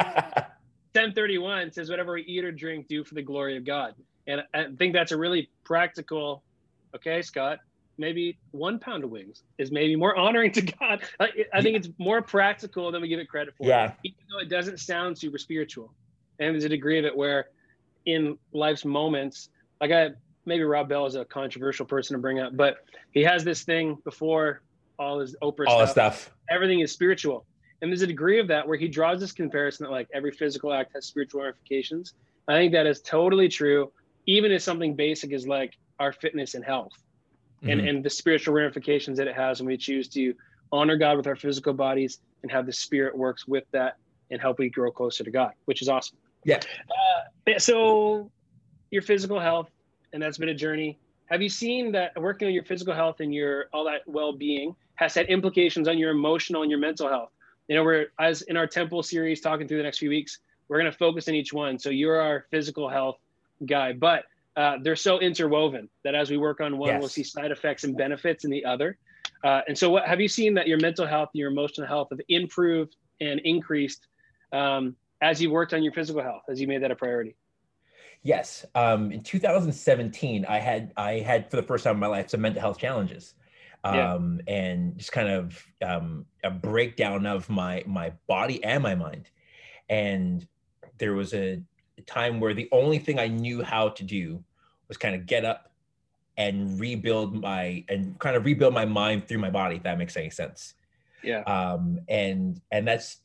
ten 0.93 1.13
thirty 1.13 1.37
one 1.37 1.71
says, 1.71 1.89
"Whatever 1.89 2.13
we 2.13 2.23
eat 2.23 2.43
or 2.43 2.51
drink, 2.51 2.87
do 2.87 3.03
for 3.03 3.15
the 3.15 3.21
glory 3.21 3.57
of 3.57 3.65
God." 3.65 3.95
And 4.27 4.41
I 4.53 4.65
think 4.77 4.93
that's 4.93 5.11
a 5.11 5.17
really 5.17 5.49
practical. 5.63 6.43
Okay, 6.95 7.21
Scott. 7.21 7.59
Maybe 7.97 8.39
one 8.51 8.79
pound 8.79 9.03
of 9.03 9.09
wings 9.11 9.43
is 9.57 9.71
maybe 9.71 9.95
more 9.95 10.15
honoring 10.17 10.51
to 10.53 10.61
God. 10.61 11.01
I, 11.19 11.29
I 11.53 11.61
think 11.61 11.75
it's 11.77 11.89
more 11.97 12.21
practical 12.21 12.91
than 12.91 13.01
we 13.01 13.07
give 13.07 13.19
it 13.19 13.27
credit 13.29 13.55
for. 13.57 13.67
Yeah. 13.67 13.91
Even 14.03 14.17
though 14.31 14.39
it 14.39 14.49
doesn't 14.49 14.79
sound 14.79 15.17
super 15.17 15.37
spiritual, 15.37 15.93
and 16.39 16.55
there's 16.55 16.63
a 16.63 16.69
degree 16.69 16.97
of 16.97 17.05
it 17.05 17.15
where, 17.15 17.47
in 18.05 18.37
life's 18.53 18.85
moments, 18.85 19.49
like 19.79 19.91
I 19.91 20.09
maybe 20.45 20.63
Rob 20.63 20.89
Bell 20.89 21.05
is 21.05 21.15
a 21.15 21.25
controversial 21.25 21.85
person 21.85 22.15
to 22.15 22.21
bring 22.21 22.39
up, 22.39 22.55
but 22.55 22.77
he 23.11 23.21
has 23.21 23.43
this 23.43 23.63
thing 23.63 23.97
before 24.03 24.61
all 24.97 25.19
his 25.19 25.35
Oprah 25.43 25.67
All 25.67 25.79
stuff. 25.85 25.91
stuff. 25.91 26.31
Everything 26.49 26.79
is 26.79 26.91
spiritual, 26.91 27.45
and 27.81 27.91
there's 27.91 28.01
a 28.01 28.07
degree 28.07 28.39
of 28.39 28.47
that 28.47 28.67
where 28.67 28.77
he 28.77 28.87
draws 28.87 29.19
this 29.19 29.31
comparison 29.31 29.85
that 29.85 29.91
like 29.91 30.07
every 30.13 30.31
physical 30.31 30.73
act 30.73 30.91
has 30.95 31.05
spiritual 31.05 31.41
ramifications. 31.41 32.13
I 32.47 32.53
think 32.53 32.73
that 32.73 32.85
is 32.87 33.01
totally 33.01 33.47
true, 33.47 33.91
even 34.25 34.51
if 34.51 34.61
something 34.61 34.95
basic 34.95 35.31
is 35.31 35.47
like 35.47 35.73
our 35.99 36.11
fitness 36.11 36.55
and 36.55 36.65
health, 36.65 36.91
and 37.63 37.79
Mhm. 37.79 37.89
and 37.89 38.03
the 38.03 38.09
spiritual 38.09 38.53
ramifications 38.55 39.17
that 39.19 39.27
it 39.27 39.35
has 39.35 39.59
when 39.59 39.67
we 39.67 39.77
choose 39.77 40.09
to 40.09 40.33
honor 40.71 40.97
God 40.97 41.17
with 41.17 41.27
our 41.27 41.35
physical 41.35 41.73
bodies 41.73 42.19
and 42.41 42.51
have 42.51 42.65
the 42.65 42.73
Spirit 42.73 43.15
works 43.15 43.47
with 43.47 43.65
that 43.71 43.95
and 44.31 44.41
help 44.41 44.57
we 44.57 44.69
grow 44.69 44.91
closer 44.91 45.23
to 45.23 45.29
God, 45.29 45.51
which 45.65 45.81
is 45.81 45.89
awesome. 45.89 46.17
Yeah. 46.43 46.59
Uh, 47.47 47.59
so 47.59 48.31
your 48.89 49.01
physical 49.01 49.39
health, 49.39 49.69
and 50.13 50.21
that's 50.21 50.37
been 50.37 50.49
a 50.49 50.53
journey. 50.55 50.99
Have 51.25 51.41
you 51.41 51.49
seen 51.49 51.91
that 51.93 52.19
working 52.19 52.47
on 52.47 52.53
your 52.53 52.63
physical 52.63 52.93
health 52.93 53.19
and 53.19 53.33
your 53.33 53.67
all 53.73 53.85
that 53.85 54.01
well-being 54.05 54.75
has 54.95 55.15
had 55.15 55.27
implications 55.27 55.87
on 55.87 55.97
your 55.97 56.11
emotional 56.11 56.61
and 56.61 56.69
your 56.69 56.79
mental 56.79 57.07
health? 57.07 57.29
You 57.67 57.75
know, 57.75 57.83
we're 57.83 58.07
as 58.19 58.41
in 58.43 58.57
our 58.57 58.67
temple 58.67 59.01
series 59.01 59.39
talking 59.39 59.67
through 59.67 59.77
the 59.77 59.83
next 59.83 59.99
few 59.99 60.09
weeks, 60.09 60.39
we're 60.67 60.79
going 60.79 60.91
to 60.91 60.97
focus 60.97 61.27
on 61.27 61.35
each 61.35 61.53
one. 61.53 61.79
So 61.79 61.89
you're 61.89 62.19
our 62.19 62.45
physical 62.51 62.89
health 62.89 63.17
guy, 63.65 63.93
but 63.93 64.25
uh, 64.57 64.77
they're 64.81 64.97
so 64.97 65.19
interwoven 65.19 65.89
that 66.03 66.15
as 66.15 66.29
we 66.29 66.37
work 66.37 66.59
on 66.59 66.77
one, 66.77 66.99
we'll 66.99 67.07
see 67.07 67.23
side 67.23 67.51
effects 67.51 67.85
and 67.85 67.95
benefits 67.95 68.43
in 68.43 68.51
the 68.51 68.65
other. 68.65 68.97
Uh, 69.43 69.61
and 69.67 69.77
so, 69.77 69.89
what 69.89 70.05
have 70.05 70.19
you 70.19 70.27
seen 70.27 70.53
that 70.55 70.67
your 70.67 70.79
mental 70.79 71.07
health, 71.07 71.29
your 71.33 71.49
emotional 71.49 71.87
health 71.87 72.09
have 72.11 72.19
improved 72.27 72.95
and 73.21 73.39
increased 73.41 74.07
um, 74.51 74.95
as 75.21 75.41
you 75.41 75.51
worked 75.51 75.73
on 75.73 75.83
your 75.83 75.93
physical 75.93 76.21
health, 76.21 76.43
as 76.49 76.59
you 76.59 76.67
made 76.67 76.81
that 76.83 76.91
a 76.91 76.95
priority? 76.95 77.35
Yes. 78.23 78.65
Um, 78.75 79.11
in 79.11 79.21
2017, 79.21 80.45
I 80.45 80.59
had 80.59 80.93
I 80.97 81.19
had 81.19 81.49
for 81.49 81.57
the 81.57 81.63
first 81.63 81.83
time 81.83 81.95
in 81.95 81.99
my 81.99 82.07
life 82.07 82.29
some 82.29 82.41
mental 82.41 82.61
health 82.61 82.77
challenges, 82.77 83.33
Yeah. 83.83 84.13
um, 84.13 84.41
and 84.47 84.97
just 84.97 85.11
kind 85.11 85.29
of 85.29 85.65
um, 85.83 86.25
a 86.43 86.51
breakdown 86.51 87.25
of 87.25 87.49
my 87.49 87.83
my 87.87 88.11
body 88.27 88.63
and 88.63 88.83
my 88.83 88.95
mind. 88.95 89.29
And 89.89 90.47
there 90.97 91.13
was 91.13 91.33
a 91.33 91.61
time 92.05 92.39
where 92.39 92.53
the 92.53 92.69
only 92.71 92.99
thing 92.99 93.19
I 93.19 93.27
knew 93.27 93.63
how 93.63 93.89
to 93.89 94.03
do 94.03 94.43
was 94.87 94.97
kind 94.97 95.15
of 95.15 95.25
get 95.25 95.45
up 95.45 95.71
and 96.37 96.79
rebuild 96.79 97.35
my 97.35 97.83
and 97.89 98.17
kind 98.19 98.35
of 98.35 98.45
rebuild 98.45 98.73
my 98.73 98.85
mind 98.85 99.27
through 99.27 99.39
my 99.39 99.49
body. 99.49 99.77
If 99.77 99.83
that 99.83 99.97
makes 99.97 100.15
any 100.15 100.29
sense 100.29 100.75
Yeah. 101.23 101.41
um, 101.41 101.99
and 102.07 102.61
and 102.71 102.87
that's 102.87 103.17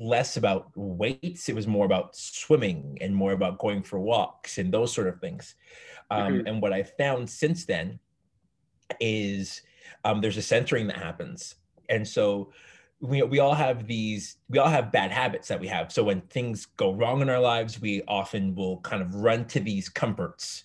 less 0.00 0.36
about 0.36 0.70
weights 0.74 1.48
it 1.48 1.54
was 1.54 1.66
more 1.66 1.84
about 1.84 2.16
swimming 2.16 2.98
and 3.00 3.14
more 3.14 3.32
about 3.32 3.58
going 3.58 3.82
for 3.82 4.00
walks 4.00 4.58
and 4.58 4.72
those 4.72 4.92
sort 4.92 5.06
of 5.06 5.20
things 5.20 5.54
um, 6.10 6.32
Mhm. 6.32 6.48
and 6.48 6.62
what 6.62 6.72
i 6.72 6.82
found 6.82 7.28
since 7.28 7.66
then 7.66 7.98
is 8.98 9.62
um, 10.04 10.20
there's 10.20 10.36
a 10.38 10.42
centering 10.42 10.86
that 10.86 10.96
happens 10.96 11.56
and 11.88 12.06
so 12.06 12.52
we, 13.00 13.22
we 13.22 13.38
all 13.38 13.54
have 13.54 13.86
these 13.86 14.38
we 14.48 14.58
all 14.58 14.68
have 14.68 14.90
bad 14.92 15.10
habits 15.10 15.48
that 15.48 15.60
we 15.60 15.68
have 15.68 15.92
so 15.92 16.02
when 16.02 16.22
things 16.22 16.66
go 16.66 16.92
wrong 16.94 17.20
in 17.20 17.28
our 17.28 17.40
lives 17.40 17.80
we 17.80 18.02
often 18.08 18.54
will 18.54 18.80
kind 18.80 19.02
of 19.02 19.14
run 19.14 19.46
to 19.46 19.60
these 19.60 19.88
comforts 19.88 20.64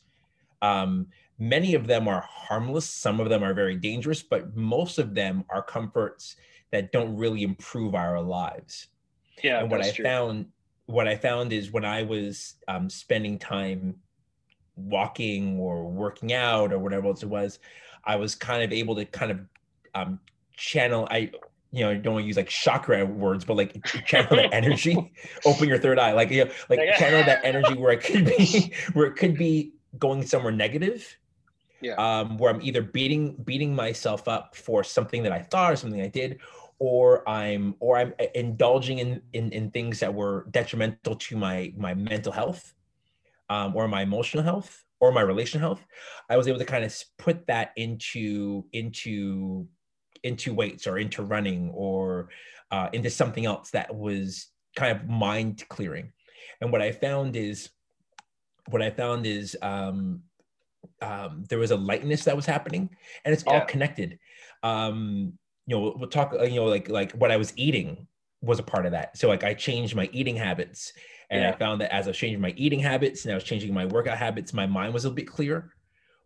um, 0.62 1.08
Many 1.38 1.76
of 1.76 1.86
them 1.86 2.08
are 2.08 2.22
harmless, 2.22 2.86
some 2.90 3.20
of 3.20 3.28
them 3.30 3.44
are 3.44 3.54
very 3.54 3.76
dangerous, 3.76 4.24
but 4.24 4.56
most 4.56 5.00
of 5.00 5.14
them 5.14 5.44
are 5.50 5.62
comforts 5.62 6.38
that 6.72 6.94
don't 6.94 7.18
really 7.18 7.44
improve 7.44 7.94
our 7.94 8.22
lives. 8.22 8.88
Yeah. 9.44 9.62
and 9.62 9.72
what 9.72 9.82
I 9.82 9.92
true. 9.92 10.04
found, 10.04 10.48
what 10.86 11.08
I 11.08 11.16
found 11.16 11.54
is 11.54 11.72
when 11.72 11.86
I 11.86 12.04
was 12.04 12.56
um, 12.68 12.90
spending 12.90 13.38
time 13.40 13.96
walking 14.76 15.60
or 15.60 15.86
working 15.90 16.34
out 16.34 16.74
or 16.74 16.80
whatever 16.80 17.08
else 17.08 17.24
it 17.24 17.30
was, 17.30 17.60
I 18.04 18.16
was 18.18 18.36
kind 18.36 18.64
of 18.64 18.72
able 18.72 18.96
to 18.96 19.06
kind 19.06 19.32
of 19.32 19.40
um, 19.94 20.20
channel. 20.56 21.08
I 21.10 21.32
you 21.72 21.84
know 21.84 21.96
don't 21.96 22.14
want 22.14 22.24
to 22.24 22.28
use 22.28 22.38
like 22.38 22.48
chakra 22.48 23.06
words, 23.06 23.46
but 23.46 23.58
like 23.58 23.84
channel 24.06 24.36
that 24.36 24.54
energy, 24.54 25.14
open 25.46 25.68
your 25.68 25.80
third 25.80 26.00
eye, 26.00 26.14
like 26.14 26.30
you 26.30 26.46
know, 26.46 26.52
like 26.70 26.80
Like, 26.80 26.96
channel 26.98 27.24
that 27.24 27.42
energy 27.44 27.74
where 27.76 27.92
it 27.92 28.02
could 28.04 28.26
be 28.26 28.74
where 28.94 29.08
it 29.08 29.16
could 29.16 29.38
be 29.38 29.74
going 29.98 30.26
somewhere 30.26 30.52
negative. 30.52 31.18
Yeah. 31.82 31.96
Um, 31.96 32.38
where 32.38 32.52
I'm 32.52 32.62
either 32.62 32.82
beating 32.82 33.36
beating 33.44 33.76
myself 33.76 34.28
up 34.28 34.56
for 34.56 34.84
something 34.84 35.24
that 35.24 35.32
I 35.32 35.42
thought 35.42 35.74
or 35.74 35.76
something 35.76 36.02
I 36.02 36.08
did, 36.08 36.40
or 36.80 37.28
I'm 37.28 37.76
or 37.80 37.98
I'm 37.98 38.14
indulging 38.34 39.00
in 39.00 39.22
in, 39.34 39.52
in 39.52 39.72
things 39.72 40.00
that 40.00 40.14
were 40.14 40.48
detrimental 40.52 41.16
to 41.16 41.38
my 41.38 41.74
my 41.78 41.94
mental 41.94 42.32
health, 42.32 42.74
um, 43.50 43.76
or 43.76 43.88
my 43.88 44.02
emotional 44.02 44.44
health, 44.44 44.84
or 45.00 45.12
my 45.12 45.22
relational 45.22 45.68
health. 45.68 45.86
I 46.30 46.38
was 46.38 46.48
able 46.48 46.60
to 46.60 46.66
kind 46.66 46.84
of 46.84 46.96
put 47.18 47.48
that 47.48 47.72
into 47.76 48.66
into 48.74 49.68
into 50.24 50.54
weights 50.54 50.88
or 50.88 50.98
into 50.98 51.24
running 51.24 51.70
or 51.74 52.30
uh, 52.72 52.90
into 52.94 53.10
something 53.10 53.46
else 53.46 53.72
that 53.72 53.94
was 53.96 54.48
kind 54.76 54.98
of 54.98 55.08
mind 55.08 55.64
clearing. 55.70 56.12
And 56.62 56.72
what 56.72 56.82
I 56.82 56.92
found 56.92 57.36
is, 57.36 57.70
what 58.70 58.82
I 58.82 58.90
found 58.90 59.26
is 59.26 59.56
um, 59.62 60.24
um, 61.02 61.46
there 61.50 61.60
was 61.60 61.72
a 61.72 61.78
lightness 61.78 62.26
that 62.26 62.36
was 62.36 62.46
happening, 62.46 62.90
and 63.24 63.34
it's 63.34 63.44
all 63.44 63.62
connected. 63.62 64.20
Um, 64.64 65.34
you 65.68 65.76
know, 65.76 65.93
we'll, 65.97 66.09
talk. 66.09 66.34
uh, 66.34 66.43
You 66.43 66.55
know, 66.61 66.66
like 66.66 66.89
like 66.89 67.11
what 67.13 67.32
I 67.32 67.38
was 67.38 67.53
eating 67.57 68.07
was 68.41 68.59
a 68.59 68.63
part 68.63 68.86
of 68.86 68.91
that. 68.91 69.18
So 69.18 69.28
like 69.28 69.43
I 69.43 69.53
changed 69.53 69.95
my 69.95 70.09
eating 70.11 70.36
habits, 70.36 70.93
and 71.30 71.43
I 71.43 71.51
found 71.53 71.82
that 71.82 71.93
as 71.93 72.05
I 72.07 72.09
was 72.11 72.18
changing 72.18 72.41
my 72.41 72.53
eating 72.57 72.80
habits 72.80 73.26
and 73.26 73.32
I 73.32 73.36
was 73.36 73.43
changing 73.43 73.74
my 73.74 73.86
workout 73.86 74.18
habits, 74.18 74.53
my 74.53 74.68
mind 74.68 74.93
was 74.93 75.05
a 75.05 75.11
bit 75.11 75.28
clearer. 75.28 75.72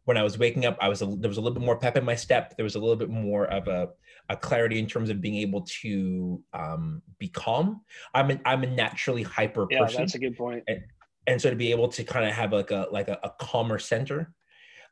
When 0.05 0.17
I 0.17 0.23
was 0.23 0.37
waking 0.39 0.65
up, 0.65 0.77
I 0.81 0.89
was 0.89 1.01
a, 1.03 1.05
there 1.05 1.29
was 1.29 1.37
a 1.37 1.41
little 1.41 1.53
bit 1.53 1.63
more 1.63 1.77
pep 1.77 1.95
in 1.95 2.03
my 2.03 2.15
step. 2.15 2.57
There 2.57 2.63
was 2.63 2.75
a 2.75 2.79
little 2.79 2.95
bit 2.95 3.09
more 3.09 3.45
of 3.45 3.67
a, 3.67 3.89
a 4.29 4.35
clarity 4.35 4.79
in 4.79 4.87
terms 4.87 5.09
of 5.11 5.21
being 5.21 5.35
able 5.35 5.61
to 5.81 6.43
um, 6.53 7.03
be 7.19 7.27
calm. 7.27 7.81
I'm 8.13 8.31
a, 8.31 8.39
I'm 8.43 8.63
a 8.63 8.67
naturally 8.67 9.21
hyper 9.23 9.67
Yeah, 9.69 9.79
person 9.79 10.01
that's 10.01 10.15
a 10.15 10.19
good 10.19 10.35
point. 10.35 10.63
and 11.27 11.41
so 11.41 11.49
to 11.49 11.55
be 11.55 11.71
able 11.71 11.87
to 11.89 12.03
kind 12.03 12.25
of 12.25 12.33
have 12.33 12.51
like 12.51 12.71
a 12.71 12.87
like 12.91 13.07
a, 13.07 13.19
a 13.23 13.29
calmer 13.39 13.77
center 13.79 14.33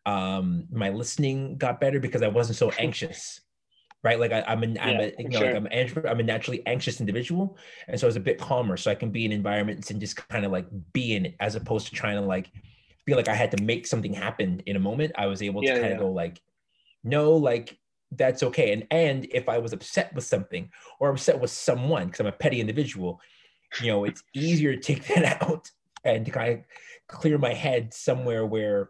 um 0.05 0.67
my 0.71 0.89
listening 0.89 1.57
got 1.57 1.81
better 1.81 1.99
because 1.99 2.21
i 2.21 2.27
wasn't 2.27 2.57
so 2.57 2.71
anxious 2.79 3.41
right 4.07 4.19
like 4.19 4.31
I, 4.31 4.43
i'm 4.47 4.63
a, 4.63 4.67
I'm 4.79 4.99
Yeah, 4.99 5.01
a 5.01 5.11
you 5.19 5.29
know 5.29 5.39
sure. 5.39 5.47
like 5.47 5.55
i'm 5.55 5.65
an 5.67 6.07
i'm 6.07 6.19
a 6.19 6.23
naturally 6.23 6.65
anxious 6.65 6.99
individual 6.99 7.57
and 7.87 7.99
so 7.99 8.07
i 8.07 8.09
was 8.09 8.15
a 8.15 8.21
bit 8.21 8.39
calmer 8.39 8.77
so 8.77 8.89
i 8.91 8.95
can 8.95 9.11
be 9.11 9.25
in 9.25 9.31
environments 9.31 9.91
and 9.91 9.99
just 9.99 10.15
kind 10.29 10.45
of 10.45 10.51
like 10.51 10.67
be 10.93 11.15
in 11.15 11.25
it 11.27 11.35
as 11.39 11.55
opposed 11.55 11.87
to 11.87 11.93
trying 11.95 12.15
to 12.15 12.21
like 12.21 12.49
feel 13.05 13.17
like 13.17 13.27
i 13.27 13.35
had 13.35 13.51
to 13.51 13.61
make 13.63 13.85
something 13.87 14.13
happen 14.13 14.61
in 14.65 14.75
a 14.75 14.79
moment 14.79 15.11
i 15.17 15.25
was 15.25 15.41
able 15.41 15.61
Yeah, 15.61 15.73
to 15.73 15.79
kind 15.79 15.91
yeah. 15.91 15.97
of 15.97 15.99
go 15.99 16.11
like 16.11 16.41
no 17.03 17.33
like 17.35 17.77
that's 18.11 18.43
okay 18.43 18.71
and 18.73 18.87
and 18.91 19.27
if 19.31 19.49
i 19.49 19.57
was 19.57 19.73
upset 19.73 20.13
with 20.15 20.23
something 20.23 20.69
or 20.99 21.09
upset 21.09 21.39
with 21.39 21.51
someone 21.51 22.05
because 22.05 22.19
i'm 22.21 22.27
a 22.27 22.31
petty 22.31 22.59
individual 22.61 23.19
you 23.81 23.91
know 23.91 24.05
it's 24.05 24.23
easier 24.33 24.73
to 24.75 24.79
take 24.79 25.05
that 25.13 25.41
out 25.41 25.69
and 26.05 26.25
to 26.25 26.31
kind 26.31 26.53
of 26.53 26.59
clear 27.07 27.37
my 27.37 27.53
head 27.53 27.93
somewhere 27.93 28.45
where 28.45 28.89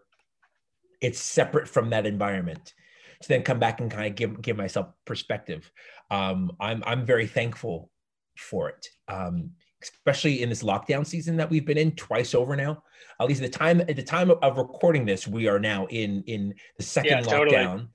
it's 1.01 1.19
separate 1.19 1.67
from 1.67 1.89
that 1.89 2.05
environment 2.05 2.73
to 3.21 3.27
then 3.27 3.41
come 3.43 3.59
back 3.59 3.79
and 3.81 3.89
kind 3.91 4.07
of 4.07 4.15
give 4.15 4.41
give 4.41 4.57
myself 4.57 4.87
perspective 5.05 5.71
um 6.11 6.51
i'm 6.59 6.83
i'm 6.85 7.05
very 7.05 7.27
thankful 7.27 7.91
for 8.37 8.69
it 8.69 8.87
um 9.07 9.51
especially 9.83 10.41
in 10.41 10.49
this 10.49 10.63
lockdown 10.63 11.05
season 11.05 11.37
that 11.37 11.49
we've 11.49 11.65
been 11.65 11.77
in 11.77 11.91
twice 11.91 12.33
over 12.33 12.55
now 12.55 12.81
at 13.19 13.27
least 13.27 13.41
at 13.41 13.51
the 13.51 13.57
time 13.57 13.81
at 13.81 13.95
the 13.95 14.03
time 14.03 14.29
of, 14.31 14.37
of 14.41 14.57
recording 14.57 15.05
this 15.05 15.27
we 15.27 15.47
are 15.47 15.59
now 15.59 15.85
in 15.87 16.23
in 16.27 16.53
the 16.77 16.83
second 16.83 17.11
Yeah, 17.11 17.21
totally. 17.21 17.55
lockdown 17.57 17.87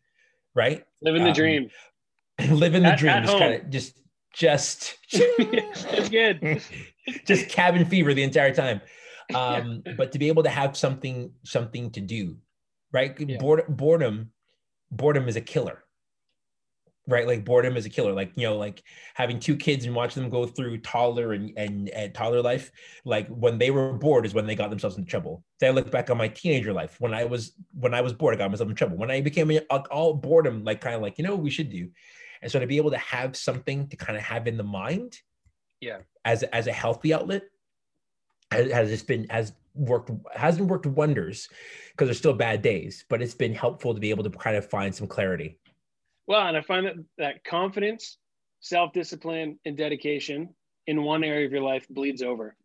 right 0.54 0.84
Living 1.00 1.22
the 1.24 1.30
um, 1.30 1.34
dream. 1.34 1.70
living 2.50 2.82
the 2.82 2.90
At- 2.90 2.98
dream 2.98 3.12
at 3.12 3.24
just 3.24 3.38
kind 3.38 3.54
of 3.54 3.70
just 3.70 3.98
just 4.34 4.96
it's 5.10 6.08
good. 6.08 6.62
just 7.26 7.48
cabin 7.48 7.84
fever 7.84 8.14
the 8.14 8.22
entire 8.22 8.54
time 8.54 8.80
um 9.34 9.82
but 9.96 10.12
to 10.12 10.18
be 10.18 10.28
able 10.28 10.42
to 10.42 10.48
have 10.48 10.76
something 10.76 11.32
something 11.44 11.90
to 11.90 12.00
do 12.00 12.36
right 12.92 13.18
Yeah. 13.20 13.38
Bored, 13.38 13.64
boredom 13.68 14.30
boredom 14.92 15.28
is 15.28 15.36
a 15.36 15.40
killer 15.40 15.82
right? 17.08 17.26
Like 17.26 17.44
boredom 17.44 17.76
is 17.76 17.86
a 17.86 17.90
killer. 17.90 18.12
Like 18.12 18.32
you 18.36 18.46
know 18.46 18.56
like 18.56 18.82
having 19.14 19.40
two 19.40 19.56
kids 19.56 19.84
and 19.84 19.94
watching 19.94 20.22
them 20.22 20.30
go 20.30 20.46
through 20.46 20.78
toddler 20.78 21.32
and 21.32 21.52
and, 21.56 21.88
and 21.90 22.14
toddler 22.14 22.42
life 22.42 22.70
like 23.04 23.26
when 23.28 23.58
they 23.58 23.70
were 23.70 23.92
bored 23.92 24.24
is 24.24 24.34
when 24.34 24.46
they 24.46 24.54
got 24.54 24.70
themselves 24.70 24.96
into 24.96 25.10
trouble. 25.10 25.44
So 25.58 25.66
i 25.66 25.70
look 25.70 25.90
back 25.90 26.10
on 26.10 26.16
my 26.16 26.28
teenager 26.28 26.72
life 26.72 26.96
when 27.00 27.14
i 27.14 27.24
was 27.24 27.52
when 27.72 27.94
i 27.94 28.00
was 28.00 28.12
bored 28.12 28.34
i 28.34 28.38
got 28.38 28.50
myself 28.50 28.70
in 28.70 28.76
trouble. 28.76 28.96
When 28.96 29.10
i 29.10 29.20
became 29.20 29.50
all 29.90 30.14
boredom 30.14 30.64
like 30.64 30.80
kind 30.80 30.94
of 30.94 31.02
like 31.02 31.18
you 31.18 31.24
know 31.24 31.34
what 31.34 31.42
we 31.42 31.50
should 31.50 31.70
do? 31.70 31.90
And 32.40 32.50
so 32.50 32.58
to 32.58 32.66
be 32.66 32.76
able 32.76 32.90
to 32.90 32.98
have 32.98 33.36
something 33.36 33.88
to 33.88 33.96
kind 33.96 34.16
of 34.16 34.24
have 34.24 34.46
in 34.46 34.56
the 34.56 34.64
mind 34.64 35.18
Yeah. 35.80 35.98
as 36.24 36.42
as 36.44 36.66
a 36.66 36.72
healthy 36.72 37.12
outlet 37.14 37.42
has, 38.50 38.70
has 38.70 38.88
just 38.90 39.06
been 39.06 39.26
has 39.28 39.52
worked 39.74 40.10
hasn't 40.34 40.68
worked 40.68 40.86
wonders 40.86 41.48
because 41.90 42.06
there's 42.06 42.18
still 42.18 42.34
bad 42.34 42.60
days 42.62 43.04
but 43.08 43.22
it's 43.22 43.34
been 43.34 43.54
helpful 43.54 43.94
to 43.94 44.00
be 44.00 44.10
able 44.10 44.22
to 44.22 44.30
kind 44.30 44.56
of 44.56 44.68
find 44.68 44.94
some 44.94 45.06
clarity. 45.06 45.58
Well, 46.26 46.46
and 46.46 46.56
I 46.56 46.60
find 46.62 46.86
that 46.86 46.94
that 47.18 47.44
confidence, 47.44 48.18
self-discipline, 48.60 49.58
and 49.64 49.76
dedication 49.76 50.54
in 50.86 51.02
one 51.02 51.24
area 51.24 51.46
of 51.46 51.52
your 51.52 51.62
life 51.62 51.86
bleeds 51.90 52.22
over. 52.22 52.56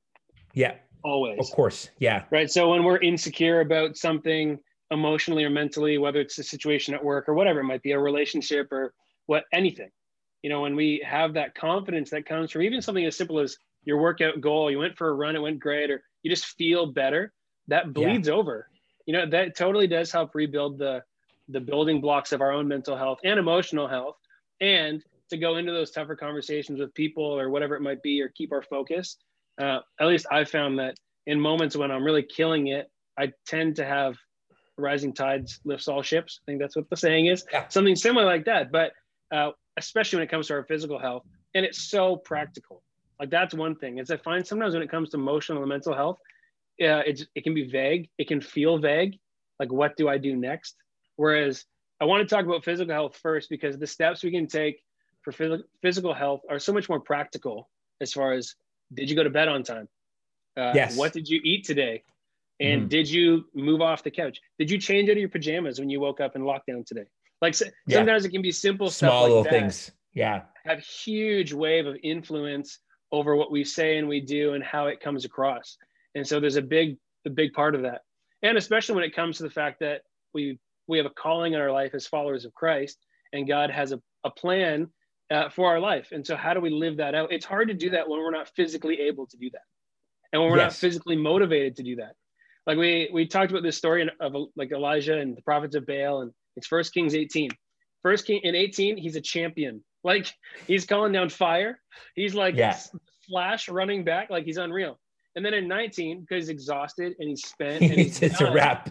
Yeah. 0.53 0.75
Always. 1.03 1.39
of 1.39 1.49
course. 1.51 1.89
Yeah. 1.99 2.23
Right. 2.31 2.49
So 2.51 2.69
when 2.71 2.83
we're 2.83 2.97
insecure 2.97 3.61
about 3.61 3.97
something 3.97 4.59
emotionally 4.91 5.43
or 5.43 5.49
mentally, 5.49 5.97
whether 5.97 6.19
it's 6.19 6.37
a 6.39 6.43
situation 6.43 6.93
at 6.93 7.03
work 7.03 7.29
or 7.29 7.33
whatever 7.33 7.59
it 7.59 7.65
might 7.65 7.83
be, 7.83 7.91
a 7.91 7.99
relationship 7.99 8.71
or 8.71 8.93
what 9.27 9.45
anything, 9.53 9.89
you 10.41 10.49
know, 10.49 10.61
when 10.61 10.75
we 10.75 11.03
have 11.05 11.33
that 11.33 11.55
confidence 11.55 12.09
that 12.11 12.25
comes 12.25 12.51
from 12.51 12.61
even 12.63 12.81
something 12.81 13.05
as 13.05 13.17
simple 13.17 13.39
as 13.39 13.57
your 13.87 13.99
workout 13.99 14.41
goal, 14.41 14.69
you 14.69 14.79
went 14.79 14.97
for 14.97 15.07
a 15.07 15.13
run, 15.13 15.37
it 15.37 15.41
went 15.41 15.61
great, 15.61 15.89
or 15.89 16.03
you 16.21 16.29
just 16.29 16.45
feel 16.57 16.85
better, 16.85 17.31
that 17.69 17.93
bleeds 17.93 18.27
over. 18.27 18.69
You 19.05 19.13
know, 19.13 19.25
that 19.29 19.55
totally 19.55 19.87
does 19.87 20.11
help 20.11 20.35
rebuild 20.35 20.77
the 20.77 21.01
the 21.47 21.61
building 21.61 22.01
blocks 22.01 22.33
of 22.33 22.41
our 22.41 22.51
own 22.51 22.67
mental 22.67 22.97
health 22.97 23.19
and 23.23 23.39
emotional 23.39 23.87
health. 23.87 24.17
And 24.59 25.01
to 25.29 25.37
go 25.37 25.55
into 25.55 25.71
those 25.71 25.91
tougher 25.91 26.17
conversations 26.17 26.81
with 26.81 26.93
people 26.93 27.23
or 27.23 27.49
whatever 27.49 27.75
it 27.75 27.81
might 27.81 28.03
be, 28.03 28.21
or 28.21 28.27
keep 28.27 28.51
our 28.51 28.61
focus. 28.61 29.15
Uh, 29.57 29.79
at 30.01 30.07
least 30.07 30.27
I 30.29 30.43
found 30.43 30.79
that 30.79 30.95
in 31.25 31.39
moments 31.39 31.77
when 31.77 31.89
I'm 31.89 32.03
really 32.03 32.23
killing 32.23 32.67
it, 32.67 32.91
I 33.17 33.31
tend 33.45 33.77
to 33.77 33.85
have 33.85 34.17
rising 34.77 35.13
tides 35.13 35.61
lifts 35.63 35.87
all 35.87 36.01
ships. 36.01 36.41
I 36.43 36.51
think 36.51 36.59
that's 36.59 36.75
what 36.75 36.89
the 36.89 36.97
saying 36.97 37.27
is. 37.27 37.45
Yeah. 37.53 37.69
Something 37.69 37.95
similar 37.95 38.25
like 38.25 38.45
that. 38.45 38.69
But 38.69 38.91
uh, 39.31 39.51
especially 39.77 40.17
when 40.17 40.27
it 40.27 40.31
comes 40.31 40.47
to 40.47 40.55
our 40.55 40.65
physical 40.65 40.99
health, 40.99 41.23
and 41.55 41.65
it's 41.65 41.89
so 41.89 42.17
practical. 42.17 42.83
Like 43.19 43.29
that's 43.29 43.53
one 43.53 43.75
thing. 43.75 43.97
Is 43.99 44.11
I 44.11 44.17
find 44.17 44.45
sometimes 44.45 44.73
when 44.73 44.83
it 44.83 44.89
comes 44.91 45.09
to 45.09 45.17
emotional 45.17 45.59
and 45.61 45.69
mental 45.69 45.93
health, 45.95 46.19
yeah, 46.77 47.01
it's 47.05 47.25
it 47.35 47.43
can 47.43 47.53
be 47.53 47.67
vague. 47.67 48.09
It 48.17 48.27
can 48.27 48.41
feel 48.41 48.77
vague. 48.77 49.17
Like 49.59 49.71
what 49.71 49.97
do 49.97 50.07
I 50.07 50.17
do 50.17 50.35
next? 50.35 50.75
Whereas 51.15 51.65
I 51.99 52.05
want 52.05 52.27
to 52.27 52.35
talk 52.35 52.45
about 52.45 52.63
physical 52.63 52.93
health 52.93 53.17
first 53.21 53.49
because 53.49 53.77
the 53.77 53.87
steps 53.87 54.23
we 54.23 54.31
can 54.31 54.45
take 54.47 54.83
for 55.23 55.31
phys- 55.31 55.63
physical 55.81 56.13
health 56.13 56.41
are 56.49 56.59
so 56.59 56.71
much 56.71 56.89
more 56.89 56.99
practical 56.99 57.69
as 58.01 58.13
far 58.13 58.33
as 58.33 58.53
did 58.93 59.09
you 59.09 59.15
go 59.15 59.23
to 59.23 59.29
bed 59.31 59.47
on 59.47 59.63
time? 59.63 59.87
Uh, 60.55 60.73
Yes. 60.75 60.95
What 60.97 61.13
did 61.13 61.27
you 61.27 61.41
eat 61.43 61.65
today? 61.65 62.03
And 62.59 62.83
Mhm. 62.85 62.89
did 62.89 63.09
you 63.09 63.45
move 63.53 63.81
off 63.81 64.03
the 64.03 64.11
couch? 64.11 64.39
Did 64.59 64.69
you 64.71 64.77
change 64.79 65.09
out 65.09 65.13
of 65.13 65.17
your 65.19 65.29
pajamas 65.29 65.79
when 65.79 65.89
you 65.89 65.99
woke 65.99 66.19
up 66.19 66.35
in 66.35 66.43
lockdown 66.43 66.85
today? 66.85 67.05
Like 67.41 67.53
so, 67.55 67.65
Yeah. 67.87 67.97
sometimes 67.97 68.25
it 68.25 68.29
can 68.29 68.41
be 68.41 68.51
simple 68.51 68.89
stuff 68.89 69.09
small 69.09 69.21
like 69.23 69.29
little 69.29 69.43
that 69.43 69.49
things 69.51 69.91
yeah 70.13 70.43
have 70.65 70.79
huge 70.79 71.53
wave 71.53 71.85
of 71.85 71.95
influence 72.01 72.79
over 73.11 73.35
what 73.35 73.51
we 73.51 73.63
say 73.63 73.97
and 73.97 74.07
we 74.07 74.21
do 74.21 74.53
and 74.53 74.63
how 74.63 74.87
it 74.87 74.99
comes 74.99 75.25
across. 75.25 75.77
And 76.15 76.27
so 76.27 76.39
there's 76.39 76.55
a 76.55 76.61
big, 76.61 76.97
a 77.25 77.29
big 77.29 77.53
part 77.53 77.75
of 77.75 77.83
that. 77.83 78.01
And 78.43 78.57
especially 78.57 78.95
when 78.95 79.03
it 79.03 79.15
comes 79.15 79.37
to 79.37 79.43
the 79.43 79.49
fact 79.49 79.79
that 79.79 80.01
we 80.33 80.59
we 80.87 80.97
have 80.97 81.05
a 81.05 81.11
calling 81.11 81.53
in 81.53 81.59
our 81.59 81.71
life 81.71 81.93
as 81.93 82.07
followers 82.07 82.45
of 82.45 82.53
Christ, 82.53 82.97
and 83.33 83.47
God 83.47 83.69
has 83.69 83.91
a, 83.91 84.01
a 84.23 84.31
plan 84.31 84.87
uh, 85.29 85.49
for 85.49 85.67
our 85.67 85.79
life. 85.79 86.09
And 86.11 86.25
so 86.25 86.37
how 86.37 86.53
do 86.53 86.61
we 86.61 86.69
live 86.69 86.97
that 86.97 87.13
out? 87.13 87.31
It's 87.31 87.45
hard 87.45 87.67
to 87.67 87.73
do 87.73 87.89
that 87.89 88.07
when 88.07 88.19
we're 88.19 88.31
not 88.31 88.49
physically 88.55 89.01
able 89.01 89.27
to 89.27 89.37
do 89.37 89.49
that, 89.51 89.63
and 90.31 90.41
when 90.41 90.51
we're 90.51 90.57
not 90.57 90.73
physically 90.73 91.15
motivated 91.15 91.75
to 91.77 91.83
do 91.83 91.97
that. 91.97 92.13
Like 92.65 92.77
we 92.77 93.09
we 93.13 93.25
talked 93.27 93.51
about 93.51 93.63
this 93.63 93.77
story 93.77 94.09
of 94.19 94.35
like 94.55 94.71
Elijah 94.71 95.17
and 95.17 95.35
the 95.35 95.41
prophets 95.41 95.75
of 95.75 95.85
Baal, 95.85 96.21
and 96.21 96.31
it's 96.55 96.67
First 96.67 96.93
Kings 96.93 97.15
18. 97.15 97.49
First 98.03 98.25
King 98.25 98.41
in 98.43 98.55
18, 98.55 98.97
he's 98.97 99.15
a 99.15 99.21
champion. 99.21 99.83
Like 100.03 100.33
he's 100.67 100.85
calling 100.85 101.11
down 101.11 101.29
fire. 101.29 101.79
He's 102.15 102.35
like 102.35 102.55
flash 103.29 103.67
running 103.69 104.03
back, 104.03 104.29
like 104.29 104.45
he's 104.45 104.57
unreal. 104.57 104.99
And 105.35 105.45
then 105.45 105.53
in 105.53 105.67
19, 105.67 106.21
because 106.21 106.43
he's 106.45 106.49
exhausted 106.49 107.13
and 107.19 107.29
he's 107.29 107.45
spent, 107.47 107.81
and 107.83 107.91
he's 107.93 108.21
it's, 108.21 108.33
it's 108.33 108.41
a 108.41 108.51
wrap 108.51 108.89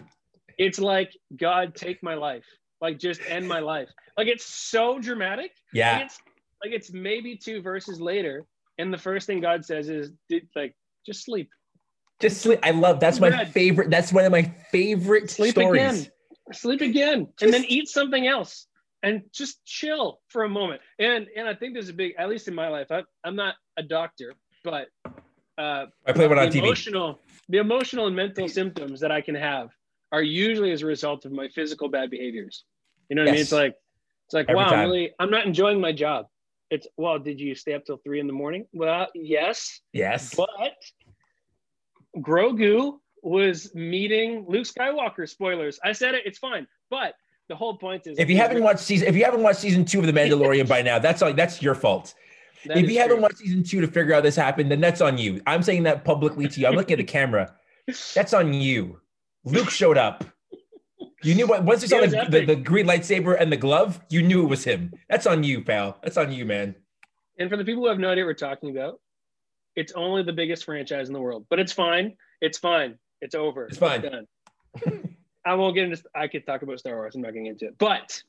it's 0.57 0.79
like 0.79 1.11
God 1.35 1.75
take 1.75 2.01
my 2.01 2.15
life, 2.15 2.45
like 2.81 2.97
just 2.99 3.21
end 3.27 3.47
my 3.47 3.59
life. 3.59 3.89
Like 4.17 4.27
it's 4.27 4.45
so 4.45 4.99
dramatic. 4.99 5.51
Like 5.51 5.73
Yeah. 5.73 5.99
it's 5.99 6.17
like 6.63 6.73
it's 6.73 6.91
maybe 6.91 7.35
two 7.37 7.61
verses 7.61 8.01
later, 8.01 8.45
and 8.77 8.91
the 8.91 8.97
first 8.97 9.27
thing 9.27 9.39
God 9.39 9.63
says 9.65 9.89
is 9.89 10.11
like 10.55 10.75
just 11.05 11.23
sleep, 11.23 11.49
Just 12.19 12.41
sleep. 12.41 12.59
I 12.63 12.71
love 12.71 12.99
that's 12.99 13.19
my 13.19 13.45
favorite. 13.45 13.89
That's 13.91 14.11
one 14.11 14.25
of 14.25 14.31
my 14.31 14.51
favorite 14.71 15.29
Sleep 15.29 15.51
stories. 15.51 15.81
again. 15.81 16.11
sleep 16.53 16.81
again, 16.81 17.27
and 17.41 17.53
then 17.53 17.63
eat 17.65 17.87
something 17.87 18.27
else, 18.27 18.65
and 19.03 19.21
just 19.31 19.63
chill 19.65 20.19
for 20.27 20.43
a 20.43 20.49
moment. 20.49 20.81
And 20.99 21.27
and 21.35 21.47
I 21.47 21.53
think 21.53 21.73
there's 21.73 21.89
a 21.89 21.93
big, 21.93 22.13
at 22.17 22.29
least 22.29 22.47
in 22.47 22.55
my 22.55 22.67
life, 22.67 22.87
I, 22.91 23.03
I'm 23.23 23.35
not 23.35 23.55
a 23.77 23.83
doctor, 23.83 24.33
but 24.63 24.87
uh, 25.57 25.85
I 26.05 26.11
play 26.13 26.27
one 26.27 26.37
on 26.39 26.49
the 26.49 26.59
TV. 26.59 26.63
emotional, 26.63 27.19
the 27.49 27.57
emotional 27.57 28.07
and 28.07 28.15
mental 28.15 28.47
symptoms 28.47 28.99
that 29.01 29.11
I 29.11 29.21
can 29.21 29.35
have 29.35 29.69
are 30.11 30.21
usually 30.21 30.71
as 30.71 30.81
a 30.83 30.85
result 30.85 31.25
of 31.25 31.31
my 31.31 31.47
physical 31.49 31.89
bad 31.89 32.09
behaviors. 32.09 32.63
You 33.09 33.15
know 33.15 33.23
what 33.23 33.29
I 33.29 33.31
mean? 33.33 33.41
It's 33.41 33.51
like, 33.51 33.75
it's 34.25 34.33
like, 34.33 34.49
Every 34.49 34.55
wow, 34.55 34.69
I'm 34.69 34.79
really, 34.81 35.11
I'm 35.19 35.29
not 35.29 35.45
enjoying 35.45 35.79
my 35.81 35.91
job. 35.91 36.27
It's 36.69 36.85
well, 36.97 37.17
did 37.17 37.39
you 37.39 37.55
stay 37.55 37.73
up 37.73 37.85
till 37.85 37.97
three 37.97 38.19
in 38.19 38.27
the 38.27 38.33
morning? 38.33 38.65
Well, 38.73 39.07
yes, 39.15 39.79
Yes. 39.93 40.35
but 40.35 40.49
Grogu 42.17 42.99
was 43.23 43.73
meeting 43.73 44.45
Luke 44.47 44.65
Skywalker. 44.67 45.27
Spoilers. 45.29 45.79
I 45.83 45.93
said 45.93 46.13
it. 46.15 46.23
It's 46.25 46.39
fine. 46.39 46.67
But 46.89 47.13
the 47.49 47.55
whole 47.55 47.77
point 47.77 48.07
is, 48.07 48.19
If 48.19 48.29
you 48.29 48.37
haven't 48.37 48.61
watched 48.61 48.79
season, 48.79 49.07
if 49.07 49.15
you 49.15 49.23
haven't 49.23 49.41
watched 49.41 49.59
season 49.59 49.85
two 49.85 49.99
of 49.99 50.05
The 50.05 50.13
Mandalorian 50.13 50.67
by 50.67 50.81
now, 50.81 50.99
that's 50.99 51.21
all. 51.21 51.33
That's 51.33 51.61
your 51.61 51.75
fault. 51.75 52.13
That 52.65 52.77
if 52.77 52.89
you 52.89 52.97
haven't 52.97 53.17
true. 53.17 53.23
watched 53.23 53.37
season 53.37 53.63
two 53.63 53.81
to 53.81 53.87
figure 53.87 54.13
out 54.13 54.23
this 54.23 54.35
happened, 54.35 54.69
then 54.69 54.81
that's 54.81 54.99
on 54.99 55.17
you. 55.17 55.41
I'm 55.47 55.63
saying 55.63 55.83
that 55.83 56.03
publicly 56.03 56.47
to 56.47 56.59
you. 56.59 56.67
I'm 56.67 56.75
looking 56.75 56.93
at 56.93 56.97
the 56.97 57.03
camera. 57.03 57.55
That's 58.13 58.33
on 58.33 58.53
you. 58.53 58.99
Luke 59.45 59.69
showed 59.69 59.97
up. 59.97 60.25
You 61.23 61.35
knew 61.35 61.47
what 61.47 61.63
once 61.63 61.81
you 61.81 61.87
saw 61.87 62.01
the, 62.01 62.27
the, 62.29 62.45
the 62.45 62.55
green 62.55 62.85
lightsaber 62.85 63.39
and 63.39 63.51
the 63.51 63.57
glove, 63.57 64.01
you 64.09 64.21
knew 64.21 64.43
it 64.43 64.47
was 64.47 64.63
him. 64.63 64.93
That's 65.09 65.25
on 65.25 65.43
you, 65.43 65.63
pal. 65.63 65.97
That's 66.03 66.17
on 66.17 66.31
you, 66.31 66.45
man. 66.45 66.75
And 67.39 67.49
for 67.49 67.57
the 67.57 67.63
people 67.63 67.83
who 67.83 67.89
have 67.89 67.99
no 67.99 68.09
idea 68.09 68.23
what 68.23 68.29
we're 68.29 68.33
talking 68.33 68.69
about, 68.75 68.99
it's 69.75 69.93
only 69.93 70.23
the 70.23 70.33
biggest 70.33 70.65
franchise 70.65 71.07
in 71.07 71.13
the 71.13 71.21
world, 71.21 71.45
but 71.49 71.59
it's 71.59 71.71
fine. 71.71 72.15
It's 72.41 72.57
fine. 72.57 72.97
It's 73.21 73.35
over. 73.35 73.65
It's 73.65 73.77
fine. 73.77 74.01
done. 74.01 74.27
I 75.47 75.55
won't 75.55 75.75
get 75.75 75.85
into. 75.85 76.03
I 76.13 76.27
could 76.27 76.45
talk 76.45 76.61
about 76.61 76.79
Star 76.79 76.95
Wars. 76.95 77.15
I'm 77.15 77.21
not 77.21 77.31
getting 77.31 77.45
into 77.45 77.67
it, 77.67 77.77
but 77.77 78.21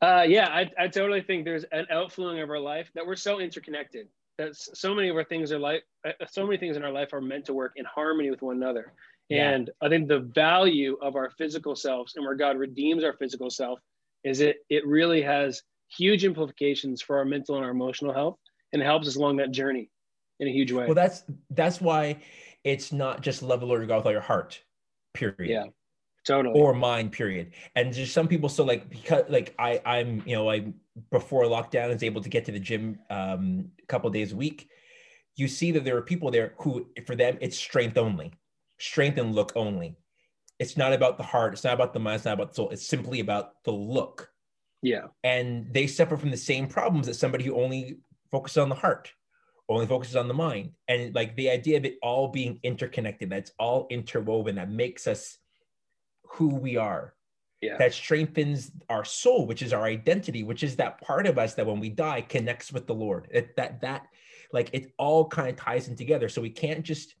uh, 0.00 0.24
yeah, 0.26 0.48
I, 0.48 0.70
I 0.78 0.88
totally 0.88 1.20
think 1.20 1.44
there's 1.44 1.64
an 1.72 1.86
outflowing 1.90 2.40
of 2.40 2.48
our 2.50 2.58
life 2.58 2.90
that 2.94 3.06
we're 3.06 3.16
so 3.16 3.38
interconnected. 3.38 4.08
That 4.38 4.56
so 4.56 4.94
many 4.94 5.08
of 5.08 5.16
our 5.16 5.24
things 5.24 5.52
are 5.52 5.58
like, 5.58 5.84
uh, 6.06 6.10
so 6.28 6.44
many 6.44 6.58
things 6.58 6.76
in 6.76 6.84
our 6.84 6.90
life 6.90 7.12
are 7.12 7.20
meant 7.20 7.44
to 7.46 7.54
work 7.54 7.74
in 7.76 7.84
harmony 7.84 8.30
with 8.30 8.42
one 8.42 8.56
another. 8.56 8.92
Yeah. 9.28 9.50
And 9.50 9.70
I 9.80 9.88
think 9.88 10.08
the 10.08 10.20
value 10.20 10.96
of 11.00 11.16
our 11.16 11.30
physical 11.38 11.76
selves 11.76 12.16
and 12.16 12.24
where 12.24 12.34
God 12.34 12.56
redeems 12.56 13.04
our 13.04 13.12
physical 13.12 13.50
self 13.50 13.78
is 14.24 14.40
it 14.40 14.56
it 14.68 14.86
really 14.86 15.22
has 15.22 15.62
huge 15.96 16.24
implications 16.24 17.00
for 17.02 17.18
our 17.18 17.24
mental 17.24 17.56
and 17.56 17.64
our 17.64 17.70
emotional 17.70 18.12
health 18.12 18.38
and 18.72 18.82
helps 18.82 19.06
us 19.06 19.16
along 19.16 19.36
that 19.36 19.50
journey 19.50 19.90
in 20.40 20.48
a 20.48 20.50
huge 20.50 20.72
way. 20.72 20.86
Well, 20.86 20.94
that's 20.94 21.24
that's 21.50 21.80
why 21.80 22.18
it's 22.64 22.92
not 22.92 23.20
just 23.20 23.42
love 23.42 23.60
the 23.60 23.66
Lord 23.66 23.80
your 23.80 23.86
God 23.86 23.98
with 23.98 24.06
all 24.06 24.12
your 24.12 24.20
heart, 24.20 24.62
period. 25.12 25.48
yeah, 25.48 25.66
totally. 26.24 26.58
or 26.60 26.74
mind 26.74 27.12
period. 27.12 27.52
And 27.74 27.92
just 27.92 28.12
some 28.12 28.28
people 28.28 28.48
so 28.48 28.64
like 28.64 28.88
because 28.88 29.24
like 29.28 29.54
i 29.58 29.80
i'm 29.84 30.22
you 30.26 30.34
know 30.34 30.50
i 30.50 30.66
before 31.10 31.44
lockdown 31.44 31.94
is 31.94 32.02
able 32.02 32.22
to 32.22 32.28
get 32.28 32.44
to 32.46 32.52
the 32.52 32.58
gym 32.58 32.98
um 33.10 33.70
a 33.82 33.86
couple 33.86 34.10
days 34.10 34.32
a 34.32 34.36
week. 34.36 34.68
You 35.36 35.48
see 35.48 35.72
that 35.72 35.84
there 35.84 35.96
are 35.96 36.02
people 36.02 36.30
there 36.30 36.54
who 36.58 36.86
for 37.06 37.16
them 37.16 37.38
it's 37.40 37.58
strength 37.58 37.98
only 37.98 38.32
strength 38.78 39.18
and 39.18 39.34
look 39.34 39.52
only. 39.54 39.96
It's 40.58 40.76
not 40.76 40.92
about 40.92 41.16
the 41.16 41.24
heart 41.24 41.52
it's 41.52 41.64
not 41.64 41.74
about 41.74 41.92
the 41.92 42.00
mind 42.00 42.16
it's 42.16 42.24
not 42.24 42.34
about 42.34 42.50
the 42.50 42.54
soul 42.54 42.70
it's 42.70 42.86
simply 42.86 43.20
about 43.20 43.62
the 43.64 43.72
look. 43.72 44.30
Yeah, 44.82 45.06
and 45.22 45.72
they 45.72 45.86
suffer 45.86 46.16
from 46.16 46.30
the 46.30 46.36
same 46.36 46.66
problems 46.68 47.06
that 47.06 47.14
somebody 47.14 47.44
who 47.44 47.56
only 47.56 47.98
focuses 48.30 48.58
on 48.58 48.68
the 48.68 48.74
heart 48.74 49.12
only 49.68 49.86
focuses 49.86 50.16
on 50.16 50.28
the 50.28 50.34
mind. 50.34 50.72
And 50.88 51.14
like 51.14 51.36
the 51.36 51.50
idea 51.50 51.78
of 51.78 51.84
it 51.84 51.98
all 52.02 52.28
being 52.28 52.60
interconnected 52.62 53.30
that's 53.30 53.52
all 53.58 53.86
interwoven 53.90 54.56
that 54.56 54.70
makes 54.70 55.06
us 55.06 55.38
who 56.34 56.48
we 56.48 56.76
are. 56.76 57.14
Yeah, 57.60 57.78
that 57.78 57.94
strengthens 57.94 58.72
our 58.90 59.04
soul 59.06 59.46
which 59.46 59.62
is 59.62 59.72
our 59.72 59.84
identity 59.84 60.42
which 60.42 60.62
is 60.62 60.76
that 60.76 61.00
part 61.00 61.26
of 61.26 61.38
us 61.38 61.54
that 61.54 61.66
when 61.66 61.80
we 61.80 61.88
die 61.88 62.20
connects 62.20 62.72
with 62.72 62.86
the 62.86 62.94
lord. 62.94 63.26
It, 63.30 63.56
that 63.56 63.80
that 63.80 64.06
like 64.52 64.68
it 64.72 64.92
all 64.98 65.26
kind 65.26 65.48
of 65.48 65.56
ties 65.56 65.88
in 65.88 65.96
together. 65.96 66.28
So 66.28 66.42
we 66.42 66.50
can't 66.50 66.84
just 66.84 67.14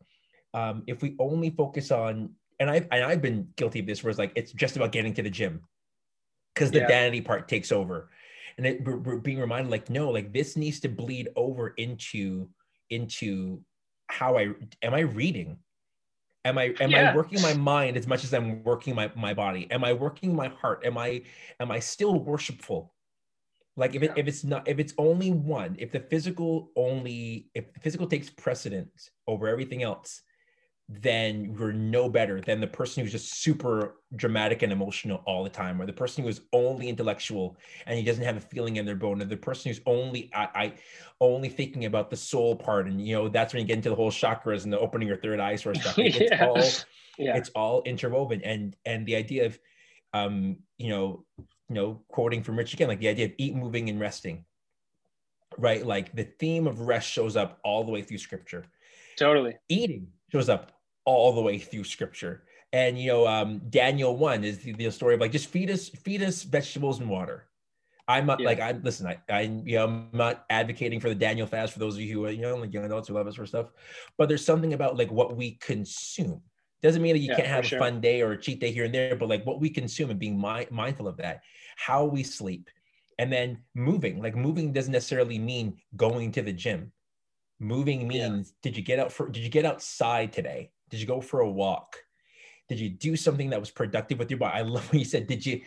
um 0.52 0.82
if 0.86 1.00
we 1.02 1.16
only 1.18 1.50
focus 1.50 1.90
on 1.90 2.30
and 2.60 2.70
i've 2.70 2.86
and 2.92 3.02
i've 3.02 3.22
been 3.22 3.48
guilty 3.56 3.80
of 3.80 3.86
this 3.86 4.04
where 4.04 4.10
it's 4.10 4.18
like 4.18 4.32
it's 4.36 4.52
just 4.52 4.76
about 4.76 4.92
getting 4.92 5.14
to 5.14 5.22
the 5.22 5.30
gym 5.30 5.62
because 6.54 6.70
the 6.70 6.80
Yeah. 6.80 6.86
vanity 6.86 7.20
part 7.20 7.48
takes 7.48 7.72
over. 7.72 8.10
And 8.56 8.66
it, 8.66 8.84
we're, 8.84 8.98
we're 8.98 9.18
being 9.18 9.40
reminded 9.40 9.70
like 9.70 9.90
no 9.90 10.10
like 10.10 10.32
this 10.32 10.56
needs 10.56 10.78
to 10.80 10.88
bleed 10.88 11.28
over 11.34 11.68
into 11.70 12.48
into 12.90 13.60
how 14.08 14.36
i 14.36 14.50
am 14.82 14.94
i 14.94 15.00
reading 15.00 15.58
am 16.44 16.58
i 16.58 16.74
am 16.80 16.90
Yeah. 16.90 17.12
i 17.12 17.14
working 17.16 17.40
my 17.40 17.54
mind 17.54 17.96
as 17.96 18.06
much 18.06 18.24
as 18.24 18.32
i'm 18.34 18.62
working 18.64 18.94
my, 18.94 19.10
my 19.16 19.34
body 19.34 19.70
am 19.70 19.84
i 19.84 19.92
working 19.92 20.34
my 20.34 20.48
heart 20.48 20.82
am 20.84 20.98
i 20.98 21.22
am 21.60 21.70
i 21.70 21.78
still 21.78 22.18
worshipful 22.20 22.92
like 23.76 23.94
if, 23.94 24.02
it, 24.02 24.12
Yeah. 24.14 24.20
if 24.22 24.28
it's 24.28 24.44
not 24.44 24.68
if 24.68 24.78
it's 24.78 24.94
only 24.98 25.30
one 25.32 25.76
if 25.78 25.90
the 25.92 26.00
physical 26.00 26.70
only 26.76 27.48
if 27.54 27.72
the 27.72 27.80
physical 27.80 28.06
takes 28.06 28.30
precedence 28.30 29.10
over 29.26 29.48
everything 29.48 29.82
else 29.82 30.22
then 30.88 31.54
you're 31.58 31.72
no 31.72 32.10
better 32.10 32.42
than 32.42 32.60
the 32.60 32.66
person 32.66 33.02
who's 33.02 33.12
just 33.12 33.40
super 33.42 33.96
dramatic 34.16 34.60
and 34.62 34.70
emotional 34.70 35.22
all 35.26 35.42
the 35.42 35.48
time 35.48 35.80
or 35.80 35.86
the 35.86 35.92
person 35.92 36.22
who 36.22 36.28
is 36.28 36.42
only 36.52 36.88
intellectual 36.90 37.56
and 37.86 37.98
he 37.98 38.04
doesn't 38.04 38.24
have 38.24 38.36
a 38.36 38.40
feeling 38.40 38.76
in 38.76 38.84
their 38.84 38.94
bone 38.94 39.20
or 39.22 39.24
the 39.24 39.36
person 39.36 39.70
who's 39.70 39.80
only 39.86 40.30
I, 40.34 40.48
I 40.54 40.72
only 41.22 41.48
thinking 41.48 41.86
about 41.86 42.10
the 42.10 42.16
soul 42.16 42.54
part. 42.54 42.86
And 42.86 43.00
you 43.00 43.14
know 43.16 43.28
that's 43.28 43.54
when 43.54 43.62
you 43.62 43.66
get 43.66 43.76
into 43.78 43.88
the 43.88 43.94
whole 43.96 44.10
chakras 44.10 44.64
and 44.64 44.72
the 44.72 44.78
opening 44.78 45.08
your 45.08 45.16
third 45.16 45.40
eye 45.40 45.56
sort 45.56 45.76
of 45.76 45.82
stuff 45.82 45.96
Like, 45.98 46.14
it's 46.16 46.32
Yeah. 46.32 46.46
all 46.46 46.70
yeah, 47.16 47.36
it's 47.36 47.48
all 47.50 47.82
interwoven. 47.84 48.42
And 48.42 48.76
and 48.84 49.06
the 49.06 49.16
idea 49.16 49.46
of 49.46 49.58
um 50.12 50.58
you 50.76 50.90
know 50.90 51.24
you 51.38 51.74
know 51.74 52.02
quoting 52.08 52.42
from 52.42 52.58
rich 52.58 52.74
again 52.74 52.88
like 52.88 53.00
the 53.00 53.08
idea 53.08 53.24
of 53.26 53.32
eat 53.38 53.54
moving 53.56 53.88
and 53.88 53.98
resting 53.98 54.44
right? 55.56 55.86
Like 55.86 56.14
the 56.14 56.24
theme 56.24 56.66
of 56.66 56.80
rest 56.80 57.08
shows 57.08 57.36
up 57.36 57.60
all 57.64 57.84
the 57.84 57.92
way 57.92 58.02
through 58.02 58.18
scripture. 58.18 58.66
Totally. 59.16 59.56
eating 59.68 60.08
shows 60.32 60.48
up 60.48 60.72
all 61.04 61.32
the 61.32 61.40
way 61.42 61.58
through 61.58 61.84
scripture 61.84 62.44
and 62.72 62.98
you 62.98 63.08
know 63.08 63.26
um 63.26 63.60
daniel 63.70 64.16
1 64.16 64.44
is 64.44 64.58
the, 64.58 64.72
the 64.72 64.90
story 64.90 65.14
of 65.14 65.20
like 65.20 65.32
just 65.32 65.48
feed 65.48 65.70
us 65.70 65.88
feed 65.88 66.22
us 66.22 66.42
vegetables 66.42 67.00
and 67.00 67.08
water 67.08 67.48
i'm 68.08 68.26
not 68.26 68.40
Yeah. 68.40 68.46
like 68.46 68.60
i'm 68.60 68.82
listen 68.82 69.06
i 69.06 69.18
i 69.30 69.42
you 69.42 69.76
know 69.76 69.84
i'm 69.84 70.08
not 70.12 70.44
advocating 70.50 71.00
for 71.00 71.08
the 71.08 71.14
daniel 71.14 71.46
fast 71.46 71.72
for 71.72 71.78
those 71.78 71.94
of 71.94 72.00
you 72.00 72.12
who 72.12 72.24
are 72.26 72.30
you 72.30 72.42
know 72.42 72.56
like 72.56 72.72
young 72.72 72.84
adults 72.84 73.08
who 73.08 73.14
love 73.14 73.26
us 73.26 73.36
for 73.36 73.46
stuff 73.46 73.70
but 74.18 74.28
there's 74.28 74.44
something 74.44 74.72
about 74.72 74.96
like 74.96 75.10
what 75.10 75.36
we 75.36 75.52
consume 75.60 76.40
doesn't 76.82 77.00
mean 77.00 77.14
that 77.14 77.20
you 77.20 77.30
Yeah, 77.30 77.36
can't 77.36 77.48
have 77.48 77.64
sure. 77.64 77.78
a 77.78 77.82
fun 77.84 78.00
day 78.00 78.20
or 78.20 78.32
a 78.32 78.40
cheat 78.40 78.60
day 78.60 78.70
here 78.72 78.84
and 78.84 78.94
there 78.94 79.16
but 79.16 79.28
like 79.28 79.44
what 79.46 79.60
we 79.60 79.70
consume 79.70 80.10
and 80.10 80.18
being 80.18 80.38
mi- 80.38 80.66
mindful 80.70 81.08
of 81.08 81.16
that 81.16 81.40
how 81.76 82.04
we 82.04 82.22
sleep 82.22 82.68
and 83.18 83.32
then 83.32 83.58
moving 83.74 84.20
like 84.20 84.34
moving 84.36 84.72
doesn't 84.72 84.92
necessarily 84.92 85.38
mean 85.38 85.76
going 85.96 86.32
to 86.32 86.42
the 86.42 86.52
gym 86.52 86.92
moving 87.60 88.08
Yeah. 88.10 88.28
means 88.28 88.52
did 88.62 88.76
you 88.76 88.82
get 88.82 88.98
out 88.98 89.12
for 89.12 89.28
did 89.28 89.42
you 89.42 89.48
get 89.48 89.64
outside 89.64 90.32
today 90.32 90.70
did 90.94 91.00
you 91.00 91.06
go 91.06 91.20
for 91.20 91.40
a 91.40 91.50
walk 91.50 91.98
did 92.68 92.78
you 92.80 92.88
do 92.88 93.16
something 93.16 93.50
that 93.50 93.60
was 93.60 93.70
productive 93.70 94.18
with 94.18 94.30
your 94.30 94.38
body 94.38 94.58
i 94.58 94.62
love 94.62 94.90
when 94.92 95.00
you 95.00 95.04
said 95.04 95.26
did 95.26 95.44
you 95.44 95.60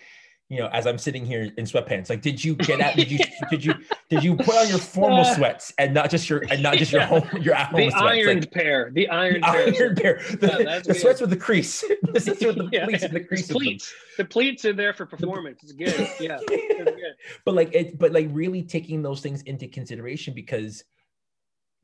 you 0.50 0.58
know 0.58 0.68
as 0.68 0.88
i'm 0.88 0.98
sitting 0.98 1.26
here 1.26 1.42
in 1.58 1.66
sweatpants 1.66 2.10
like 2.10 2.22
did 2.22 2.42
you 2.42 2.56
get 2.56 2.80
out 2.80 2.96
did 2.96 3.12
you 3.12 3.20
did 3.52 3.64
you 3.66 3.74
did 4.10 4.24
you 4.24 4.36
put 4.38 4.56
on 4.56 4.70
your 4.70 4.78
formal 4.80 5.20
Uh, 5.26 5.36
sweats 5.36 5.74
and 5.78 5.94
not 5.94 6.10
just 6.10 6.30
your 6.30 6.42
and 6.50 6.64
not 6.64 6.78
just 6.78 6.92
your 6.94 7.02
home 7.02 7.28
your 7.42 7.54
at 7.54 7.68
home 7.68 7.82
The 7.82 7.90
sweats 7.92 8.02
ironed 8.02 8.40
like, 8.42 8.52
pair. 8.52 8.90
The 8.94 9.10
ironed 9.10 9.44
the 9.44 9.48
pair. 9.48 9.74
iron 9.84 9.96
pair 9.96 10.22
the, 10.40 10.64
that's 10.66 10.88
the 10.92 10.94
sweats 10.96 11.20
with 11.20 11.32
the 11.32 11.36
crease 11.38 11.84
the 12.14 12.20
sweats 12.22 12.46
with 12.46 12.56
the 12.56 12.70
Yeah, 12.72 12.86
pleats 12.86 13.04
and 13.04 13.14
the 13.14 13.24
crease 13.26 13.50
in 13.50 13.54
them. 13.54 13.62
pleats. 13.62 13.94
The 14.18 14.26
pleats 14.26 14.64
are 14.66 14.74
there 14.74 14.94
for 14.94 15.06
performance. 15.06 15.60
It's 15.64 15.74
good. 15.74 15.94
Yeah, 16.20 16.40
it's 16.50 16.96
good. 16.96 17.14
but 17.46 17.54
like 17.54 17.76
it 17.76 18.00
but 18.00 18.14
like 18.14 18.30
really 18.32 18.64
taking 18.64 19.02
those 19.02 19.20
things 19.20 19.42
into 19.44 19.68
consideration 19.68 20.34
because 20.34 20.84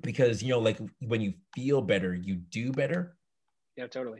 because 0.01 0.41
you 0.41 0.49
know 0.49 0.59
like 0.59 0.79
when 1.01 1.19
you 1.21 1.33
feel 1.55 1.81
better 1.81 2.13
you 2.15 2.35
do 2.35 2.71
better 2.71 3.15
Yeah, 3.77 3.87
totally. 3.87 4.19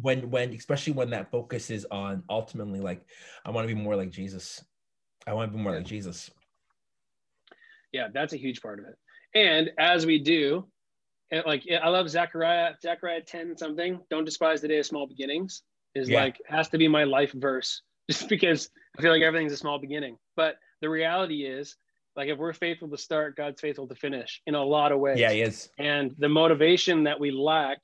when 0.00 0.30
when 0.30 0.52
especially 0.52 0.92
when 0.92 1.10
that 1.10 1.30
focus 1.30 1.70
is 1.70 1.86
on 1.90 2.22
ultimately 2.30 2.80
like 2.80 3.02
i 3.44 3.50
want 3.50 3.68
to 3.68 3.74
be 3.74 3.80
more 3.80 3.96
like 3.96 4.10
jesus 4.10 4.64
i 5.26 5.32
want 5.32 5.50
to 5.50 5.56
be 5.56 5.62
more 5.62 5.72
Yeah. 5.72 5.78
like 5.78 5.86
jesus 5.86 6.30
Yeah, 7.92 8.08
that's 8.12 8.32
a 8.34 8.36
huge 8.36 8.60
part 8.60 8.78
of 8.80 8.84
it. 8.84 8.96
And 9.34 9.70
as 9.78 10.04
we 10.04 10.18
do, 10.18 10.68
and 11.30 11.42
like 11.46 11.62
I 11.70 11.88
love 11.88 12.08
Zechariah, 12.10 12.74
Zechariah 12.82 13.22
10 13.22 13.56
something. 13.56 13.98
Don't 14.10 14.24
despise 14.24 14.60
the 14.60 14.68
day 14.68 14.78
of 14.78 14.86
small 14.86 15.06
beginnings 15.06 15.62
is 15.94 16.08
Yeah. 16.08 16.16
like 16.20 16.36
has 16.46 16.68
to 16.70 16.78
be 16.78 16.86
my 16.86 17.04
life 17.04 17.32
verse 17.32 17.82
just 18.10 18.28
because 18.28 18.70
I 18.98 19.02
feel 19.02 19.10
like 19.10 19.22
everything's 19.22 19.52
a 19.52 19.56
small 19.56 19.78
beginning. 19.78 20.16
But 20.36 20.56
the 20.82 20.88
reality 20.90 21.44
is, 21.46 21.76
like 22.14 22.28
if 22.28 22.38
we're 22.38 22.52
faithful 22.52 22.88
to 22.90 22.98
start, 22.98 23.36
God's 23.36 23.60
faithful 23.60 23.88
to 23.88 23.94
finish 23.94 24.42
in 24.46 24.54
a 24.54 24.62
lot 24.62 24.92
of 24.92 25.00
ways. 25.00 25.18
yeah 25.18 25.30
he 25.32 25.40
is 25.42 25.70
And 25.78 26.14
the 26.18 26.28
motivation 26.28 27.04
that 27.04 27.18
we 27.18 27.30
lack, 27.30 27.78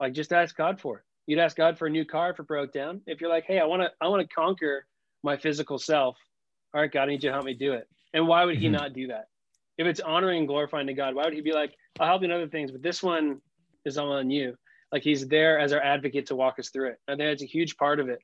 like 0.00 0.12
just 0.12 0.32
ask 0.32 0.56
God 0.56 0.80
for 0.80 0.98
it. 0.98 1.04
You'd 1.26 1.38
ask 1.40 1.56
God 1.56 1.78
for 1.78 1.86
a 1.86 1.90
new 1.90 2.04
car 2.04 2.30
if 2.30 2.38
it 2.38 2.46
broke 2.46 2.72
down. 2.72 3.00
If 3.06 3.20
you're 3.20 3.30
like, 3.30 3.44
hey, 3.46 3.58
I 3.58 3.64
want 3.64 3.82
to, 3.82 3.90
I 4.00 4.08
want 4.08 4.28
to 4.28 4.34
conquer 4.34 4.86
my 5.22 5.36
physical 5.36 5.78
self. 5.78 6.16
All 6.74 6.80
right, 6.80 6.92
God, 6.92 7.04
I 7.04 7.06
need 7.06 7.22
you 7.24 7.30
to 7.30 7.32
help 7.32 7.44
me 7.44 7.54
do 7.54 7.72
it. 7.72 7.88
And 8.14 8.28
why 8.28 8.44
would 8.44 8.56
He 8.58 8.68
Mhm. 8.68 8.72
not 8.72 8.92
do 8.92 9.08
that? 9.08 9.26
If 9.78 9.86
it's 9.86 10.00
honoring 10.00 10.38
and 10.38 10.48
glorifying 10.48 10.86
to 10.86 10.94
God, 10.94 11.14
why 11.14 11.24
would 11.24 11.34
He 11.34 11.40
be 11.40 11.52
like, 11.52 11.74
I'll 11.98 12.06
help 12.06 12.22
you 12.22 12.26
in 12.26 12.32
other 12.32 12.48
things, 12.48 12.70
but 12.70 12.82
this 12.82 13.02
one 13.02 13.40
is 13.84 13.98
all 13.98 14.12
on 14.12 14.30
you. 14.30 14.56
Like 14.92 15.02
He's 15.02 15.26
there 15.26 15.58
as 15.58 15.72
our 15.72 15.82
advocate 15.82 16.26
to 16.26 16.36
walk 16.36 16.58
us 16.58 16.70
through 16.70 16.90
it. 16.90 16.98
I 17.08 17.12
think 17.12 17.30
that's 17.30 17.42
a 17.42 17.46
huge 17.46 17.76
part 17.76 17.98
of 17.98 18.08
it. 18.08 18.20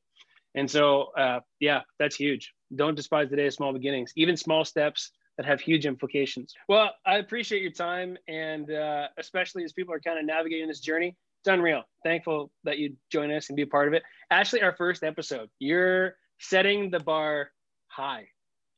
And 0.54 0.70
so, 0.70 1.12
uh, 1.16 1.40
yeah, 1.60 1.80
that's 1.98 2.14
huge. 2.14 2.52
Don't 2.74 2.94
despise 2.94 3.30
the 3.30 3.36
day 3.36 3.46
of 3.46 3.54
small 3.54 3.72
beginnings, 3.72 4.12
even 4.16 4.36
small 4.36 4.64
steps 4.64 5.10
that 5.38 5.46
have 5.46 5.60
huge 5.60 5.86
implications. 5.86 6.52
Well, 6.68 6.90
I 7.06 7.16
appreciate 7.16 7.62
your 7.62 7.72
time, 7.72 8.18
and 8.28 8.70
uh, 8.70 9.08
especially 9.16 9.64
as 9.64 9.72
people 9.72 9.94
are 9.94 10.00
kind 10.00 10.18
of 10.18 10.26
navigating 10.26 10.68
this 10.68 10.80
journey, 10.80 11.16
it's 11.42 11.48
unreal. 11.52 11.82
Thankful 12.04 12.52
that 12.64 12.78
you 12.78 12.94
join 13.10 13.32
us 13.32 13.48
and 13.48 13.56
be 13.56 13.62
a 13.62 13.66
part 13.66 13.88
of 13.88 13.94
it. 13.94 14.02
Actually, 14.30 14.62
our 14.62 14.74
first 14.76 15.02
episode, 15.02 15.50
you're 15.58 16.14
setting 16.38 16.88
the 16.90 17.00
bar 17.00 17.50
high. 17.88 18.26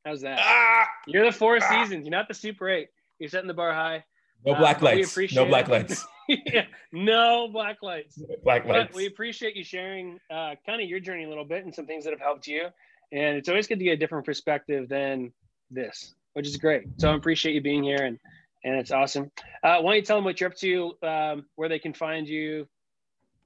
How's 0.06 0.22
that? 0.22 0.38
Ah! 0.42 0.86
You're 1.06 1.26
the 1.26 1.32
four 1.32 1.58
Ah! 1.62 1.68
seasons. 1.68 2.04
You're 2.06 2.10
not 2.16 2.26
the 2.28 2.34
Super 2.34 2.70
Eight. 2.70 2.88
You're 3.18 3.28
setting 3.28 3.48
the 3.48 3.54
bar 3.54 3.72
high. 3.74 4.02
No 4.46 4.52
Uh, 4.54 4.58
black 4.58 4.80
but 4.80 4.94
we 4.94 5.02
lights. 5.04 5.34
No 5.34 5.44
black 5.44 5.68
lights. 5.74 6.06
yeah, 6.28 6.64
no 6.92 7.48
black 7.48 7.82
lights. 7.82 8.18
Black 8.42 8.66
But 8.66 8.76
lights. 8.76 8.96
we 8.96 9.06
appreciate 9.06 9.56
you 9.56 9.64
sharing 9.64 10.18
uh, 10.30 10.54
kind 10.66 10.80
of 10.82 10.88
your 10.88 11.00
journey 11.00 11.24
a 11.24 11.28
little 11.28 11.44
bit 11.44 11.64
and 11.64 11.74
some 11.74 11.86
things 11.86 12.04
that 12.04 12.10
have 12.12 12.20
helped 12.20 12.46
you. 12.46 12.66
And 13.12 13.36
it's 13.36 13.48
always 13.50 13.66
good 13.66 13.78
to 13.78 13.84
get 13.84 13.92
a 13.92 13.96
different 13.96 14.24
perspective 14.24 14.88
than 14.88 15.32
this, 15.70 16.14
which 16.32 16.46
is 16.46 16.56
great. 16.56 16.84
So 16.98 17.10
I 17.12 17.14
appreciate 17.16 17.54
you 17.54 17.60
being 17.60 17.82
here 17.82 18.04
and 18.04 18.18
and 18.64 18.74
it's 18.76 18.90
awesome. 18.90 19.30
Uh, 19.62 19.80
why 19.80 19.92
don't 19.92 19.96
you 19.96 20.02
tell 20.02 20.16
them 20.16 20.24
what 20.24 20.40
you're 20.40 20.50
up 20.50 20.56
to, 20.56 20.94
um, 21.02 21.44
where 21.56 21.68
they 21.68 21.78
can 21.78 21.92
find 21.92 22.26
you? 22.26 22.66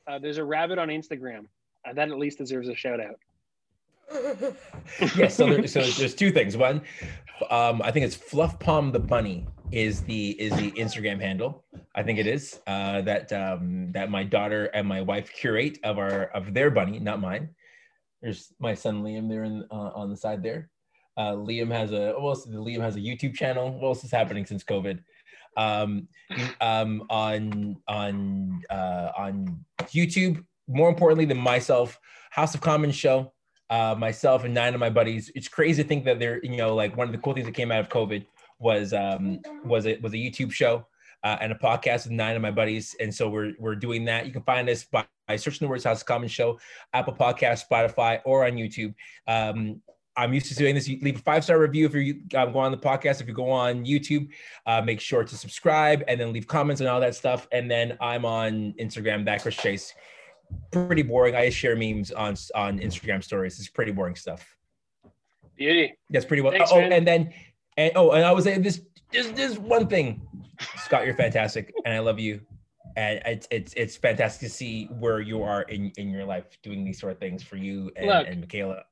Uh, 0.06 0.18
there's 0.18 0.38
a 0.38 0.44
rabbit 0.44 0.78
on 0.78 0.88
Instagram. 0.88 1.46
Uh, 1.84 1.92
that 1.92 2.08
at 2.08 2.18
least 2.18 2.38
deserves 2.38 2.68
a 2.68 2.74
shout 2.74 3.00
out. 3.00 3.18
yes, 5.16 5.34
so, 5.34 5.46
there, 5.46 5.66
so 5.66 5.82
there's 5.82 6.14
two 6.14 6.30
things. 6.30 6.56
One, 6.56 6.80
um, 7.50 7.82
I 7.82 7.90
think 7.90 8.06
it's 8.06 8.14
Fluff 8.16 8.58
Palm 8.58 8.90
the 8.90 8.98
Bunny 8.98 9.46
is 9.70 10.00
the 10.02 10.30
is 10.40 10.56
the 10.56 10.70
Instagram 10.72 11.20
handle. 11.20 11.64
I 11.94 12.02
think 12.02 12.18
it 12.18 12.26
is 12.26 12.60
uh, 12.66 13.02
that 13.02 13.30
um, 13.34 13.92
that 13.92 14.10
my 14.10 14.24
daughter 14.24 14.66
and 14.66 14.88
my 14.88 15.02
wife 15.02 15.30
curate 15.30 15.78
of 15.84 15.98
our 15.98 16.24
of 16.26 16.54
their 16.54 16.70
bunny, 16.70 16.98
not 16.98 17.20
mine. 17.20 17.50
There's 18.22 18.52
my 18.58 18.74
son 18.74 19.02
Liam 19.02 19.28
there 19.28 19.44
in, 19.44 19.64
uh, 19.70 19.90
on 19.94 20.08
the 20.08 20.16
side 20.16 20.42
there. 20.42 20.70
Uh, 21.18 21.32
Liam 21.32 21.70
has 21.70 21.92
a 21.92 22.14
else? 22.14 22.46
Liam 22.46 22.80
has 22.80 22.96
a 22.96 23.00
YouTube 23.00 23.34
channel. 23.34 23.72
What 23.72 23.88
else 23.88 24.04
is 24.04 24.12
happening 24.12 24.46
since 24.46 24.62
COVID? 24.64 25.00
Um, 25.56 26.08
um, 26.60 27.04
on 27.10 27.76
on 27.88 28.62
uh, 28.70 29.10
on 29.18 29.64
YouTube. 29.86 30.44
More 30.68 30.88
importantly 30.88 31.24
than 31.24 31.38
myself, 31.38 31.98
House 32.30 32.54
of 32.54 32.60
Commons 32.60 32.94
show 32.94 33.32
uh, 33.70 33.94
myself 33.98 34.44
and 34.44 34.54
nine 34.54 34.74
of 34.74 34.80
my 34.80 34.90
buddies. 34.90 35.30
It's 35.34 35.48
crazy 35.48 35.82
to 35.82 35.88
think 35.88 36.04
that 36.04 36.18
they're, 36.18 36.40
you 36.44 36.56
know, 36.56 36.74
like 36.74 36.96
one 36.96 37.08
of 37.08 37.12
the 37.12 37.18
cool 37.18 37.34
things 37.34 37.46
that 37.46 37.54
came 37.54 37.72
out 37.72 37.80
of 37.80 37.88
COVID 37.88 38.24
was 38.58 38.92
um, 38.92 39.40
was 39.64 39.86
it 39.86 40.00
was 40.02 40.12
a 40.12 40.16
YouTube 40.16 40.52
show 40.52 40.86
uh, 41.24 41.36
and 41.40 41.52
a 41.52 41.56
podcast 41.56 42.04
with 42.04 42.12
nine 42.12 42.36
of 42.36 42.42
my 42.42 42.50
buddies, 42.50 42.94
and 43.00 43.14
so 43.14 43.28
we're 43.28 43.52
we're 43.58 43.74
doing 43.74 44.04
that. 44.06 44.26
You 44.26 44.32
can 44.32 44.42
find 44.42 44.68
us 44.68 44.84
by, 44.84 45.04
by 45.26 45.36
searching 45.36 45.66
the 45.66 45.68
words 45.68 45.84
House 45.84 46.00
of 46.00 46.06
Common 46.06 46.28
Show, 46.28 46.58
Apple 46.92 47.14
Podcast, 47.14 47.64
Spotify, 47.70 48.20
or 48.24 48.46
on 48.46 48.52
YouTube. 48.52 48.94
Um, 49.26 49.82
I'm 50.18 50.34
used 50.34 50.46
to 50.46 50.54
doing 50.56 50.74
this. 50.74 50.88
You 50.88 50.98
leave 51.00 51.16
a 51.16 51.22
five 51.22 51.44
star 51.44 51.60
review 51.60 51.86
if 51.86 51.94
you 51.94 52.20
um, 52.36 52.52
go 52.52 52.58
on 52.58 52.72
the 52.72 52.76
podcast. 52.76 53.20
If 53.20 53.28
you 53.28 53.34
go 53.34 53.50
on 53.50 53.84
YouTube, 53.84 54.28
uh, 54.66 54.82
make 54.82 55.00
sure 55.00 55.22
to 55.22 55.36
subscribe 55.36 56.02
and 56.08 56.20
then 56.20 56.32
leave 56.32 56.48
comments 56.48 56.80
and 56.80 56.90
all 56.90 56.98
that 57.00 57.14
stuff. 57.14 57.46
And 57.52 57.70
then 57.70 57.96
I'm 58.00 58.24
on 58.24 58.74
Instagram, 58.80 59.24
that 59.26 59.42
Chris 59.42 59.56
Chase. 59.56 59.94
Pretty 60.72 61.02
boring. 61.02 61.36
I 61.36 61.50
share 61.50 61.76
memes 61.76 62.10
on 62.10 62.34
on 62.56 62.80
Instagram 62.80 63.22
stories. 63.22 63.60
It's 63.60 63.68
pretty 63.68 63.92
boring 63.92 64.16
stuff. 64.16 64.56
Beauty. 65.56 65.94
That's 66.10 66.24
pretty 66.24 66.42
well. 66.42 66.52
Thanks, 66.52 66.70
oh, 66.72 66.80
man. 66.80 66.92
and 66.92 67.06
then, 67.06 67.32
and 67.76 67.92
oh, 67.94 68.10
and 68.10 68.24
I 68.24 68.32
was 68.32 68.44
saying 68.44 68.62
this. 68.62 68.80
Just 69.12 69.36
this 69.36 69.56
one 69.56 69.86
thing, 69.86 70.20
Scott, 70.78 71.06
you're 71.06 71.14
fantastic, 71.14 71.72
and 71.84 71.94
I 71.94 72.00
love 72.00 72.18
you. 72.18 72.40
And 72.96 73.20
it's 73.24 73.46
it's 73.50 73.72
it's 73.74 73.96
fantastic 73.96 74.48
to 74.48 74.54
see 74.54 74.86
where 74.86 75.20
you 75.20 75.42
are 75.42 75.62
in 75.62 75.92
in 75.96 76.10
your 76.10 76.24
life 76.24 76.58
doing 76.62 76.84
these 76.84 76.98
sort 76.98 77.12
of 77.12 77.18
things 77.18 77.42
for 77.42 77.56
you 77.56 77.92
and, 77.96 78.06
Look. 78.06 78.26
and 78.26 78.40
Michaela. 78.40 78.84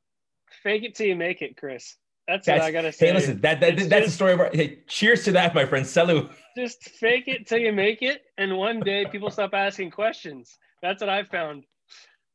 Fake 0.67 0.83
it 0.83 0.97
till 0.97 1.07
you 1.07 1.14
make 1.14 1.43
it, 1.43 1.57
Chris. 1.57 1.95
That's, 2.27 2.49
what 2.49 2.61
I 2.61 2.73
gotta 2.73 2.91
say. 2.91 3.07
hey, 3.07 3.12
listen, 3.12 3.41
that, 3.43 3.61
that 3.61 3.89
that's 3.89 4.07
the 4.07 4.11
story 4.11 4.33
of 4.33 4.41
our. 4.41 4.51
Hey, 4.53 4.81
cheers 4.89 5.23
to 5.27 5.31
that, 5.31 5.55
my 5.55 5.64
friend. 5.64 5.87
Salut. 5.87 6.29
just 6.57 6.83
fake 6.83 7.29
it 7.29 7.47
till 7.47 7.59
you 7.59 7.73
make 7.73 8.03
it 8.03 8.23
and 8.37 8.57
one 8.57 8.81
day 8.81 9.07
people 9.12 9.31
stop 9.31 9.55
asking 9.55 9.93
questions 9.93 10.59
that's 10.83 11.01
what 11.01 11.09
i've 11.09 11.29
found 11.29 11.62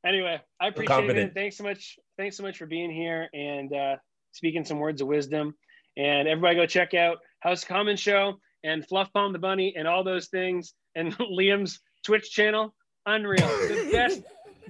anyway 0.05 0.39
i 0.61 0.67
appreciate 0.67 0.95
it 0.95 0.99
confident. 1.01 1.33
thanks 1.33 1.57
so 1.57 1.63
much 1.65 1.99
thanks 2.17 2.37
so 2.37 2.43
much 2.43 2.57
for 2.57 2.67
being 2.67 2.89
here 2.89 3.27
and 3.33 3.73
uh, 3.73 3.95
speaking 4.31 4.63
some 4.63 4.79
words 4.79 5.01
of 5.01 5.07
wisdom 5.09 5.53
and 5.97 6.25
everybody 6.25 6.55
go 6.55 6.65
check 6.65 6.93
out 6.93 7.17
house 7.41 7.65
common 7.65 7.97
show 7.97 8.35
and 8.63 8.87
fluff 8.87 9.11
palm 9.11 9.33
the 9.33 9.39
bunny 9.39 9.73
and 9.75 9.89
all 9.89 10.05
those 10.05 10.29
things 10.29 10.73
and 10.95 11.17
liam's 11.19 11.81
twitch 12.05 12.31
channel 12.31 12.73
unreal 13.07 13.45
the 13.67 13.89
best 13.91 14.21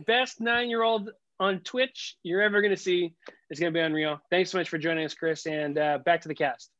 best 0.07 0.41
nine 0.41 0.67
year 0.67 0.81
old 0.81 1.11
on 1.41 1.59
twitch 1.61 2.17
you're 2.23 2.41
ever 2.41 2.61
going 2.61 2.71
to 2.73 2.81
see 2.81 3.13
is 3.49 3.59
going 3.59 3.73
to 3.73 3.77
be 3.77 3.83
unreal 3.83 4.21
thanks 4.29 4.51
so 4.51 4.57
much 4.57 4.69
for 4.69 4.77
joining 4.77 5.03
us 5.03 5.13
chris 5.13 5.45
and 5.47 5.77
uh, 5.77 5.97
back 6.05 6.21
to 6.21 6.27
the 6.27 6.35
cast 6.35 6.71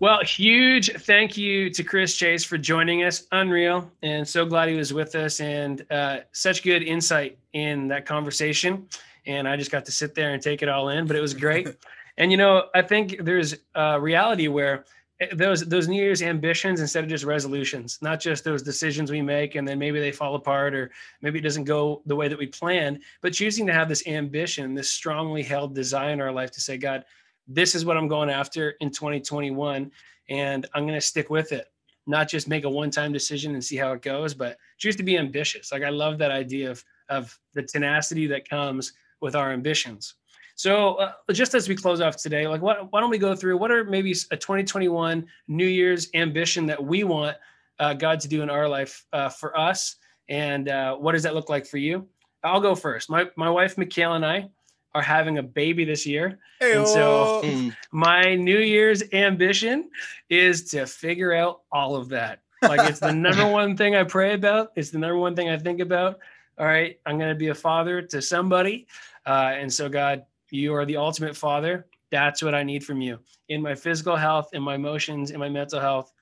Well, 0.00 0.22
huge 0.22 0.92
thank 0.92 1.38
you 1.38 1.70
to 1.70 1.82
Chris 1.82 2.14
Chase 2.14 2.44
for 2.44 2.58
joining 2.58 3.04
us. 3.04 3.26
Unreal. 3.32 3.90
And 4.02 4.28
so 4.28 4.44
glad 4.44 4.68
he 4.68 4.74
was 4.74 4.92
with 4.92 5.14
us 5.14 5.40
and 5.40 5.86
uh, 5.90 6.18
such 6.32 6.62
good 6.62 6.82
insight 6.82 7.38
in 7.54 7.88
that 7.88 8.04
conversation. 8.04 8.86
And 9.24 9.48
I 9.48 9.56
just 9.56 9.70
got 9.70 9.86
to 9.86 9.92
sit 9.92 10.14
there 10.14 10.34
and 10.34 10.42
take 10.42 10.62
it 10.62 10.68
all 10.68 10.90
in, 10.90 11.06
but 11.06 11.16
it 11.16 11.20
was 11.20 11.32
great. 11.32 11.68
and, 12.18 12.30
you 12.30 12.36
know, 12.36 12.64
I 12.74 12.82
think 12.82 13.16
there's 13.20 13.54
a 13.74 13.98
reality 13.98 14.46
where 14.46 14.84
Eh, 15.20 15.28
those 15.34 15.64
those 15.66 15.88
New 15.88 16.02
Year's 16.02 16.22
ambitions 16.22 16.80
instead 16.80 17.04
of 17.04 17.10
just 17.10 17.24
resolutions, 17.24 17.98
not 18.02 18.20
just 18.20 18.44
those 18.44 18.62
decisions 18.62 19.10
we 19.10 19.22
make 19.22 19.54
and 19.54 19.66
then 19.66 19.78
maybe 19.78 20.00
they 20.00 20.12
fall 20.12 20.34
apart 20.34 20.74
or 20.74 20.90
maybe 21.22 21.38
it 21.38 21.42
doesn't 21.42 21.64
go 21.64 22.02
the 22.06 22.16
way 22.16 22.28
that 22.28 22.38
we 22.38 22.46
planned, 22.46 23.00
but 23.22 23.32
choosing 23.32 23.66
to 23.66 23.72
have 23.72 23.88
this 23.88 24.06
ambition, 24.06 24.74
this 24.74 24.90
strongly 24.90 25.42
held 25.42 25.74
desire 25.74 26.12
in 26.12 26.20
our 26.20 26.32
life 26.32 26.50
to 26.52 26.60
say, 26.60 26.76
God, 26.76 27.04
this 27.46 27.74
is 27.74 27.84
what 27.84 27.96
I'm 27.96 28.08
going 28.08 28.30
after 28.30 28.70
in 28.80 28.90
2021, 28.90 29.90
and 30.30 30.66
I'm 30.74 30.84
going 30.84 30.94
to 30.98 31.00
stick 31.00 31.30
with 31.30 31.52
it. 31.52 31.66
Not 32.06 32.28
just 32.28 32.48
make 32.48 32.64
a 32.64 32.70
one-time 32.70 33.12
decision 33.12 33.54
and 33.54 33.64
see 33.64 33.76
how 33.76 33.92
it 33.92 34.02
goes, 34.02 34.34
but 34.34 34.58
choose 34.78 34.96
to 34.96 35.02
be 35.02 35.16
ambitious. 35.16 35.72
Like 35.72 35.82
I 35.82 35.90
love 35.90 36.18
that 36.18 36.30
idea 36.30 36.70
of 36.70 36.84
of 37.10 37.38
the 37.52 37.62
tenacity 37.62 38.26
that 38.28 38.48
comes 38.48 38.94
with 39.20 39.36
our 39.36 39.52
ambitions. 39.52 40.14
So, 40.56 40.94
uh, 40.94 41.12
just 41.32 41.54
as 41.54 41.68
we 41.68 41.74
close 41.74 42.00
off 42.00 42.16
today, 42.16 42.46
like 42.46 42.62
what, 42.62 42.92
why 42.92 43.00
don't 43.00 43.10
we 43.10 43.18
go 43.18 43.34
through 43.34 43.56
what 43.58 43.70
are 43.70 43.84
maybe 43.84 44.12
a 44.30 44.36
2021 44.36 45.26
New 45.48 45.66
Year's 45.66 46.08
ambition 46.14 46.66
that 46.66 46.82
we 46.82 47.04
want 47.04 47.36
uh, 47.78 47.94
God 47.94 48.20
to 48.20 48.28
do 48.28 48.42
in 48.42 48.50
our 48.50 48.68
life 48.68 49.04
uh, 49.12 49.28
for 49.28 49.58
us, 49.58 49.96
and 50.28 50.68
uh, 50.68 50.94
what 50.96 51.12
does 51.12 51.24
that 51.24 51.34
look 51.34 51.48
like 51.48 51.66
for 51.66 51.78
you? 51.78 52.06
I'll 52.44 52.60
go 52.60 52.74
first. 52.74 53.10
My 53.10 53.28
my 53.36 53.50
wife 53.50 53.76
Michaela 53.78 54.16
and 54.16 54.24
I 54.26 54.48
are 54.94 55.02
having 55.02 55.38
a 55.38 55.42
baby 55.42 55.84
this 55.84 56.06
year. 56.06 56.38
And 56.60 56.86
so- 56.86 57.40
Mm. 57.42 57.76
My 57.90 58.36
New 58.36 58.58
Year's 58.60 59.02
ambition 59.12 59.90
is 60.30 60.68
to 60.70 60.86
figure 60.86 61.32
out 61.32 61.62
all 61.72 61.96
of 61.96 62.08
that. 62.10 62.42
Like 62.62 62.88
it's 62.88 63.00
the 63.00 63.12
number 63.26 63.44
one 63.46 63.76
thing 63.76 63.96
I 63.96 64.04
pray 64.04 64.34
about. 64.34 64.70
It's 64.76 64.90
the 64.90 64.98
number 64.98 65.18
one 65.18 65.34
thing 65.34 65.48
I 65.48 65.58
think 65.58 65.80
about. 65.80 66.20
All 66.58 66.66
right, 66.66 67.00
I'm 67.06 67.18
going 67.18 67.30
to 67.30 67.34
be 67.34 67.48
a 67.48 67.54
father 67.54 68.00
to 68.02 68.22
somebody, 68.22 68.86
uh, 69.26 69.54
and 69.56 69.72
so 69.72 69.88
God, 69.88 70.24
you 70.54 70.72
are 70.72 70.86
the 70.86 70.96
ultimate 70.96 71.36
father. 71.36 71.86
That's 72.10 72.42
what 72.42 72.54
I 72.54 72.62
need 72.62 72.84
from 72.84 73.00
you 73.00 73.18
in 73.48 73.60
my 73.60 73.74
physical 73.74 74.14
health, 74.14 74.50
in 74.52 74.62
my 74.62 74.76
emotions, 74.76 75.32
in 75.32 75.40
my 75.40 75.48
mental 75.48 75.80
health, 75.80 76.12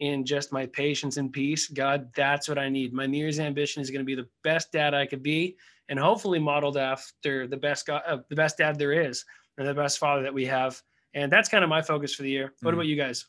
in 0.00 0.24
just 0.24 0.50
my 0.50 0.64
patience 0.66 1.18
and 1.18 1.30
peace. 1.30 1.68
God, 1.68 2.08
that's 2.16 2.48
what 2.48 2.58
I 2.58 2.70
need. 2.70 2.94
My 2.94 3.04
New 3.06 3.18
Year's 3.18 3.38
ambition 3.38 3.82
is 3.82 3.90
going 3.90 4.00
to 4.00 4.06
be 4.06 4.14
the 4.14 4.28
best 4.42 4.72
dad 4.72 4.94
I 4.94 5.04
could 5.04 5.22
be, 5.22 5.56
and 5.90 5.98
hopefully 5.98 6.38
modeled 6.38 6.78
after 6.78 7.46
the 7.46 7.56
best 7.56 7.86
God, 7.86 8.02
uh, 8.06 8.18
the 8.30 8.36
best 8.36 8.56
dad 8.56 8.78
there 8.78 8.92
is, 8.92 9.26
and 9.58 9.68
the 9.68 9.74
best 9.74 9.98
father 9.98 10.22
that 10.22 10.32
we 10.32 10.46
have. 10.46 10.80
And 11.12 11.30
that's 11.30 11.50
kind 11.50 11.62
of 11.62 11.68
my 11.68 11.82
focus 11.82 12.14
for 12.14 12.22
the 12.22 12.30
year. 12.30 12.54
What 12.62 12.70
Mhm. 12.70 12.74
about 12.74 12.86
you 12.86 12.96
guys? 12.96 13.26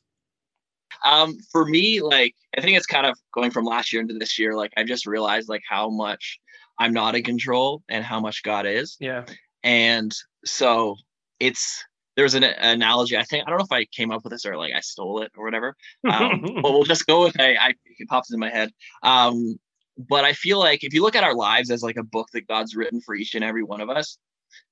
Um, 1.03 1.37
for 1.51 1.65
me, 1.65 2.01
like 2.01 2.35
I 2.57 2.61
think 2.61 2.77
it's 2.77 2.85
kind 2.85 3.05
of 3.05 3.17
going 3.33 3.51
from 3.51 3.65
last 3.65 3.91
year 3.91 4.01
into 4.01 4.13
this 4.13 4.39
year. 4.39 4.55
Like 4.55 4.71
I 4.77 4.83
just 4.83 5.05
realized 5.05 5.49
like 5.49 5.63
how 5.67 5.89
much 5.89 6.39
I'm 6.79 6.93
not 6.93 7.15
in 7.15 7.23
control 7.23 7.83
and 7.89 8.05
how 8.05 8.21
much 8.21 8.43
God 8.43 8.65
is. 8.65 8.95
Yeah. 9.01 9.25
And 9.63 10.13
so 10.45 10.97
it's 11.39 11.83
there's 12.15 12.35
an 12.35 12.43
analogy. 12.43 13.17
I 13.17 13.23
think 13.23 13.45
I 13.45 13.49
don't 13.49 13.59
know 13.59 13.65
if 13.65 13.71
I 13.71 13.85
came 13.85 14.11
up 14.11 14.23
with 14.23 14.31
this 14.31 14.45
or 14.45 14.55
like 14.57 14.73
I 14.73 14.81
stole 14.81 15.21
it 15.21 15.31
or 15.37 15.43
whatever. 15.43 15.75
Um, 16.09 16.41
but 16.61 16.71
we'll 16.71 16.83
just 16.83 17.07
go 17.07 17.23
with 17.23 17.39
I, 17.39 17.55
I 17.55 17.73
it 17.97 18.07
pops 18.07 18.31
in 18.31 18.39
my 18.39 18.49
head. 18.49 18.71
Um, 19.01 19.59
but 19.97 20.25
I 20.25 20.33
feel 20.33 20.59
like 20.59 20.83
if 20.83 20.93
you 20.93 21.01
look 21.01 21.15
at 21.15 21.23
our 21.23 21.35
lives 21.35 21.69
as 21.69 21.83
like 21.83 21.97
a 21.97 22.03
book 22.03 22.27
that 22.33 22.47
God's 22.47 22.75
written 22.75 23.01
for 23.01 23.15
each 23.15 23.35
and 23.35 23.43
every 23.43 23.63
one 23.63 23.81
of 23.81 23.89
us, 23.89 24.17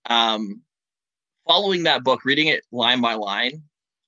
um, 0.07 0.61
following 1.47 1.83
that 1.83 2.03
book, 2.03 2.25
reading 2.25 2.47
it 2.47 2.63
line 2.71 3.01
by 3.01 3.13
line, 3.13 3.63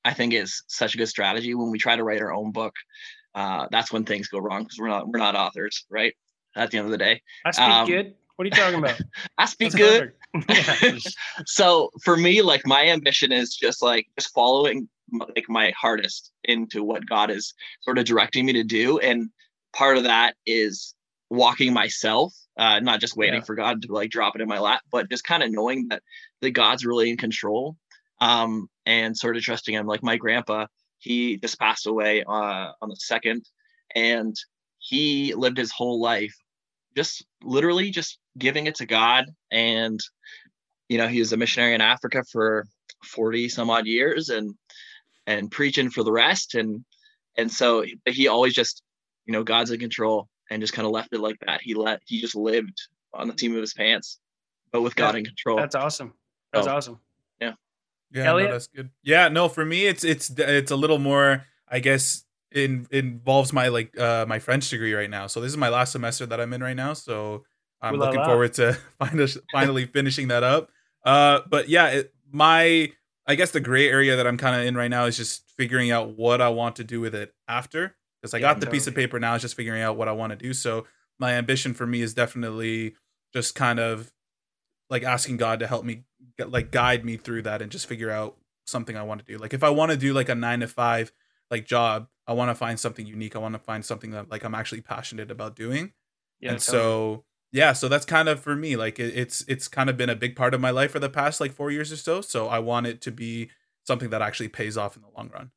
I 0.05 0.13
think 0.13 0.33
is 0.33 0.63
such 0.67 0.95
a 0.95 0.97
good 0.97 1.07
strategy. 1.07 1.53
When 1.55 1.71
we 1.71 1.77
try 1.77 1.95
to 1.95 2.03
write 2.03 2.21
our 2.21 2.33
own 2.33 2.51
book, 2.51 2.73
uh, 3.35 3.67
that's 3.71 3.91
when 3.91 4.05
things 4.05 4.27
go 4.27 4.39
wrong 4.39 4.63
because 4.63 4.79
we're 4.79 4.89
not 4.89 5.07
we're 5.07 5.19
not 5.19 5.35
authors, 5.35 5.85
right? 5.89 6.13
At 6.55 6.71
the 6.71 6.77
end 6.77 6.85
of 6.85 6.91
the 6.91 6.97
day, 6.97 7.21
I 7.45 7.51
speak 7.51 7.65
Um, 7.65 7.87
good. 7.87 8.15
What 8.35 8.45
are 8.45 8.47
you 8.47 8.51
talking 8.51 8.79
about? 8.79 9.01
I 9.37 9.45
speak 9.45 9.71
That's 9.71 9.75
good. 9.75 9.99
perfect. 10.01 10.22
So 11.45 11.89
for 12.03 12.17
me, 12.17 12.41
like 12.41 12.65
my 12.65 12.87
ambition 12.87 13.31
is 13.31 13.55
just 13.55 13.81
like 13.81 14.07
just 14.19 14.33
following 14.33 14.87
like 15.11 15.45
my 15.47 15.71
hardest 15.79 16.31
into 16.45 16.83
what 16.83 17.05
God 17.05 17.29
is 17.29 17.53
sort 17.83 17.97
of 17.97 18.05
directing 18.05 18.45
me 18.45 18.53
to 18.53 18.63
do, 18.63 18.99
and 18.99 19.29
part 19.73 19.97
of 19.97 20.03
that 20.03 20.35
is 20.45 20.95
walking 21.29 21.73
myself, 21.73 22.33
uh, 22.57 22.79
not 22.79 22.99
just 22.99 23.17
waiting 23.17 23.39
Yeah. 23.41 23.45
for 23.45 23.55
God 23.55 23.81
to 23.83 23.91
like 23.93 24.09
drop 24.11 24.35
it 24.35 24.41
in 24.41 24.47
my 24.47 24.59
lap, 24.59 24.81
but 24.91 25.09
just 25.09 25.23
kind 25.23 25.43
of 25.43 25.51
knowing 25.51 25.87
that 25.89 26.01
that 26.41 26.51
God's 26.51 26.85
really 26.85 27.09
in 27.09 27.17
control, 27.17 27.75
um, 28.21 28.67
and 28.85 29.17
sort 29.17 29.37
of 29.37 29.43
trusting 29.43 29.75
Him. 29.75 29.85
Like 29.87 30.03
my 30.03 30.17
grandpa, 30.17 30.67
he 30.99 31.37
just 31.37 31.59
passed 31.59 31.85
away 31.87 32.23
uh, 32.23 32.71
on 32.81 32.89
the 32.89 32.95
second, 32.95 33.45
and 33.95 34.35
he 34.79 35.33
lived 35.35 35.57
his 35.57 35.71
whole 35.71 36.01
life 36.01 36.35
just 36.95 37.25
literally 37.43 37.89
just 37.91 38.19
giving 38.37 38.67
it 38.67 38.75
to 38.75 38.85
God 38.85 39.25
and 39.51 39.99
you 40.89 40.97
know 40.97 41.07
he 41.07 41.19
was 41.19 41.31
a 41.33 41.37
missionary 41.37 41.73
in 41.73 41.81
africa 41.81 42.23
for 42.31 42.65
40 43.05 43.47
some 43.49 43.69
odd 43.69 43.85
years 43.85 44.29
and 44.29 44.53
and 45.25 45.49
preaching 45.49 45.89
for 45.89 46.03
the 46.03 46.11
rest 46.11 46.55
and 46.55 46.83
and 47.37 47.51
so 47.51 47.85
he 48.05 48.27
always 48.27 48.53
just 48.53 48.83
you 49.25 49.31
know 49.33 49.43
god's 49.43 49.71
in 49.71 49.79
control 49.79 50.27
and 50.49 50.61
just 50.61 50.73
kind 50.73 50.85
of 50.85 50.91
left 50.91 51.13
it 51.13 51.19
like 51.19 51.37
that 51.47 51.61
he 51.61 51.73
let 51.73 52.01
he 52.05 52.19
just 52.19 52.35
lived 52.35 52.77
on 53.13 53.27
the 53.27 53.33
seam 53.37 53.53
of 53.55 53.61
his 53.61 53.73
pants 53.73 54.19
but 54.71 54.81
with 54.81 54.95
god 54.95 55.13
Yeah, 55.13 55.19
in 55.19 55.25
control 55.25 55.57
That's 55.57 55.75
awesome. 55.75 56.13
That's 56.51 56.67
Oh. 56.67 56.71
awesome. 56.75 56.99
Yeah, 58.15 58.25
Elliot? 58.25 58.49
no, 58.49 58.53
that's 58.53 58.67
good. 58.67 58.91
Yeah, 59.01 59.27
no, 59.29 59.49
for 59.49 59.65
me 59.65 59.87
it's 59.87 60.03
it's 60.03 60.29
it's 60.37 60.69
a 60.69 60.75
little 60.75 60.99
more 60.99 61.45
I 61.67 61.79
guess 61.79 62.23
in 62.53 62.87
involves 62.91 63.53
my 63.53 63.67
like 63.69 63.97
uh 63.99 64.25
my 64.27 64.39
French 64.39 64.69
degree 64.69 64.93
right 64.93 65.09
now. 65.09 65.27
So 65.27 65.41
this 65.41 65.51
is 65.51 65.57
my 65.57 65.69
last 65.69 65.91
semester 65.91 66.25
that 66.25 66.39
I'm 66.39 66.53
in 66.53 66.61
right 66.63 66.75
now, 66.75 66.93
so 66.93 67.45
I'm 67.81 67.95
Ooh 67.95 67.97
looking 67.97 68.23
la. 68.23 68.23
forward 68.23 68.53
to 68.55 68.73
finally 68.99 69.27
finally 69.51 69.85
finishing 69.85 70.29
that 70.29 70.43
up. 70.43 70.71
Uh 71.05 71.41
but 71.49 71.69
yeah, 71.69 71.87
it, 71.89 72.13
my 72.31 72.91
I 73.27 73.35
guess 73.35 73.51
the 73.51 73.59
gray 73.61 73.87
area 73.89 74.15
that 74.15 74.27
I'm 74.27 74.37
kind 74.37 74.59
of 74.59 74.65
in 74.67 74.75
right 74.75 74.89
now 74.89 75.05
is 75.05 75.17
just 75.17 75.49
figuring 75.51 75.91
out 75.91 76.17
what 76.17 76.41
I 76.41 76.49
want 76.49 76.75
to 76.77 76.83
do 76.83 76.99
with 76.99 77.15
it 77.15 77.33
after 77.47 77.95
because 78.21 78.33
I 78.33 78.39
Yeah, 78.39 78.53
got 78.53 78.59
the 78.59 78.67
piece 78.67 78.87
of 78.87 78.95
paper 78.95 79.19
now, 79.19 79.35
it's 79.35 79.41
just 79.41 79.55
figuring 79.55 79.81
out 79.81 79.97
what 79.97 80.07
I 80.07 80.11
want 80.13 80.31
to 80.31 80.35
do. 80.37 80.53
So 80.53 80.85
my 81.19 81.33
ambition 81.33 81.73
for 81.73 81.85
me 81.85 82.01
is 82.01 82.13
definitely 82.13 82.95
just 83.33 83.55
kind 83.55 83.79
of 83.79 84.11
like 84.89 85.03
asking 85.03 85.37
God 85.37 85.59
to 85.59 85.67
help 85.67 85.85
me 85.85 86.03
get, 86.37 86.51
like 86.51 86.71
guide 86.71 87.05
me 87.05 87.17
through 87.17 87.43
that 87.43 87.61
and 87.61 87.71
just 87.71 87.87
figure 87.87 88.09
out 88.11 88.37
something 88.65 88.95
I 88.97 89.03
want 89.03 89.25
to 89.25 89.31
do. 89.31 89.37
Like 89.37 89.53
if 89.53 89.63
I 89.63 89.69
want 89.69 89.91
to 89.91 89.97
do 89.97 90.13
like 90.13 90.29
a 90.29 90.35
9 90.35 90.61
to 90.61 90.67
5 90.67 91.11
like 91.51 91.65
job, 91.65 92.07
I 92.27 92.33
want 92.33 92.49
to 92.51 92.55
find 92.55 92.79
something 92.79 93.05
unique. 93.05 93.35
I 93.35 93.39
want 93.39 93.53
to 93.53 93.59
find 93.59 93.83
something 93.85 94.11
that 94.11 94.29
like 94.31 94.43
I'm 94.43 94.55
actually 94.55 94.81
passionate 94.81 95.29
about 95.31 95.55
doing. 95.55 95.93
Yeah. 96.39 96.51
and 96.51 96.59
totally. 96.59 96.79
so 96.81 97.23
yeah, 97.51 97.73
so 97.73 97.87
that's 97.87 98.05
kind 98.05 98.27
of 98.29 98.39
for 98.39 98.55
me 98.55 98.75
like 98.75 98.99
it, 98.99 99.15
it's 99.15 99.45
it's 99.47 99.67
kind 99.67 99.89
of 99.89 99.95
been 99.97 100.09
a 100.09 100.15
big 100.15 100.35
part 100.35 100.53
of 100.53 100.61
my 100.61 100.71
life 100.71 100.91
for 100.91 100.99
the 100.99 101.09
past 101.09 101.39
like 101.39 101.53
4 101.53 101.71
years 101.71 101.91
or 101.91 101.97
so. 101.97 102.21
So 102.21 102.47
I 102.47 102.59
want 102.59 102.87
it 102.87 103.01
to 103.01 103.11
be 103.11 103.49
something 103.85 104.09
that 104.09 104.21
actually 104.21 104.47
pays 104.49 104.77
off 104.77 104.95
in 104.95 105.01
the 105.03 105.09
long 105.15 105.29
run. 105.33 105.51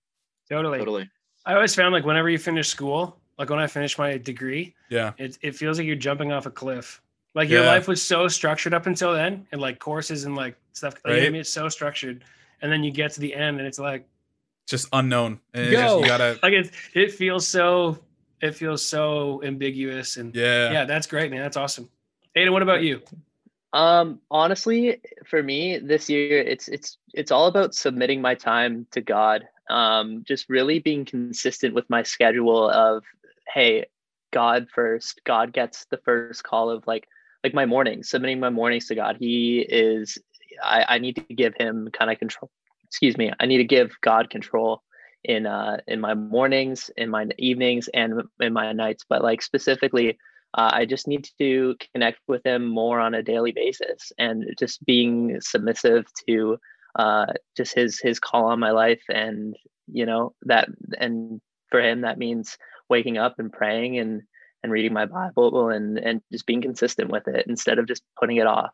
totally. 0.51 0.79
totally 0.79 1.11
I 1.47 1.55
always 1.55 1.75
found 1.75 1.93
like 1.93 2.05
whenever 2.05 2.29
you 2.29 2.39
finish 2.39 2.69
school, 2.69 3.19
like 3.39 3.51
when 3.51 3.61
I 3.61 3.69
finished 3.69 3.99
my 3.99 4.19
degree, 4.19 4.75
Yeah. 4.91 5.13
it, 5.17 5.39
it 5.43 5.55
feels 5.55 5.79
like 5.79 5.87
you're 5.87 5.95
jumping 5.95 6.33
off 6.33 6.45
a 6.47 6.51
cliff. 6.51 7.01
Like 7.37 7.49
your 7.49 7.63
Yeah. 7.63 7.69
life 7.69 7.87
was 7.87 8.03
so 8.03 8.27
structured 8.29 8.75
up 8.75 8.87
until 8.87 9.13
then, 9.13 9.47
and 9.53 9.61
like 9.61 9.79
courses 9.79 10.25
and 10.25 10.35
like 10.35 10.57
stuff. 10.73 10.95
Like, 11.05 11.15
you 11.15 11.21
know 11.21 11.27
I 11.27 11.31
mean, 11.31 11.41
it's 11.43 11.53
so 11.53 11.69
structured, 11.69 12.25
and 12.63 12.73
then 12.73 12.83
you 12.83 12.91
get 12.91 13.13
to 13.13 13.21
the 13.21 13.33
end, 13.35 13.59
and 13.59 13.67
it's 13.69 13.79
like, 13.79 14.09
Just 14.67 14.89
unknown. 14.93 15.41
And 15.55 15.67
it's 15.67 15.75
just, 15.75 15.95
Go. 15.95 16.01
you 16.01 16.07
got 16.07 16.19
to 16.19 16.39
like 16.43 16.53
it. 16.53 16.71
It 16.95 17.13
feels 17.13 17.47
so. 17.47 17.99
It 18.43 18.55
feels 18.55 18.87
so 18.87 19.43
ambiguous, 19.43 20.19
and 20.19 20.35
yeah. 20.35 20.71
yeah, 20.71 20.85
that's 20.85 21.07
great, 21.07 21.31
man. 21.31 21.41
That's 21.41 21.57
awesome. 21.57 21.89
Aiden, 22.37 22.53
what 22.53 22.63
about 22.63 22.83
you? 22.83 23.01
Um, 23.73 24.21
honestly, 24.31 25.01
for 25.27 25.43
me 25.43 25.79
this 25.79 26.11
year, 26.11 26.41
it's 26.41 26.69
it's 26.69 26.99
it's 27.15 27.31
all 27.31 27.47
about 27.47 27.75
submitting 27.75 28.21
my 28.21 28.35
time 28.35 28.87
to 28.93 29.01
God. 29.01 29.49
Um, 29.71 30.23
just 30.25 30.49
really 30.49 30.79
being 30.79 31.05
consistent 31.05 31.75
with 31.75 31.89
my 31.91 32.03
schedule 32.03 32.71
of, 32.71 33.05
hey, 33.53 33.87
God 34.33 34.69
first. 34.75 35.23
God 35.25 35.53
gets 35.53 35.87
the 35.87 35.99
first 35.99 36.45
call 36.45 36.71
of 36.71 36.87
like 36.87 37.09
like 37.43 37.55
my 37.55 37.67
mornings, 37.67 38.09
submitting 38.09 38.41
my 38.41 38.51
mornings 38.51 38.87
to 38.89 38.95
God. 38.95 39.17
He 39.19 39.61
is. 39.61 40.19
I 40.63 40.85
I 40.89 40.99
need 40.99 41.17
to 41.17 41.35
give 41.35 41.55
him 41.55 41.89
kind 41.93 42.11
of 42.11 42.19
control. 42.19 42.51
Excuse 42.89 43.17
me. 43.17 43.33
I 43.41 43.47
need 43.47 43.59
to 43.59 43.65
give 43.65 43.97
God 44.01 44.31
control 44.31 44.83
in 45.25 45.47
uh 45.47 45.79
in 45.89 46.01
my 46.01 46.15
mornings, 46.15 46.91
in 46.97 47.11
my 47.11 47.27
evenings, 47.39 47.89
and 47.93 48.23
in 48.41 48.53
my 48.53 48.73
nights. 48.73 49.05
But 49.09 49.23
like 49.23 49.43
specifically, 49.43 50.19
uh, 50.55 50.71
I 50.73 50.87
just 50.87 51.07
need 51.07 51.29
to 51.39 51.77
connect 51.93 52.21
with 52.27 52.45
him 52.45 52.67
more 52.67 53.01
on 53.01 53.15
a 53.15 53.23
daily 53.23 53.53
basis 53.53 54.13
and 54.19 54.45
just 54.59 54.85
being 54.85 55.39
submissive 55.41 56.07
to 56.29 56.59
uh, 56.99 57.27
just 57.57 57.75
his 57.75 58.01
his 58.01 58.19
call 58.19 58.47
on 58.47 58.59
my 58.59 58.71
life 58.71 59.03
and 59.09 59.55
you 59.87 60.07
know 60.07 60.35
that 60.43 60.69
and 60.99 61.41
for 61.71 61.81
him 61.81 62.01
that 62.01 62.19
means 62.19 62.57
waking 62.89 63.19
up 63.19 63.39
and 63.39 63.53
praying 63.53 63.99
and 63.99 64.23
and 64.63 64.73
reading 64.73 64.93
my 64.93 65.07
Bible 65.07 65.69
and 65.69 65.99
and 65.99 66.23
just 66.33 66.47
being 66.47 66.63
consistent 66.63 67.11
with 67.11 67.29
it 67.29 67.47
instead 67.47 67.79
of 67.79 67.87
just 67.87 68.03
putting 68.19 68.39
it 68.39 68.47
off. 68.47 68.71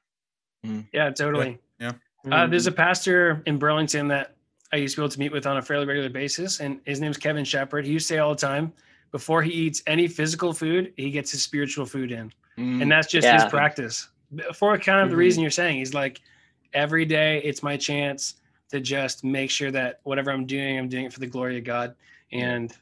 Yeah, 0.92 1.10
totally. 1.10 1.58
yeah. 1.80 1.92
Uh, 2.30 2.46
there's 2.46 2.66
a 2.66 2.72
pastor 2.72 3.42
in 3.46 3.58
Burlington 3.58 4.06
that 4.08 4.36
I 4.72 4.76
used 4.76 4.94
to 4.94 5.00
be 5.00 5.04
able 5.04 5.10
to 5.10 5.18
meet 5.18 5.32
with 5.32 5.46
on 5.46 5.56
a 5.56 5.62
fairly 5.62 5.86
regular 5.86 6.08
basis, 6.08 6.60
and 6.60 6.80
his 6.86 7.00
name's 7.00 7.16
Kevin 7.18 7.44
Shepard. 7.44 7.84
He 7.84 7.92
used 7.92 8.06
to 8.08 8.14
say 8.14 8.18
all 8.18 8.34
the 8.34 8.40
time, 8.40 8.72
before 9.10 9.42
he 9.42 9.50
eats 9.50 9.82
any 9.86 10.06
physical 10.08 10.52
food, 10.52 10.92
he 10.96 11.10
gets 11.10 11.30
his 11.32 11.42
spiritual 11.42 11.84
food 11.84 12.12
in, 12.12 12.32
Mm, 12.58 12.82
and 12.82 12.90
that's 12.92 13.08
just 13.10 13.26
his 13.28 13.44
practice. 13.46 14.08
For 14.54 14.78
kind 14.78 15.00
of 15.00 15.10
the 15.10 15.14
Mhm. 15.16 15.18
reason 15.18 15.42
you're 15.42 15.50
saying, 15.50 15.76
he's 15.78 15.94
like, 15.94 16.20
every 16.72 17.04
day 17.04 17.40
it's 17.42 17.62
my 17.62 17.76
chance 17.76 18.36
to 18.70 18.80
just 18.80 19.24
make 19.24 19.50
sure 19.50 19.70
that 19.70 20.00
whatever 20.04 20.30
I'm 20.30 20.46
doing, 20.46 20.78
I'm 20.78 20.88
doing 20.88 21.04
it 21.06 21.12
for 21.12 21.20
the 21.20 21.26
glory 21.26 21.58
of 21.58 21.64
God, 21.64 21.94
and 22.30 22.72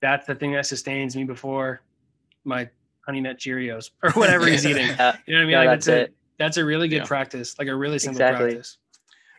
that's 0.00 0.26
the 0.26 0.34
thing 0.34 0.52
that 0.52 0.66
sustains 0.66 1.14
me 1.14 1.22
before 1.24 1.82
my 2.44 2.68
honey 3.06 3.20
nut 3.20 3.38
Cheerios 3.38 3.90
or 4.02 4.10
whatever 4.12 4.46
he's 4.46 4.66
eating. 4.66 4.88
Yeah, 4.88 5.16
You 5.26 5.34
know 5.34 5.40
what 5.40 5.42
I 5.42 5.44
mean? 5.44 5.50
yeah, 5.50 5.58
Like, 5.58 5.68
that's 5.68 5.88
a- 5.88 6.00
it. 6.02 6.14
That's 6.42 6.56
a 6.56 6.64
really 6.64 6.88
good 6.88 6.98
Yeah. 6.98 7.04
practice, 7.06 7.58
like 7.58 7.68
a 7.68 7.74
really 7.74 7.98
simple 7.98 8.20
Exactly. 8.22 8.46
practice. 8.52 8.78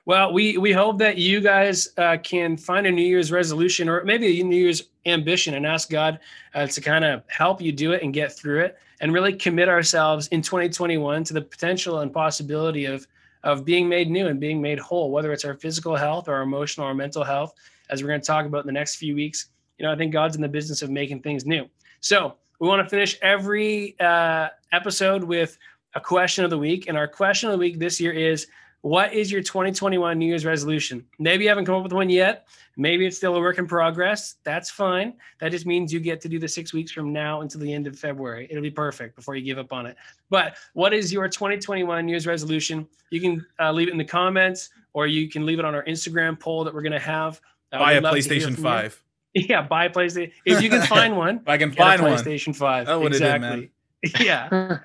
Well, 0.06 0.34
we 0.34 0.58
we 0.58 0.74
hope 0.74 0.98
that 1.00 1.18
you 1.18 1.40
guys 1.40 1.90
uh, 1.98 2.18
can 2.22 2.58
find 2.58 2.86
a 2.86 2.92
New 2.92 3.06
Year's 3.06 3.32
resolution 3.32 3.88
or 3.88 4.04
maybe 4.04 4.42
a 4.42 4.44
New 4.44 4.56
Year's 4.62 4.84
ambition 5.06 5.54
and 5.54 5.66
ask 5.66 5.90
God 5.90 6.20
uh, 6.54 6.68
to 6.68 6.82
kind 6.82 7.06
of 7.06 7.24
help 7.28 7.62
you 7.62 7.72
do 7.72 7.94
it 7.94 8.04
and 8.04 8.14
get 8.14 8.34
through 8.34 8.62
it 8.62 8.78
and 9.00 9.14
really 9.14 9.34
commit 9.34 9.70
ourselves 9.70 10.28
in 10.28 10.42
2021 10.42 11.24
to 11.26 11.34
the 11.34 11.42
potential 11.42 12.00
and 12.00 12.12
possibility 12.12 12.86
of 12.86 13.08
of 13.44 13.64
being 13.66 13.88
made 13.90 14.10
new 14.10 14.28
and 14.28 14.40
being 14.40 14.62
made 14.62 14.80
whole, 14.80 15.12
whether 15.12 15.32
it's 15.34 15.46
our 15.46 15.54
physical 15.56 15.96
health 15.96 16.28
or 16.30 16.36
our 16.36 16.44
emotional 16.44 16.88
or 16.88 16.94
mental 16.94 17.24
health, 17.24 17.54
as 17.90 18.02
we're 18.02 18.08
going 18.08 18.22
to 18.22 18.26
talk 18.28 18.46
about 18.46 18.62
in 18.62 18.68
the 18.68 18.74
next 18.74 18.96
few 18.96 19.16
weeks. 19.16 19.48
You 19.78 19.86
know, 19.86 19.92
I 19.92 19.96
think 19.98 20.14
God's 20.14 20.36
in 20.36 20.42
the 20.42 20.48
business 20.48 20.82
of 20.82 20.90
making 20.90 21.22
things 21.22 21.46
new. 21.46 21.68
So 22.00 22.36
we 22.60 22.68
want 22.70 22.82
to 22.86 22.90
finish 22.90 23.18
every 23.22 23.98
uh, 24.00 24.48
episode 24.72 25.24
with 25.26 25.58
a 25.96 26.02
question 26.02 26.44
of 26.44 26.50
the 26.50 26.58
week. 26.58 26.88
And 26.88 26.98
our 26.98 27.08
question 27.08 27.50
of 27.50 27.54
the 27.54 27.60
week 27.60 27.80
this 27.80 28.00
year 28.00 28.12
is 28.12 28.48
what 28.82 29.14
is 29.14 29.32
your 29.32 29.42
2021 29.42 30.20
New 30.20 30.26
Year's 30.26 30.44
resolution? 30.46 31.06
Maybe 31.18 31.44
you 31.46 31.50
haven't 31.50 31.64
come 31.66 31.76
up 31.76 31.84
with 31.84 31.94
one 31.94 32.10
yet. 32.10 32.48
Maybe 32.76 33.06
it's 33.06 33.16
still 33.16 33.36
a 33.36 33.40
work 33.40 33.58
in 33.58 33.66
progress. 33.66 34.36
That's 34.44 34.70
fine. 34.70 35.14
That 35.40 35.52
just 35.52 35.66
means 35.66 35.94
you 35.94 36.02
get 36.02 36.20
to 36.22 36.28
do 36.28 36.38
the 36.38 36.48
six 36.50 36.74
weeks 36.74 36.92
from 36.92 37.14
now 37.14 37.42
until 37.42 37.62
the 37.62 37.72
end 37.74 37.88
of 37.88 37.98
February. 37.98 38.48
It'll 38.50 38.64
be 38.64 38.72
perfect 38.72 39.16
before 39.16 39.36
you 39.36 39.46
give 39.46 39.58
up 39.58 39.72
on 39.72 39.86
it. 39.86 39.96
But 40.30 40.58
what 40.74 40.94
is 40.94 41.14
your 41.14 41.30
2021 41.30 42.06
New 42.06 42.12
Year's 42.12 42.28
resolution? 42.28 42.86
You 43.10 43.22
can 43.22 43.46
uh, 43.60 43.72
leave 43.72 43.88
it 43.88 43.92
in 43.92 43.98
the 43.98 44.04
comments 44.04 44.70
or 44.94 45.08
you 45.08 45.30
can 45.30 45.46
leave 45.46 45.60
it 45.60 45.66
on 45.66 45.76
our 45.76 45.84
Instagram 45.86 46.38
poll 46.38 46.64
that 46.66 46.74
we're 46.74 46.82
going 46.82 46.92
to 46.92 47.00
have. 47.00 47.40
Uh, 47.72 47.80
Buy 47.80 47.92
a 47.94 47.96
we'd 47.96 48.04
love 48.04 48.16
to 48.16 48.22
hear 48.22 48.40
PlayStation 48.40 48.56
from 48.56 48.56
you. 48.56 48.62
5. 48.64 49.04
Yeah, 49.36 49.64
buy 49.64 49.86
a 49.86 49.90
PlayStation. 49.90 50.32
If 50.46 50.62
you 50.62 50.70
can 50.70 50.82
find 50.88 51.18
one, 51.18 51.38
If 51.38 51.50
I 51.50 51.58
can 51.58 51.72
find 51.72 52.02
a 52.02 52.04
one. 52.04 52.14
PlayStation 52.14 52.56
5. 52.56 52.86
That 52.86 53.00
would've 53.00 53.18
did, 53.18 53.36
exactly. 53.36 53.72
yeah. 54.20 54.78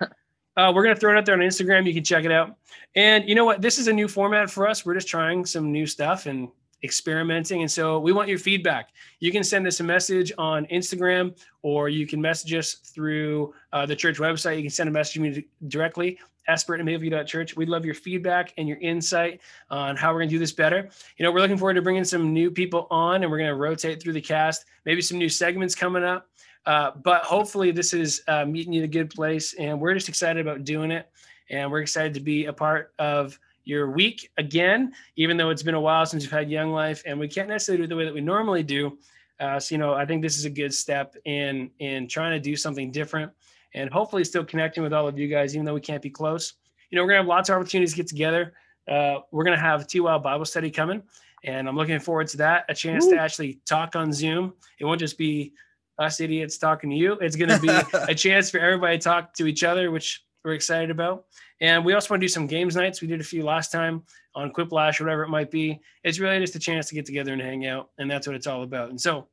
Uh, 0.58 0.72
we're 0.74 0.82
going 0.82 0.94
to 0.94 1.00
throw 1.00 1.12
it 1.12 1.16
out 1.16 1.24
there 1.24 1.36
on 1.36 1.40
Instagram. 1.40 1.86
You 1.86 1.94
can 1.94 2.02
check 2.02 2.24
it 2.24 2.32
out. 2.32 2.56
And 2.96 3.28
you 3.28 3.36
know 3.36 3.44
what? 3.44 3.62
This 3.62 3.78
is 3.78 3.86
a 3.86 3.92
new 3.92 4.08
format 4.08 4.50
for 4.50 4.66
us. 4.68 4.84
We're 4.84 4.94
just 4.94 5.06
trying 5.06 5.46
some 5.46 5.70
new 5.70 5.86
stuff 5.86 6.26
and 6.26 6.48
experimenting. 6.82 7.60
And 7.60 7.70
so 7.70 8.00
we 8.00 8.10
want 8.10 8.28
your 8.28 8.40
feedback. 8.40 8.88
You 9.20 9.30
can 9.30 9.44
send 9.44 9.68
us 9.68 9.78
a 9.78 9.84
message 9.84 10.32
on 10.36 10.66
Instagram 10.66 11.38
or 11.62 11.88
you 11.88 12.08
can 12.08 12.20
message 12.20 12.54
us 12.54 12.74
through 12.74 13.54
uh, 13.72 13.86
the 13.86 13.94
church 13.94 14.18
website. 14.18 14.56
You 14.56 14.62
can 14.62 14.70
send 14.70 14.88
a 14.88 14.92
message 14.92 15.14
to 15.14 15.20
me 15.20 15.46
directly, 15.68 16.18
Esprit 16.48 16.80
at 16.80 17.26
Church. 17.28 17.56
We'd 17.56 17.68
love 17.68 17.84
your 17.84 17.94
feedback 17.94 18.52
and 18.58 18.66
your 18.66 18.78
insight 18.78 19.40
on 19.70 19.94
how 19.94 20.12
we're 20.12 20.20
going 20.20 20.30
to 20.30 20.34
do 20.34 20.40
this 20.40 20.52
better. 20.52 20.88
You 21.18 21.24
know, 21.24 21.30
we're 21.30 21.40
looking 21.40 21.58
forward 21.58 21.74
to 21.74 21.82
bringing 21.82 22.02
some 22.02 22.32
new 22.32 22.50
people 22.50 22.88
on 22.90 23.22
and 23.22 23.30
we're 23.30 23.38
going 23.38 23.50
to 23.50 23.54
rotate 23.54 24.02
through 24.02 24.14
the 24.14 24.20
cast, 24.20 24.64
maybe 24.84 25.02
some 25.02 25.18
new 25.18 25.28
segments 25.28 25.76
coming 25.76 26.02
up. 26.02 26.28
Uh, 26.68 26.92
but 27.02 27.22
hopefully, 27.22 27.70
this 27.70 27.94
is 27.94 28.22
uh, 28.28 28.44
meeting 28.44 28.74
you 28.74 28.80
in 28.80 28.84
a 28.84 28.92
good 28.92 29.08
place, 29.08 29.54
and 29.54 29.80
we're 29.80 29.94
just 29.94 30.10
excited 30.10 30.46
about 30.46 30.64
doing 30.64 30.90
it, 30.90 31.08
and 31.48 31.70
we're 31.70 31.80
excited 31.80 32.12
to 32.12 32.20
be 32.20 32.44
a 32.44 32.52
part 32.52 32.92
of 32.98 33.40
your 33.64 33.90
week 33.90 34.30
again, 34.36 34.92
even 35.16 35.38
though 35.38 35.48
it's 35.48 35.62
been 35.62 35.76
a 35.76 35.80
while 35.80 36.04
since 36.04 36.22
you've 36.22 36.30
had 36.30 36.50
Young 36.50 36.70
Life, 36.70 37.02
and 37.06 37.18
we 37.18 37.26
can't 37.26 37.48
necessarily 37.48 37.78
do 37.78 37.84
it 37.84 37.88
the 37.88 37.96
way 37.96 38.04
that 38.04 38.12
we 38.12 38.20
normally 38.20 38.62
do. 38.62 38.98
Uh, 39.40 39.58
so 39.58 39.74
you 39.74 39.78
know, 39.78 39.94
I 39.94 40.04
think 40.04 40.20
this 40.20 40.36
is 40.36 40.44
a 40.44 40.50
good 40.50 40.74
step 40.74 41.16
in 41.24 41.70
in 41.78 42.06
trying 42.06 42.32
to 42.32 42.38
do 42.38 42.54
something 42.54 42.90
different, 42.90 43.32
and 43.72 43.90
hopefully 43.90 44.22
still 44.22 44.44
connecting 44.44 44.82
with 44.82 44.92
all 44.92 45.08
of 45.08 45.18
you 45.18 45.26
guys, 45.26 45.54
even 45.54 45.64
though 45.64 45.74
we 45.74 45.80
can't 45.80 46.02
be 46.02 46.10
close. 46.10 46.52
You 46.90 46.96
know, 46.96 47.02
we're 47.02 47.08
gonna 47.08 47.20
have 47.20 47.28
lots 47.28 47.48
of 47.48 47.56
opportunities 47.56 47.92
to 47.92 47.96
get 47.96 48.08
together. 48.08 48.52
Uh, 48.86 49.20
we're 49.30 49.44
gonna 49.44 49.56
have 49.56 49.86
TYL 49.86 50.22
Bible 50.22 50.44
study 50.44 50.70
coming, 50.70 51.02
and 51.44 51.66
I'm 51.66 51.76
looking 51.76 51.98
forward 51.98 52.28
to 52.28 52.36
that. 52.36 52.66
A 52.68 52.74
chance 52.74 53.06
Woo. 53.06 53.12
to 53.12 53.18
actually 53.18 53.58
talk 53.64 53.96
on 53.96 54.12
Zoom. 54.12 54.52
It 54.78 54.84
won't 54.84 55.00
just 55.00 55.16
be 55.16 55.54
us 55.98 56.20
idiots 56.20 56.58
talking 56.58 56.90
to 56.90 56.96
you. 56.96 57.14
It's 57.14 57.36
going 57.36 57.50
to 57.50 57.60
be 57.60 57.68
a 58.08 58.14
chance 58.14 58.50
for 58.50 58.58
everybody 58.58 58.98
to 58.98 59.02
talk 59.02 59.34
to 59.34 59.46
each 59.46 59.64
other, 59.64 59.90
which 59.90 60.24
we're 60.44 60.54
excited 60.54 60.90
about. 60.90 61.26
And 61.60 61.84
we 61.84 61.92
also 61.92 62.10
want 62.10 62.20
to 62.20 62.24
do 62.24 62.32
some 62.32 62.46
games 62.46 62.76
nights. 62.76 63.00
We 63.00 63.08
did 63.08 63.20
a 63.20 63.24
few 63.24 63.42
last 63.42 63.72
time 63.72 64.04
on 64.34 64.52
Quiplash, 64.52 65.00
or 65.00 65.04
whatever 65.04 65.24
it 65.24 65.28
might 65.28 65.50
be. 65.50 65.80
It's 66.04 66.20
really 66.20 66.38
just 66.38 66.54
a 66.54 66.60
chance 66.60 66.88
to 66.88 66.94
get 66.94 67.04
together 67.04 67.32
and 67.32 67.42
hang 67.42 67.66
out. 67.66 67.90
And 67.98 68.10
that's 68.10 68.26
what 68.26 68.36
it's 68.36 68.46
all 68.46 68.62
about. 68.62 68.90
And 68.90 69.00
so 69.00 69.26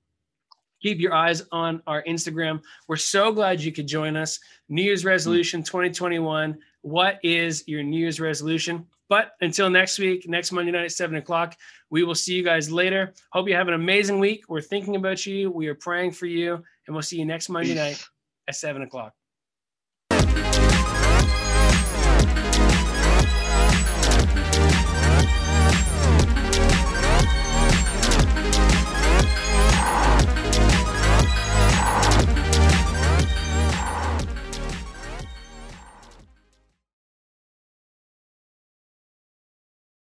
keep 0.82 0.99
your 0.99 1.13
eyes 1.13 1.43
on 1.51 1.82
our 1.88 2.03
Instagram. 2.03 2.61
We're 2.88 2.95
so 2.95 3.32
glad 3.32 3.61
you 3.61 3.72
could 3.72 3.88
join 3.88 4.16
us. 4.16 4.39
New 4.70 4.82
Year's 4.82 5.05
resolution 5.05 5.61
2021. 5.61 6.57
What 6.82 7.20
is 7.24 7.63
your 7.68 7.84
New 7.84 7.99
Year's 7.99 8.20
resolution? 8.20 8.86
But 9.07 9.34
until 9.41 9.70
next 9.70 9.99
week, 9.99 10.28
next 10.28 10.51
Monday 10.51 10.72
night 10.72 10.86
at 10.86 10.91
seven 10.91 11.18
o'clock, 11.18 11.55
we 11.95 12.03
will 12.03 12.13
see 12.13 12.33
you 12.33 12.43
guys 12.43 12.69
later. 12.69 13.13
Hope 13.31 13.47
you 13.47 13.55
have 13.55 13.69
an 13.69 13.73
amazing 13.73 14.19
week. 14.19 14.43
We're 14.49 14.59
thinking 14.59 14.97
about 14.97 15.25
you. 15.25 15.49
We 15.49 15.69
are 15.69 15.75
praying 15.75 16.11
for 16.11 16.25
you. 16.25 16.55
And 16.55 16.93
we'll 16.93 17.03
see 17.03 17.17
you 17.17 17.23
next 17.25 17.47
Monday 17.47 17.73
night 17.73 18.03
at 18.49 18.55
seven 18.57 18.81
o'clock. 18.81 19.13